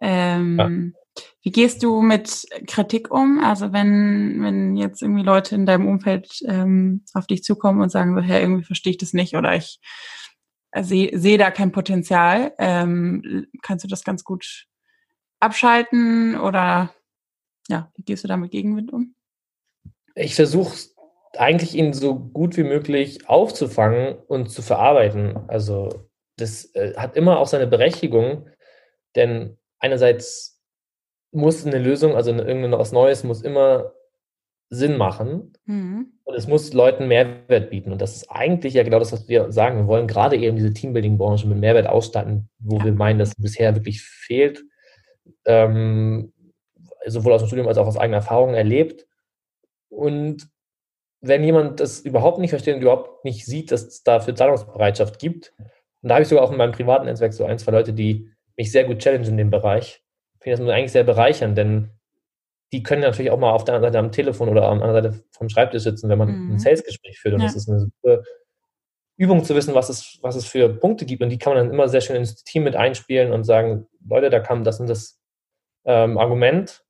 Ähm, 0.00 0.58
ja. 0.58 1.00
Wie 1.46 1.52
gehst 1.52 1.84
du 1.84 2.02
mit 2.02 2.44
Kritik 2.66 3.12
um? 3.12 3.38
Also 3.38 3.72
wenn, 3.72 4.42
wenn 4.42 4.76
jetzt 4.76 5.00
irgendwie 5.00 5.22
Leute 5.22 5.54
in 5.54 5.64
deinem 5.64 5.86
Umfeld 5.86 6.40
ähm, 6.44 7.04
auf 7.14 7.28
dich 7.28 7.44
zukommen 7.44 7.80
und 7.80 7.90
sagen 7.90 8.16
so, 8.16 8.20
hey, 8.20 8.42
irgendwie 8.42 8.64
verstehe 8.64 8.90
ich 8.90 8.98
das 8.98 9.12
nicht 9.12 9.36
oder 9.36 9.54
ich 9.54 9.78
sehe 10.76 11.16
seh 11.16 11.36
da 11.36 11.52
kein 11.52 11.70
Potenzial, 11.70 12.52
ähm, 12.58 13.46
kannst 13.62 13.84
du 13.84 13.88
das 13.88 14.02
ganz 14.02 14.24
gut 14.24 14.66
abschalten 15.38 16.36
oder 16.36 16.92
ja, 17.68 17.92
wie 17.94 18.02
gehst 18.02 18.24
du 18.24 18.28
damit 18.28 18.50
Gegenwind 18.50 18.92
um? 18.92 19.14
Ich 20.16 20.34
versuche 20.34 20.76
eigentlich 21.38 21.76
ihn 21.76 21.92
so 21.92 22.16
gut 22.18 22.56
wie 22.56 22.64
möglich 22.64 23.28
aufzufangen 23.28 24.16
und 24.26 24.50
zu 24.50 24.62
verarbeiten. 24.62 25.38
Also 25.46 26.08
das 26.38 26.74
äh, 26.74 26.94
hat 26.96 27.14
immer 27.14 27.38
auch 27.38 27.46
seine 27.46 27.68
Berechtigung, 27.68 28.50
denn 29.14 29.56
einerseits 29.78 30.55
muss 31.36 31.66
eine 31.66 31.78
Lösung, 31.78 32.16
also 32.16 32.32
irgendwas 32.32 32.92
Neues, 32.92 33.24
muss 33.24 33.42
immer 33.42 33.92
Sinn 34.68 34.96
machen 34.96 35.52
mhm. 35.66 36.12
und 36.24 36.34
es 36.34 36.48
muss 36.48 36.72
Leuten 36.72 37.06
Mehrwert 37.06 37.70
bieten. 37.70 37.92
Und 37.92 38.02
das 38.02 38.16
ist 38.16 38.30
eigentlich 38.30 38.74
ja 38.74 38.82
genau 38.82 38.98
das, 38.98 39.12
was 39.12 39.28
wir 39.28 39.52
sagen. 39.52 39.78
Wir 39.78 39.86
wollen 39.86 40.08
gerade 40.08 40.36
eben 40.36 40.56
diese 40.56 40.72
Teambuilding-Branche 40.72 41.46
mit 41.46 41.58
Mehrwert 41.58 41.86
ausstatten, 41.86 42.48
wo 42.58 42.78
ja. 42.78 42.86
wir 42.86 42.92
meinen, 42.92 43.18
dass 43.18 43.34
bisher 43.36 43.74
wirklich 43.76 44.02
fehlt. 44.02 44.64
Ähm, 45.44 46.32
sowohl 47.06 47.32
aus 47.32 47.42
dem 47.42 47.46
Studium 47.46 47.68
als 47.68 47.78
auch 47.78 47.86
aus 47.86 47.96
eigener 47.96 48.18
Erfahrung 48.18 48.54
erlebt. 48.54 49.06
Und 49.88 50.48
wenn 51.20 51.44
jemand 51.44 51.78
das 51.80 52.00
überhaupt 52.00 52.38
nicht 52.38 52.50
versteht 52.50 52.74
und 52.74 52.82
überhaupt 52.82 53.24
nicht 53.24 53.46
sieht, 53.46 53.70
dass 53.70 53.84
es 53.84 54.02
dafür 54.02 54.34
Zahlungsbereitschaft 54.34 55.18
gibt, 55.18 55.54
und 56.02 56.08
da 56.08 56.16
habe 56.16 56.22
ich 56.22 56.28
sogar 56.28 56.44
auch 56.44 56.52
in 56.52 56.58
meinem 56.58 56.72
privaten 56.72 57.06
Netzwerk 57.06 57.32
so 57.32 57.44
ein, 57.44 57.58
zwei 57.58 57.72
Leute, 57.72 57.92
die 57.92 58.30
mich 58.56 58.72
sehr 58.72 58.84
gut 58.84 58.98
challengen 58.98 59.28
in 59.28 59.36
dem 59.36 59.50
Bereich, 59.50 60.02
finde 60.46 60.66
das 60.66 60.74
eigentlich 60.74 60.92
sehr 60.92 61.04
bereichernd, 61.04 61.58
denn 61.58 61.90
die 62.72 62.82
können 62.82 63.02
natürlich 63.02 63.30
auch 63.30 63.38
mal 63.38 63.52
auf 63.52 63.64
der 63.64 63.74
anderen 63.74 63.92
Seite 63.92 64.04
am 64.04 64.12
Telefon 64.12 64.48
oder 64.48 64.62
der 64.62 64.70
anderen 64.70 64.92
Seite 64.92 65.24
vom 65.32 65.48
Schreibtisch 65.48 65.82
sitzen, 65.82 66.08
wenn 66.08 66.18
man 66.18 66.28
mhm. 66.28 66.54
ein 66.54 66.58
Sales-Gespräch 66.58 67.18
führt. 67.18 67.34
Und 67.34 67.40
ja. 67.40 67.46
das 67.46 67.56
ist 67.56 67.68
eine 67.68 67.80
super 67.80 68.22
Übung 69.16 69.44
zu 69.44 69.54
wissen, 69.54 69.74
was 69.74 69.88
es, 69.88 70.18
was 70.22 70.36
es 70.36 70.46
für 70.46 70.68
Punkte 70.68 71.06
gibt. 71.06 71.22
Und 71.22 71.30
die 71.30 71.38
kann 71.38 71.54
man 71.54 71.64
dann 71.64 71.72
immer 71.72 71.88
sehr 71.88 72.00
schön 72.00 72.16
ins 72.16 72.44
Team 72.44 72.64
mit 72.64 72.76
einspielen 72.76 73.32
und 73.32 73.44
sagen, 73.44 73.86
Leute, 74.06 74.30
da 74.30 74.40
kam 74.40 74.64
das 74.64 74.80
und 74.80 74.88
das 74.88 75.18
ähm, 75.84 76.18
Argument. 76.18 76.84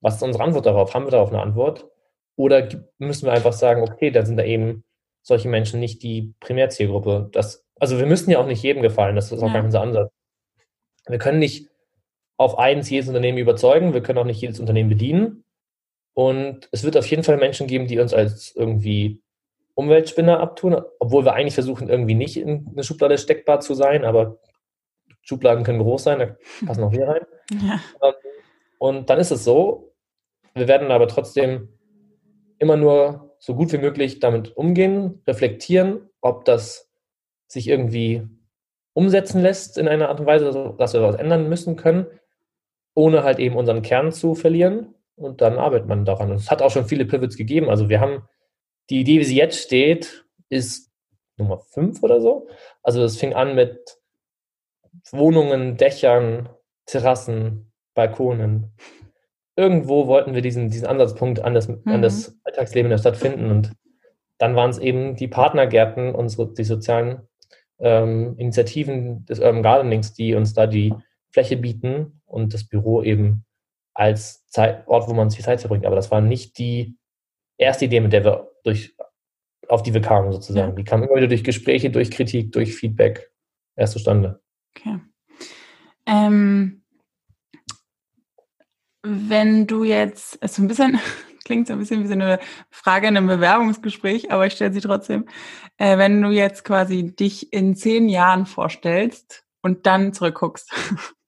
Was 0.00 0.16
ist 0.16 0.22
unsere 0.22 0.44
Antwort 0.44 0.66
darauf? 0.66 0.94
Haben 0.94 1.06
wir 1.06 1.10
darauf 1.10 1.30
eine 1.30 1.42
Antwort? 1.42 1.88
Oder 2.36 2.68
müssen 2.98 3.26
wir 3.26 3.32
einfach 3.32 3.52
sagen, 3.52 3.82
okay, 3.82 4.10
da 4.10 4.24
sind 4.24 4.36
da 4.36 4.44
eben 4.44 4.84
solche 5.22 5.48
Menschen 5.48 5.80
nicht 5.80 6.02
die 6.02 6.34
Primärzielgruppe. 6.40 7.28
Das, 7.32 7.64
also 7.78 7.98
wir 7.98 8.06
müssen 8.06 8.30
ja 8.30 8.38
auch 8.38 8.46
nicht 8.46 8.62
jedem 8.62 8.82
gefallen, 8.82 9.16
das 9.16 9.30
ist 9.30 9.42
auch 9.42 9.46
ja. 9.46 9.52
gar 9.52 9.60
nicht 9.60 9.66
unser 9.66 9.82
Ansatz. 9.82 10.12
Wir 11.06 11.18
können 11.18 11.38
nicht 11.38 11.71
auf 12.42 12.58
eins 12.58 12.90
jedes 12.90 13.08
Unternehmen 13.08 13.38
überzeugen, 13.38 13.94
wir 13.94 14.02
können 14.02 14.18
auch 14.18 14.24
nicht 14.24 14.40
jedes 14.40 14.60
Unternehmen 14.60 14.88
bedienen. 14.88 15.44
Und 16.14 16.68
es 16.72 16.84
wird 16.84 16.96
auf 16.96 17.06
jeden 17.06 17.22
Fall 17.22 17.38
Menschen 17.38 17.66
geben, 17.66 17.86
die 17.86 17.98
uns 17.98 18.12
als 18.12 18.54
irgendwie 18.54 19.22
Umweltspinner 19.74 20.40
abtun, 20.40 20.80
obwohl 20.98 21.24
wir 21.24 21.32
eigentlich 21.32 21.54
versuchen, 21.54 21.88
irgendwie 21.88 22.14
nicht 22.14 22.36
in 22.36 22.68
eine 22.70 22.84
Schublade 22.84 23.16
steckbar 23.16 23.60
zu 23.60 23.74
sein, 23.74 24.04
aber 24.04 24.38
Schubladen 25.22 25.64
können 25.64 25.78
groß 25.78 26.02
sein, 26.02 26.18
da 26.18 26.36
passen 26.66 26.84
auch 26.84 26.92
wir 26.92 27.08
rein. 27.08 27.26
Ja. 27.62 27.80
Ähm, 28.02 28.14
und 28.78 29.08
dann 29.08 29.18
ist 29.18 29.30
es 29.30 29.44
so, 29.44 29.94
wir 30.54 30.68
werden 30.68 30.90
aber 30.90 31.08
trotzdem 31.08 31.68
immer 32.58 32.76
nur 32.76 33.36
so 33.38 33.54
gut 33.54 33.72
wie 33.72 33.78
möglich 33.78 34.20
damit 34.20 34.56
umgehen, 34.56 35.22
reflektieren, 35.26 36.10
ob 36.20 36.44
das 36.44 36.90
sich 37.46 37.68
irgendwie 37.68 38.26
umsetzen 38.94 39.40
lässt 39.40 39.78
in 39.78 39.88
einer 39.88 40.08
Art 40.08 40.20
und 40.20 40.26
Weise, 40.26 40.74
dass 40.76 40.92
wir 40.92 41.02
was 41.02 41.16
ändern 41.16 41.48
müssen 41.48 41.76
können, 41.76 42.06
ohne 42.94 43.24
halt 43.24 43.38
eben 43.38 43.56
unseren 43.56 43.82
Kern 43.82 44.12
zu 44.12 44.34
verlieren. 44.34 44.94
Und 45.14 45.40
dann 45.40 45.58
arbeitet 45.58 45.88
man 45.88 46.04
daran. 46.04 46.30
Und 46.30 46.36
es 46.36 46.50
hat 46.50 46.62
auch 46.62 46.70
schon 46.70 46.86
viele 46.86 47.04
Pivots 47.04 47.36
gegeben. 47.36 47.68
Also 47.68 47.88
wir 47.88 48.00
haben 48.00 48.22
die 48.90 49.00
Idee, 49.00 49.20
wie 49.20 49.24
sie 49.24 49.36
jetzt 49.36 49.58
steht, 49.58 50.24
ist 50.48 50.90
Nummer 51.36 51.58
5 51.58 52.02
oder 52.02 52.20
so. 52.20 52.48
Also 52.82 53.02
es 53.04 53.18
fing 53.18 53.34
an 53.34 53.54
mit 53.54 53.98
Wohnungen, 55.10 55.76
Dächern, 55.76 56.48
Terrassen, 56.86 57.72
Balkonen, 57.94 58.74
irgendwo 59.56 60.06
wollten 60.06 60.34
wir 60.34 60.42
diesen, 60.42 60.70
diesen 60.70 60.86
Ansatzpunkt 60.86 61.40
an 61.40 61.54
das, 61.54 61.68
mhm. 61.68 61.82
an 61.84 62.02
das 62.02 62.38
Alltagsleben 62.44 62.86
in 62.86 62.90
der 62.90 62.98
Stadt 62.98 63.16
finden. 63.16 63.50
Und 63.50 63.72
dann 64.38 64.56
waren 64.56 64.70
es 64.70 64.78
eben 64.78 65.16
die 65.16 65.28
Partnergärten, 65.28 66.14
unsere, 66.14 66.52
die 66.52 66.64
sozialen 66.64 67.28
ähm, 67.78 68.34
Initiativen 68.38 69.24
des 69.26 69.40
Urban 69.40 69.62
Gardenings, 69.62 70.14
die 70.14 70.34
uns 70.34 70.54
da 70.54 70.66
die 70.66 70.94
Fläche 71.32 71.56
bieten 71.56 72.20
und 72.26 72.54
das 72.54 72.64
Büro 72.64 73.02
eben 73.02 73.44
als 73.94 74.46
Zeit, 74.46 74.86
Ort, 74.86 75.08
wo 75.08 75.14
man 75.14 75.30
sich 75.30 75.42
Zeit 75.42 75.60
verbringt. 75.60 75.86
Aber 75.86 75.96
das 75.96 76.10
war 76.10 76.20
nicht 76.20 76.58
die 76.58 76.96
erste 77.58 77.86
Idee, 77.86 78.00
mit 78.00 78.12
der 78.12 78.24
wir 78.24 78.50
durch, 78.64 78.96
auf 79.68 79.82
die 79.82 79.94
wir 79.94 80.00
kamen 80.00 80.32
sozusagen. 80.32 80.70
Ja. 80.70 80.76
Die 80.76 80.84
kam 80.84 81.02
immer 81.02 81.16
wieder 81.16 81.28
durch 81.28 81.44
Gespräche, 81.44 81.90
durch 81.90 82.10
Kritik, 82.10 82.52
durch 82.52 82.74
Feedback 82.74 83.30
erst 83.76 83.94
zustande. 83.94 84.42
Okay. 84.76 84.98
Ähm, 86.06 86.82
wenn 89.02 89.66
du 89.66 89.84
jetzt, 89.84 90.36
ist 90.36 90.54
so 90.54 90.62
ein 90.62 90.68
bisschen, 90.68 91.00
klingt 91.44 91.66
so 91.66 91.72
ein 91.72 91.78
bisschen 91.78 92.02
wie 92.02 92.08
so 92.08 92.12
eine 92.12 92.38
Frage 92.70 93.08
in 93.08 93.16
einem 93.16 93.26
Bewerbungsgespräch, 93.26 94.30
aber 94.30 94.46
ich 94.46 94.54
stelle 94.54 94.72
sie 94.72 94.80
trotzdem. 94.80 95.26
Äh, 95.76 95.98
wenn 95.98 96.20
du 96.22 96.30
jetzt 96.30 96.64
quasi 96.64 97.14
dich 97.14 97.52
in 97.52 97.74
zehn 97.74 98.08
Jahren 98.08 98.46
vorstellst 98.46 99.44
und 99.60 99.86
dann 99.86 100.12
zurückguckst, 100.12 100.72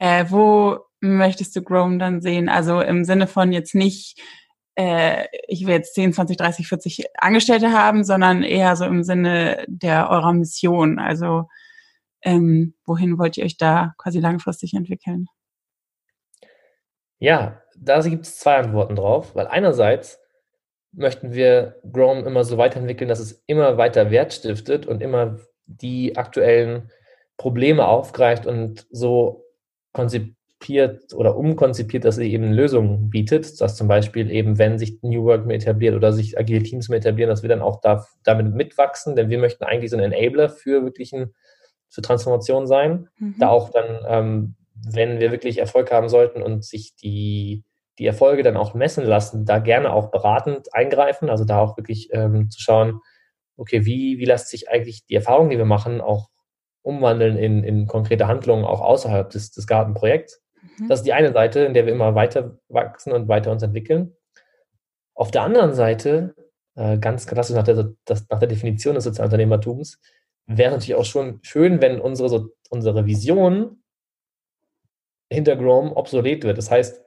äh, 0.00 0.24
wo 0.28 0.78
möchtest 1.00 1.54
du 1.54 1.62
Chrome 1.62 1.98
dann 1.98 2.20
sehen? 2.20 2.48
Also 2.48 2.80
im 2.80 3.04
Sinne 3.04 3.26
von 3.26 3.52
jetzt 3.52 3.74
nicht, 3.74 4.20
äh, 4.74 5.26
ich 5.46 5.66
will 5.66 5.74
jetzt 5.74 5.94
10, 5.94 6.14
20, 6.14 6.36
30, 6.36 6.66
40 6.66 7.04
Angestellte 7.18 7.72
haben, 7.72 8.02
sondern 8.02 8.42
eher 8.42 8.74
so 8.76 8.84
im 8.86 9.04
Sinne 9.04 9.64
der 9.68 10.10
eurer 10.10 10.32
Mission. 10.32 10.98
Also 10.98 11.44
ähm, 12.22 12.74
wohin 12.86 13.18
wollt 13.18 13.36
ihr 13.36 13.44
euch 13.44 13.58
da 13.58 13.94
quasi 13.98 14.20
langfristig 14.20 14.74
entwickeln? 14.74 15.26
Ja, 17.18 17.60
da 17.76 18.00
gibt 18.00 18.24
es 18.24 18.38
zwei 18.38 18.56
Antworten 18.56 18.96
drauf, 18.96 19.34
weil 19.34 19.46
einerseits 19.46 20.18
möchten 20.92 21.34
wir 21.34 21.78
Chrome 21.92 22.22
immer 22.22 22.44
so 22.44 22.56
weiterentwickeln, 22.56 23.08
dass 23.08 23.20
es 23.20 23.44
immer 23.46 23.76
weiter 23.76 24.10
Wert 24.10 24.32
stiftet 24.32 24.86
und 24.86 25.02
immer 25.02 25.38
die 25.66 26.16
aktuellen 26.16 26.90
Probleme 27.36 27.86
aufgreift 27.86 28.46
und 28.46 28.86
so 28.90 29.44
konzipiert 29.92 31.14
oder 31.14 31.36
umkonzipiert, 31.36 32.04
dass 32.04 32.16
sie 32.16 32.32
eben 32.32 32.52
Lösungen 32.52 33.10
bietet, 33.10 33.60
dass 33.60 33.76
zum 33.76 33.88
Beispiel 33.88 34.30
eben, 34.30 34.58
wenn 34.58 34.78
sich 34.78 35.02
New 35.02 35.24
Work 35.24 35.46
mehr 35.46 35.56
etabliert 35.56 35.94
oder 35.94 36.12
sich 36.12 36.38
agile 36.38 36.62
Teams 36.62 36.88
mehr 36.88 36.98
etablieren, 36.98 37.30
dass 37.30 37.42
wir 37.42 37.48
dann 37.48 37.62
auch 37.62 37.80
da, 37.80 38.06
damit 38.24 38.54
mitwachsen, 38.54 39.16
denn 39.16 39.30
wir 39.30 39.38
möchten 39.38 39.64
eigentlich 39.64 39.90
so 39.90 39.96
ein 39.96 40.12
Enabler 40.12 40.48
für 40.48 40.82
wirklichen, 40.84 41.34
für 41.88 42.02
Transformation 42.02 42.66
sein, 42.66 43.08
mhm. 43.18 43.36
da 43.38 43.48
auch 43.48 43.70
dann 43.70 44.04
ähm, 44.06 44.56
wenn 44.86 45.20
wir 45.20 45.30
wirklich 45.30 45.58
Erfolg 45.58 45.90
haben 45.92 46.08
sollten 46.08 46.42
und 46.42 46.64
sich 46.64 46.94
die, 46.96 47.64
die 47.98 48.06
Erfolge 48.06 48.42
dann 48.42 48.56
auch 48.56 48.74
messen 48.74 49.04
lassen, 49.04 49.44
da 49.44 49.58
gerne 49.58 49.92
auch 49.92 50.10
beratend 50.10 50.74
eingreifen, 50.74 51.28
also 51.28 51.44
da 51.44 51.60
auch 51.60 51.76
wirklich 51.76 52.08
ähm, 52.12 52.50
zu 52.50 52.60
schauen, 52.60 53.00
okay, 53.56 53.84
wie, 53.84 54.18
wie 54.18 54.24
lässt 54.24 54.48
sich 54.48 54.70
eigentlich 54.70 55.04
die 55.06 55.14
Erfahrung, 55.14 55.50
die 55.50 55.58
wir 55.58 55.66
machen, 55.66 56.00
auch 56.00 56.29
umwandeln 56.82 57.36
in, 57.36 57.64
in 57.64 57.86
konkrete 57.86 58.26
Handlungen 58.26 58.64
auch 58.64 58.80
außerhalb 58.80 59.30
des, 59.30 59.50
des 59.50 59.66
Gartenprojekts. 59.66 60.42
Mhm. 60.78 60.88
Das 60.88 61.00
ist 61.00 61.06
die 61.06 61.12
eine 61.12 61.32
Seite, 61.32 61.60
in 61.60 61.74
der 61.74 61.86
wir 61.86 61.92
immer 61.92 62.14
weiter 62.14 62.58
wachsen 62.68 63.12
und 63.12 63.28
weiter 63.28 63.50
uns 63.50 63.62
entwickeln. 63.62 64.16
Auf 65.14 65.30
der 65.30 65.42
anderen 65.42 65.74
Seite, 65.74 66.34
äh, 66.76 66.98
ganz 66.98 67.26
klassisch 67.26 67.56
nach 67.56 67.64
der, 67.64 67.92
das, 68.04 68.26
nach 68.28 68.38
der 68.38 68.48
Definition 68.48 68.94
des 68.94 69.04
Sozialunternehmertums, 69.04 70.00
wäre 70.46 70.72
natürlich 70.72 70.94
auch 70.94 71.04
schon 71.04 71.40
schön, 71.42 71.80
wenn 71.80 72.00
unsere, 72.00 72.28
so, 72.28 72.48
unsere 72.70 73.06
Vision 73.06 73.82
hinter 75.30 75.56
Chrome 75.56 75.94
obsolet 75.94 76.44
wird. 76.44 76.58
Das 76.58 76.70
heißt, 76.70 77.02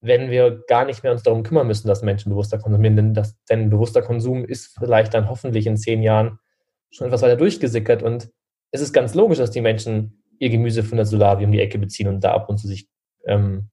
wenn 0.00 0.30
wir 0.30 0.62
gar 0.66 0.84
nicht 0.84 1.02
mehr 1.02 1.12
uns 1.12 1.22
darum 1.22 1.42
kümmern 1.42 1.66
müssen, 1.66 1.88
dass 1.88 2.02
Menschen 2.02 2.30
bewusster 2.30 2.58
konsumieren, 2.58 2.96
denn, 2.96 3.14
das, 3.14 3.36
denn 3.48 3.70
bewusster 3.70 4.02
Konsum 4.02 4.44
ist 4.44 4.76
vielleicht 4.78 5.14
dann 5.14 5.28
hoffentlich 5.28 5.66
in 5.66 5.76
zehn 5.76 6.02
Jahren 6.02 6.38
schon 6.90 7.06
etwas 7.06 7.22
weiter 7.22 7.36
durchgesickert 7.36 8.02
und 8.02 8.30
es 8.76 8.82
ist 8.82 8.92
ganz 8.92 9.14
logisch, 9.14 9.38
dass 9.38 9.50
die 9.50 9.60
Menschen 9.60 10.22
ihr 10.38 10.50
Gemüse 10.50 10.82
von 10.82 10.96
der 10.96 11.06
Solavi 11.06 11.44
um 11.44 11.52
die 11.52 11.60
Ecke 11.60 11.78
beziehen 11.78 12.08
und 12.08 12.22
da 12.22 12.32
ab 12.34 12.48
und 12.48 12.58
zu 12.58 12.68
sich 12.68 12.88
ähm, 13.26 13.70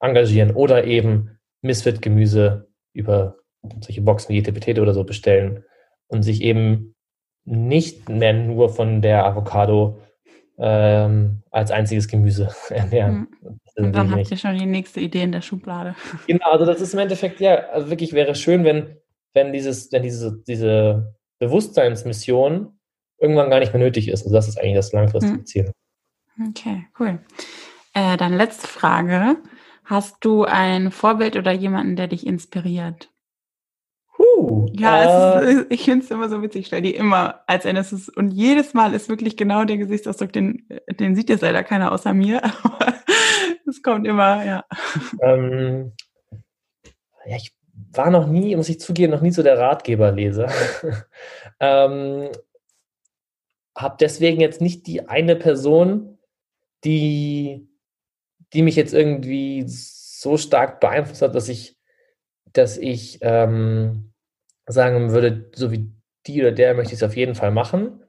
engagieren 0.00 0.52
oder 0.52 0.84
eben 0.84 1.38
Misfit-Gemüse 1.60 2.68
über 2.92 3.36
solche 3.80 4.00
Boxen 4.00 4.34
wie 4.34 4.38
Etepetete 4.38 4.82
oder 4.82 4.94
so 4.94 5.04
bestellen 5.04 5.64
und 6.08 6.22
sich 6.22 6.42
eben 6.42 6.94
nicht 7.44 8.08
mehr 8.08 8.32
nur 8.32 8.70
von 8.70 9.02
der 9.02 9.26
Avocado 9.26 10.00
ähm, 10.58 11.42
als 11.50 11.70
einziges 11.70 12.08
Gemüse 12.08 12.48
ernähren. 12.70 13.28
Mhm. 13.40 13.60
Und 13.76 13.96
dann 13.96 14.10
habt 14.10 14.30
ihr 14.30 14.36
schon 14.36 14.58
die 14.58 14.66
nächste 14.66 15.00
Idee 15.00 15.22
in 15.22 15.32
der 15.32 15.40
Schublade. 15.40 15.94
Genau, 16.26 16.50
also 16.50 16.66
das 16.66 16.80
ist 16.80 16.92
im 16.92 17.00
Endeffekt, 17.00 17.40
ja, 17.40 17.68
also 17.68 17.90
wirklich 17.90 18.12
wäre 18.12 18.34
schön, 18.34 18.64
wenn, 18.64 18.96
wenn 19.32 19.52
dieses, 19.52 19.90
wenn 19.92 20.02
diese, 20.02 20.42
diese 20.46 21.14
Bewusstseinsmission 21.38 22.78
irgendwann 23.22 23.50
gar 23.50 23.60
nicht 23.60 23.72
mehr 23.72 23.82
nötig 23.82 24.08
ist. 24.08 24.24
Also 24.24 24.34
das 24.34 24.48
ist 24.48 24.58
eigentlich 24.58 24.74
das 24.74 24.92
langfristige 24.92 25.38
mhm. 25.38 25.46
Ziel. 25.46 25.72
Okay, 26.48 26.86
cool. 26.98 27.20
Äh, 27.94 28.16
dann 28.16 28.36
letzte 28.36 28.66
Frage. 28.66 29.36
Hast 29.84 30.16
du 30.20 30.44
ein 30.44 30.90
Vorbild 30.90 31.36
oder 31.36 31.52
jemanden, 31.52 31.96
der 31.96 32.08
dich 32.08 32.26
inspiriert? 32.26 33.10
Huh, 34.18 34.66
ja, 34.72 35.40
äh, 35.40 35.52
ist, 35.52 35.66
ich 35.70 35.84
finde 35.84 36.04
es 36.04 36.10
immer 36.10 36.28
so 36.28 36.42
witzig. 36.42 36.66
stell 36.66 36.82
die 36.82 36.94
immer 36.94 37.40
als 37.46 37.64
erstes 37.64 38.08
und 38.08 38.30
jedes 38.30 38.74
Mal 38.74 38.94
ist 38.94 39.08
wirklich 39.08 39.36
genau 39.36 39.64
der 39.64 39.78
Gesichtsausdruck, 39.78 40.32
den, 40.32 40.68
den 40.88 41.16
sieht 41.16 41.28
jetzt 41.28 41.42
leider 41.42 41.64
keiner 41.64 41.92
außer 41.92 42.14
mir, 42.14 42.42
aber 42.44 42.94
es 43.66 43.82
kommt 43.82 44.06
immer, 44.06 44.44
ja. 44.44 44.64
Ähm, 45.20 45.92
ja, 47.26 47.36
ich 47.36 47.52
war 47.92 48.10
noch 48.10 48.26
nie, 48.26 48.54
muss 48.56 48.68
ich 48.68 48.80
zugeben, 48.80 49.12
noch 49.12 49.22
nie 49.22 49.32
so 49.32 49.42
der 49.42 49.58
Ratgeberleser. 49.58 50.50
ähm, 51.60 52.28
habe 53.76 53.96
deswegen 54.00 54.40
jetzt 54.40 54.60
nicht 54.60 54.86
die 54.86 55.08
eine 55.08 55.36
Person, 55.36 56.18
die, 56.84 57.68
die 58.52 58.62
mich 58.62 58.76
jetzt 58.76 58.94
irgendwie 58.94 59.64
so 59.66 60.36
stark 60.36 60.80
beeinflusst 60.80 61.22
hat, 61.22 61.34
dass 61.34 61.48
ich, 61.48 61.76
dass 62.52 62.76
ich 62.76 63.18
ähm, 63.22 64.12
sagen 64.66 65.10
würde, 65.12 65.50
so 65.54 65.72
wie 65.72 65.90
die 66.26 66.40
oder 66.40 66.52
der 66.52 66.74
möchte 66.74 66.92
ich 66.92 67.00
es 67.00 67.08
auf 67.08 67.16
jeden 67.16 67.34
Fall 67.34 67.50
machen. 67.50 68.04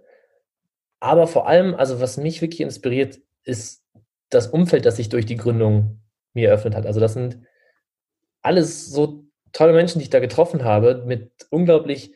Aber 1.00 1.28
vor 1.28 1.48
allem, 1.48 1.76
also 1.76 2.00
was 2.00 2.18
mich 2.18 2.42
wirklich 2.42 2.62
inspiriert, 2.62 3.20
ist 3.44 3.84
das 4.30 4.48
Umfeld, 4.48 4.86
das 4.86 4.98
sich 4.98 5.10
durch 5.10 5.26
die 5.26 5.36
Gründung 5.36 6.02
mir 6.34 6.50
eröffnet 6.50 6.76
hat. 6.76 6.86
Also 6.86 7.00
das 7.00 7.14
sind 7.14 7.40
alles 8.42 8.88
so 8.88 9.26
tolle 9.52 9.74
Menschen, 9.74 10.00
die 10.00 10.04
ich 10.04 10.10
da 10.10 10.20
getroffen 10.20 10.64
habe, 10.64 11.04
mit 11.06 11.32
unglaublich 11.50 12.14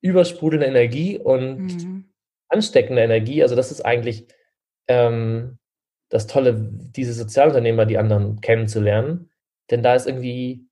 übersprudelnder 0.00 0.66
Energie 0.66 1.18
und 1.18 1.66
mhm. 1.66 2.11
Ansteckender 2.52 3.02
Energie. 3.02 3.42
Also 3.42 3.56
das 3.56 3.70
ist 3.72 3.80
eigentlich 3.82 4.26
ähm, 4.88 5.58
das 6.08 6.26
Tolle, 6.26 6.54
diese 6.54 7.14
Sozialunternehmer, 7.14 7.86
die 7.86 7.98
anderen 7.98 8.40
kennenzulernen. 8.40 9.30
Denn 9.70 9.82
da 9.82 9.94
ist 9.94 10.06
irgendwie 10.06 10.66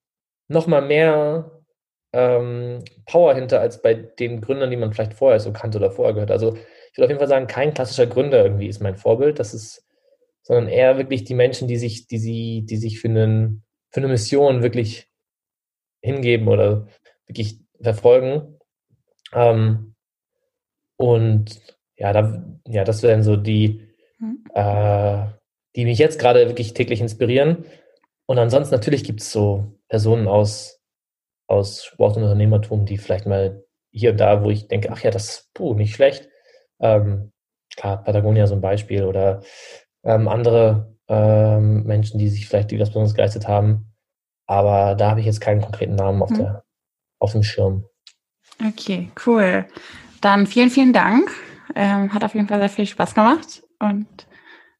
noch 0.49 0.67
mal 0.67 0.83
mehr 0.83 1.63
ähm, 2.13 2.85
Power 3.07 3.35
hinter 3.35 3.61
als 3.61 3.81
bei 3.83 3.95
den 3.95 4.41
Gründern, 4.41 4.71
die 4.71 4.77
man 4.77 4.93
vielleicht 4.93 5.15
vorher 5.15 5.41
so 5.41 5.53
kannte 5.53 5.79
oder 5.79 5.91
vorher 5.91 6.15
gehört. 6.15 6.31
Also 6.31 6.55
ich 6.55 6.99
würde 6.99 7.07
auf 7.07 7.11
jeden 7.11 7.21
Fall 7.21 7.29
sagen, 7.29 7.47
kein 7.47 7.73
klassischer 7.73 8.07
Gründer 8.07 8.43
irgendwie 8.45 8.67
ist 8.67 8.81
mein 8.81 8.97
Vorbild. 8.97 9.39
Das 9.39 9.55
ist, 9.55 9.87
sondern 10.43 10.69
eher 10.69 10.99
wirklich 10.99 11.25
die 11.25 11.35
Menschen, 11.35 11.69
die 11.69 11.77
sich, 11.77 12.07
die 12.07 12.19
sie, 12.19 12.67
die 12.69 12.77
sich 12.77 13.01
für, 13.01 13.09
einen, 13.09 13.65
für 13.91 14.01
eine 14.01 14.09
Mission 14.09 14.63
wirklich 14.63 15.09
hingeben 16.03 16.49
oder 16.49 16.89
wirklich 17.27 17.61
verfolgen. 17.81 18.59
Ähm, 19.33 19.95
und 21.01 21.63
ja, 21.97 22.13
da, 22.13 22.45
ja, 22.67 22.85
das 22.85 23.03
wären 23.03 23.23
so 23.23 23.35
die, 23.35 23.89
mhm. 24.19 24.45
äh, 24.53 25.25
die 25.75 25.87
mich 25.87 25.99
jetzt 25.99 26.19
gerade 26.19 26.47
wirklich 26.47 26.75
täglich 26.75 27.01
inspirieren. 27.01 27.65
Und 28.27 28.39
ansonsten 28.39 28.75
natürlich 28.75 29.03
gibt 29.03 29.23
es 29.23 29.33
so 29.33 29.79
Personen 29.89 30.29
aus, 30.29 30.79
aus 31.47 31.87
Sport 31.87 32.19
und 32.19 32.25
Unternehmertum, 32.25 32.85
die 32.85 32.99
vielleicht 32.99 33.25
mal 33.25 33.65
hier 33.91 34.11
und 34.11 34.21
da, 34.21 34.45
wo 34.45 34.51
ich 34.51 34.69
denke, 34.69 34.91
ach 34.93 35.03
ja, 35.03 35.11
das 35.11 35.31
ist 35.31 35.55
puh, 35.55 35.73
nicht 35.73 35.95
schlecht. 35.95 36.29
Ähm, 36.81 37.33
klar, 37.75 38.05
Patagonia 38.05 38.47
so 38.47 38.55
ein 38.55 38.61
Beispiel 38.61 39.05
oder 39.05 39.41
ähm, 40.05 40.29
andere 40.29 40.99
ähm, 41.09 41.85
Menschen, 41.85 42.19
die 42.19 42.29
sich 42.29 42.47
vielleicht 42.47 42.79
was 42.79 42.91
besonders 42.91 43.15
geleistet 43.15 43.49
haben. 43.49 43.95
Aber 44.47 44.97
da 44.97 45.09
habe 45.09 45.21
ich 45.21 45.27
jetzt 45.27 45.41
keinen 45.41 45.63
konkreten 45.63 45.95
Namen 45.95 46.23
auf, 46.23 46.31
hm. 46.31 46.37
der, 46.37 46.65
auf 47.21 47.33
dem 47.33 47.43
Schirm. 47.43 47.87
Okay, 48.63 49.11
cool. 49.25 49.65
Dann 50.21 50.47
vielen, 50.47 50.71
vielen 50.71 50.93
Dank. 50.93 51.31
Ähm, 51.75 52.13
hat 52.13 52.25
auf 52.25 52.35
jeden 52.35 52.49
Fall 52.49 52.59
sehr 52.59 52.69
viel 52.69 52.87
Spaß 52.87 53.15
gemacht 53.15 53.63
und 53.79 54.09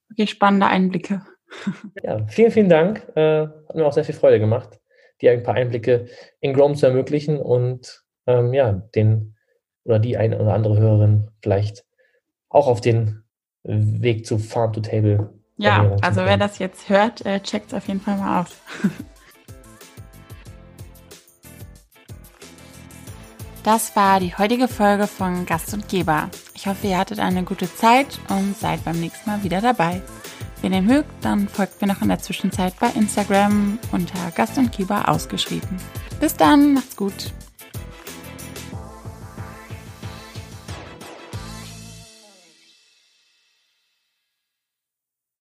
wirklich 0.09 0.31
spannende 0.31 0.67
Einblicke. 0.67 1.23
Ja, 2.03 2.27
vielen, 2.27 2.51
vielen 2.51 2.69
Dank. 2.69 3.07
Äh, 3.15 3.43
hat 3.43 3.75
mir 3.75 3.87
auch 3.87 3.93
sehr 3.93 4.05
viel 4.05 4.15
Freude 4.15 4.39
gemacht, 4.39 4.81
dir 5.21 5.33
ein 5.33 5.43
paar 5.43 5.55
Einblicke 5.55 6.07
in 6.41 6.55
Chrome 6.55 6.75
zu 6.75 6.87
ermöglichen 6.87 7.39
und 7.39 8.05
ähm, 8.27 8.53
ja, 8.55 8.73
den 8.95 9.37
oder 9.85 9.99
die 9.99 10.17
eine 10.17 10.39
oder 10.39 10.55
andere 10.55 10.79
Hörerin 10.79 11.31
vielleicht 11.43 11.85
auch 12.49 12.67
auf 12.67 12.81
den 12.81 13.25
Weg 13.63 14.27
zu 14.27 14.39
Farm 14.39 14.73
to 14.73 14.81
Table. 14.81 15.33
Ja, 15.57 15.97
also 16.01 16.25
wer 16.25 16.39
das 16.39 16.59
jetzt 16.59 16.89
hört, 16.89 17.25
äh, 17.27 17.41
checkt 17.41 17.69
es 17.69 17.75
auf 17.75 17.87
jeden 17.89 18.01
Fall 18.01 18.17
mal 18.17 18.41
aus. 18.41 18.57
Das 23.63 23.95
war 23.95 24.21
die 24.21 24.35
heutige 24.35 24.69
Folge 24.69 25.07
von 25.07 25.45
Gast 25.45 25.75
und 25.75 25.87
Geber. 25.89 26.31
Ich 26.55 26.67
hoffe, 26.67 26.87
ihr 26.87 26.97
hattet 26.97 27.19
eine 27.19 27.45
gute 27.45 27.73
Zeit 27.75 28.19
und 28.31 28.57
seid 28.57 28.83
beim 28.85 28.99
nächsten 28.99 29.29
Mal 29.29 29.43
wieder 29.43 29.61
dabei. 29.61 30.01
Wenn 30.63 30.73
ihr 30.73 30.83
mögt, 30.83 31.11
dann 31.21 31.47
folgt 31.47 31.81
mir 31.81 31.89
noch 31.89 32.01
in 32.01 32.09
der 32.09 32.19
Zwischenzeit 32.19 32.75
bei 32.81 32.89
Instagram 32.89 33.79
unter 33.93 34.31
Gast 34.35 34.57
und 34.57 34.73
Geber 34.73 35.09
ausgeschrieben. 35.09 35.77
Bis 36.21 36.35
dann, 36.37 36.75
macht's 36.75 36.97
gut. 36.97 37.33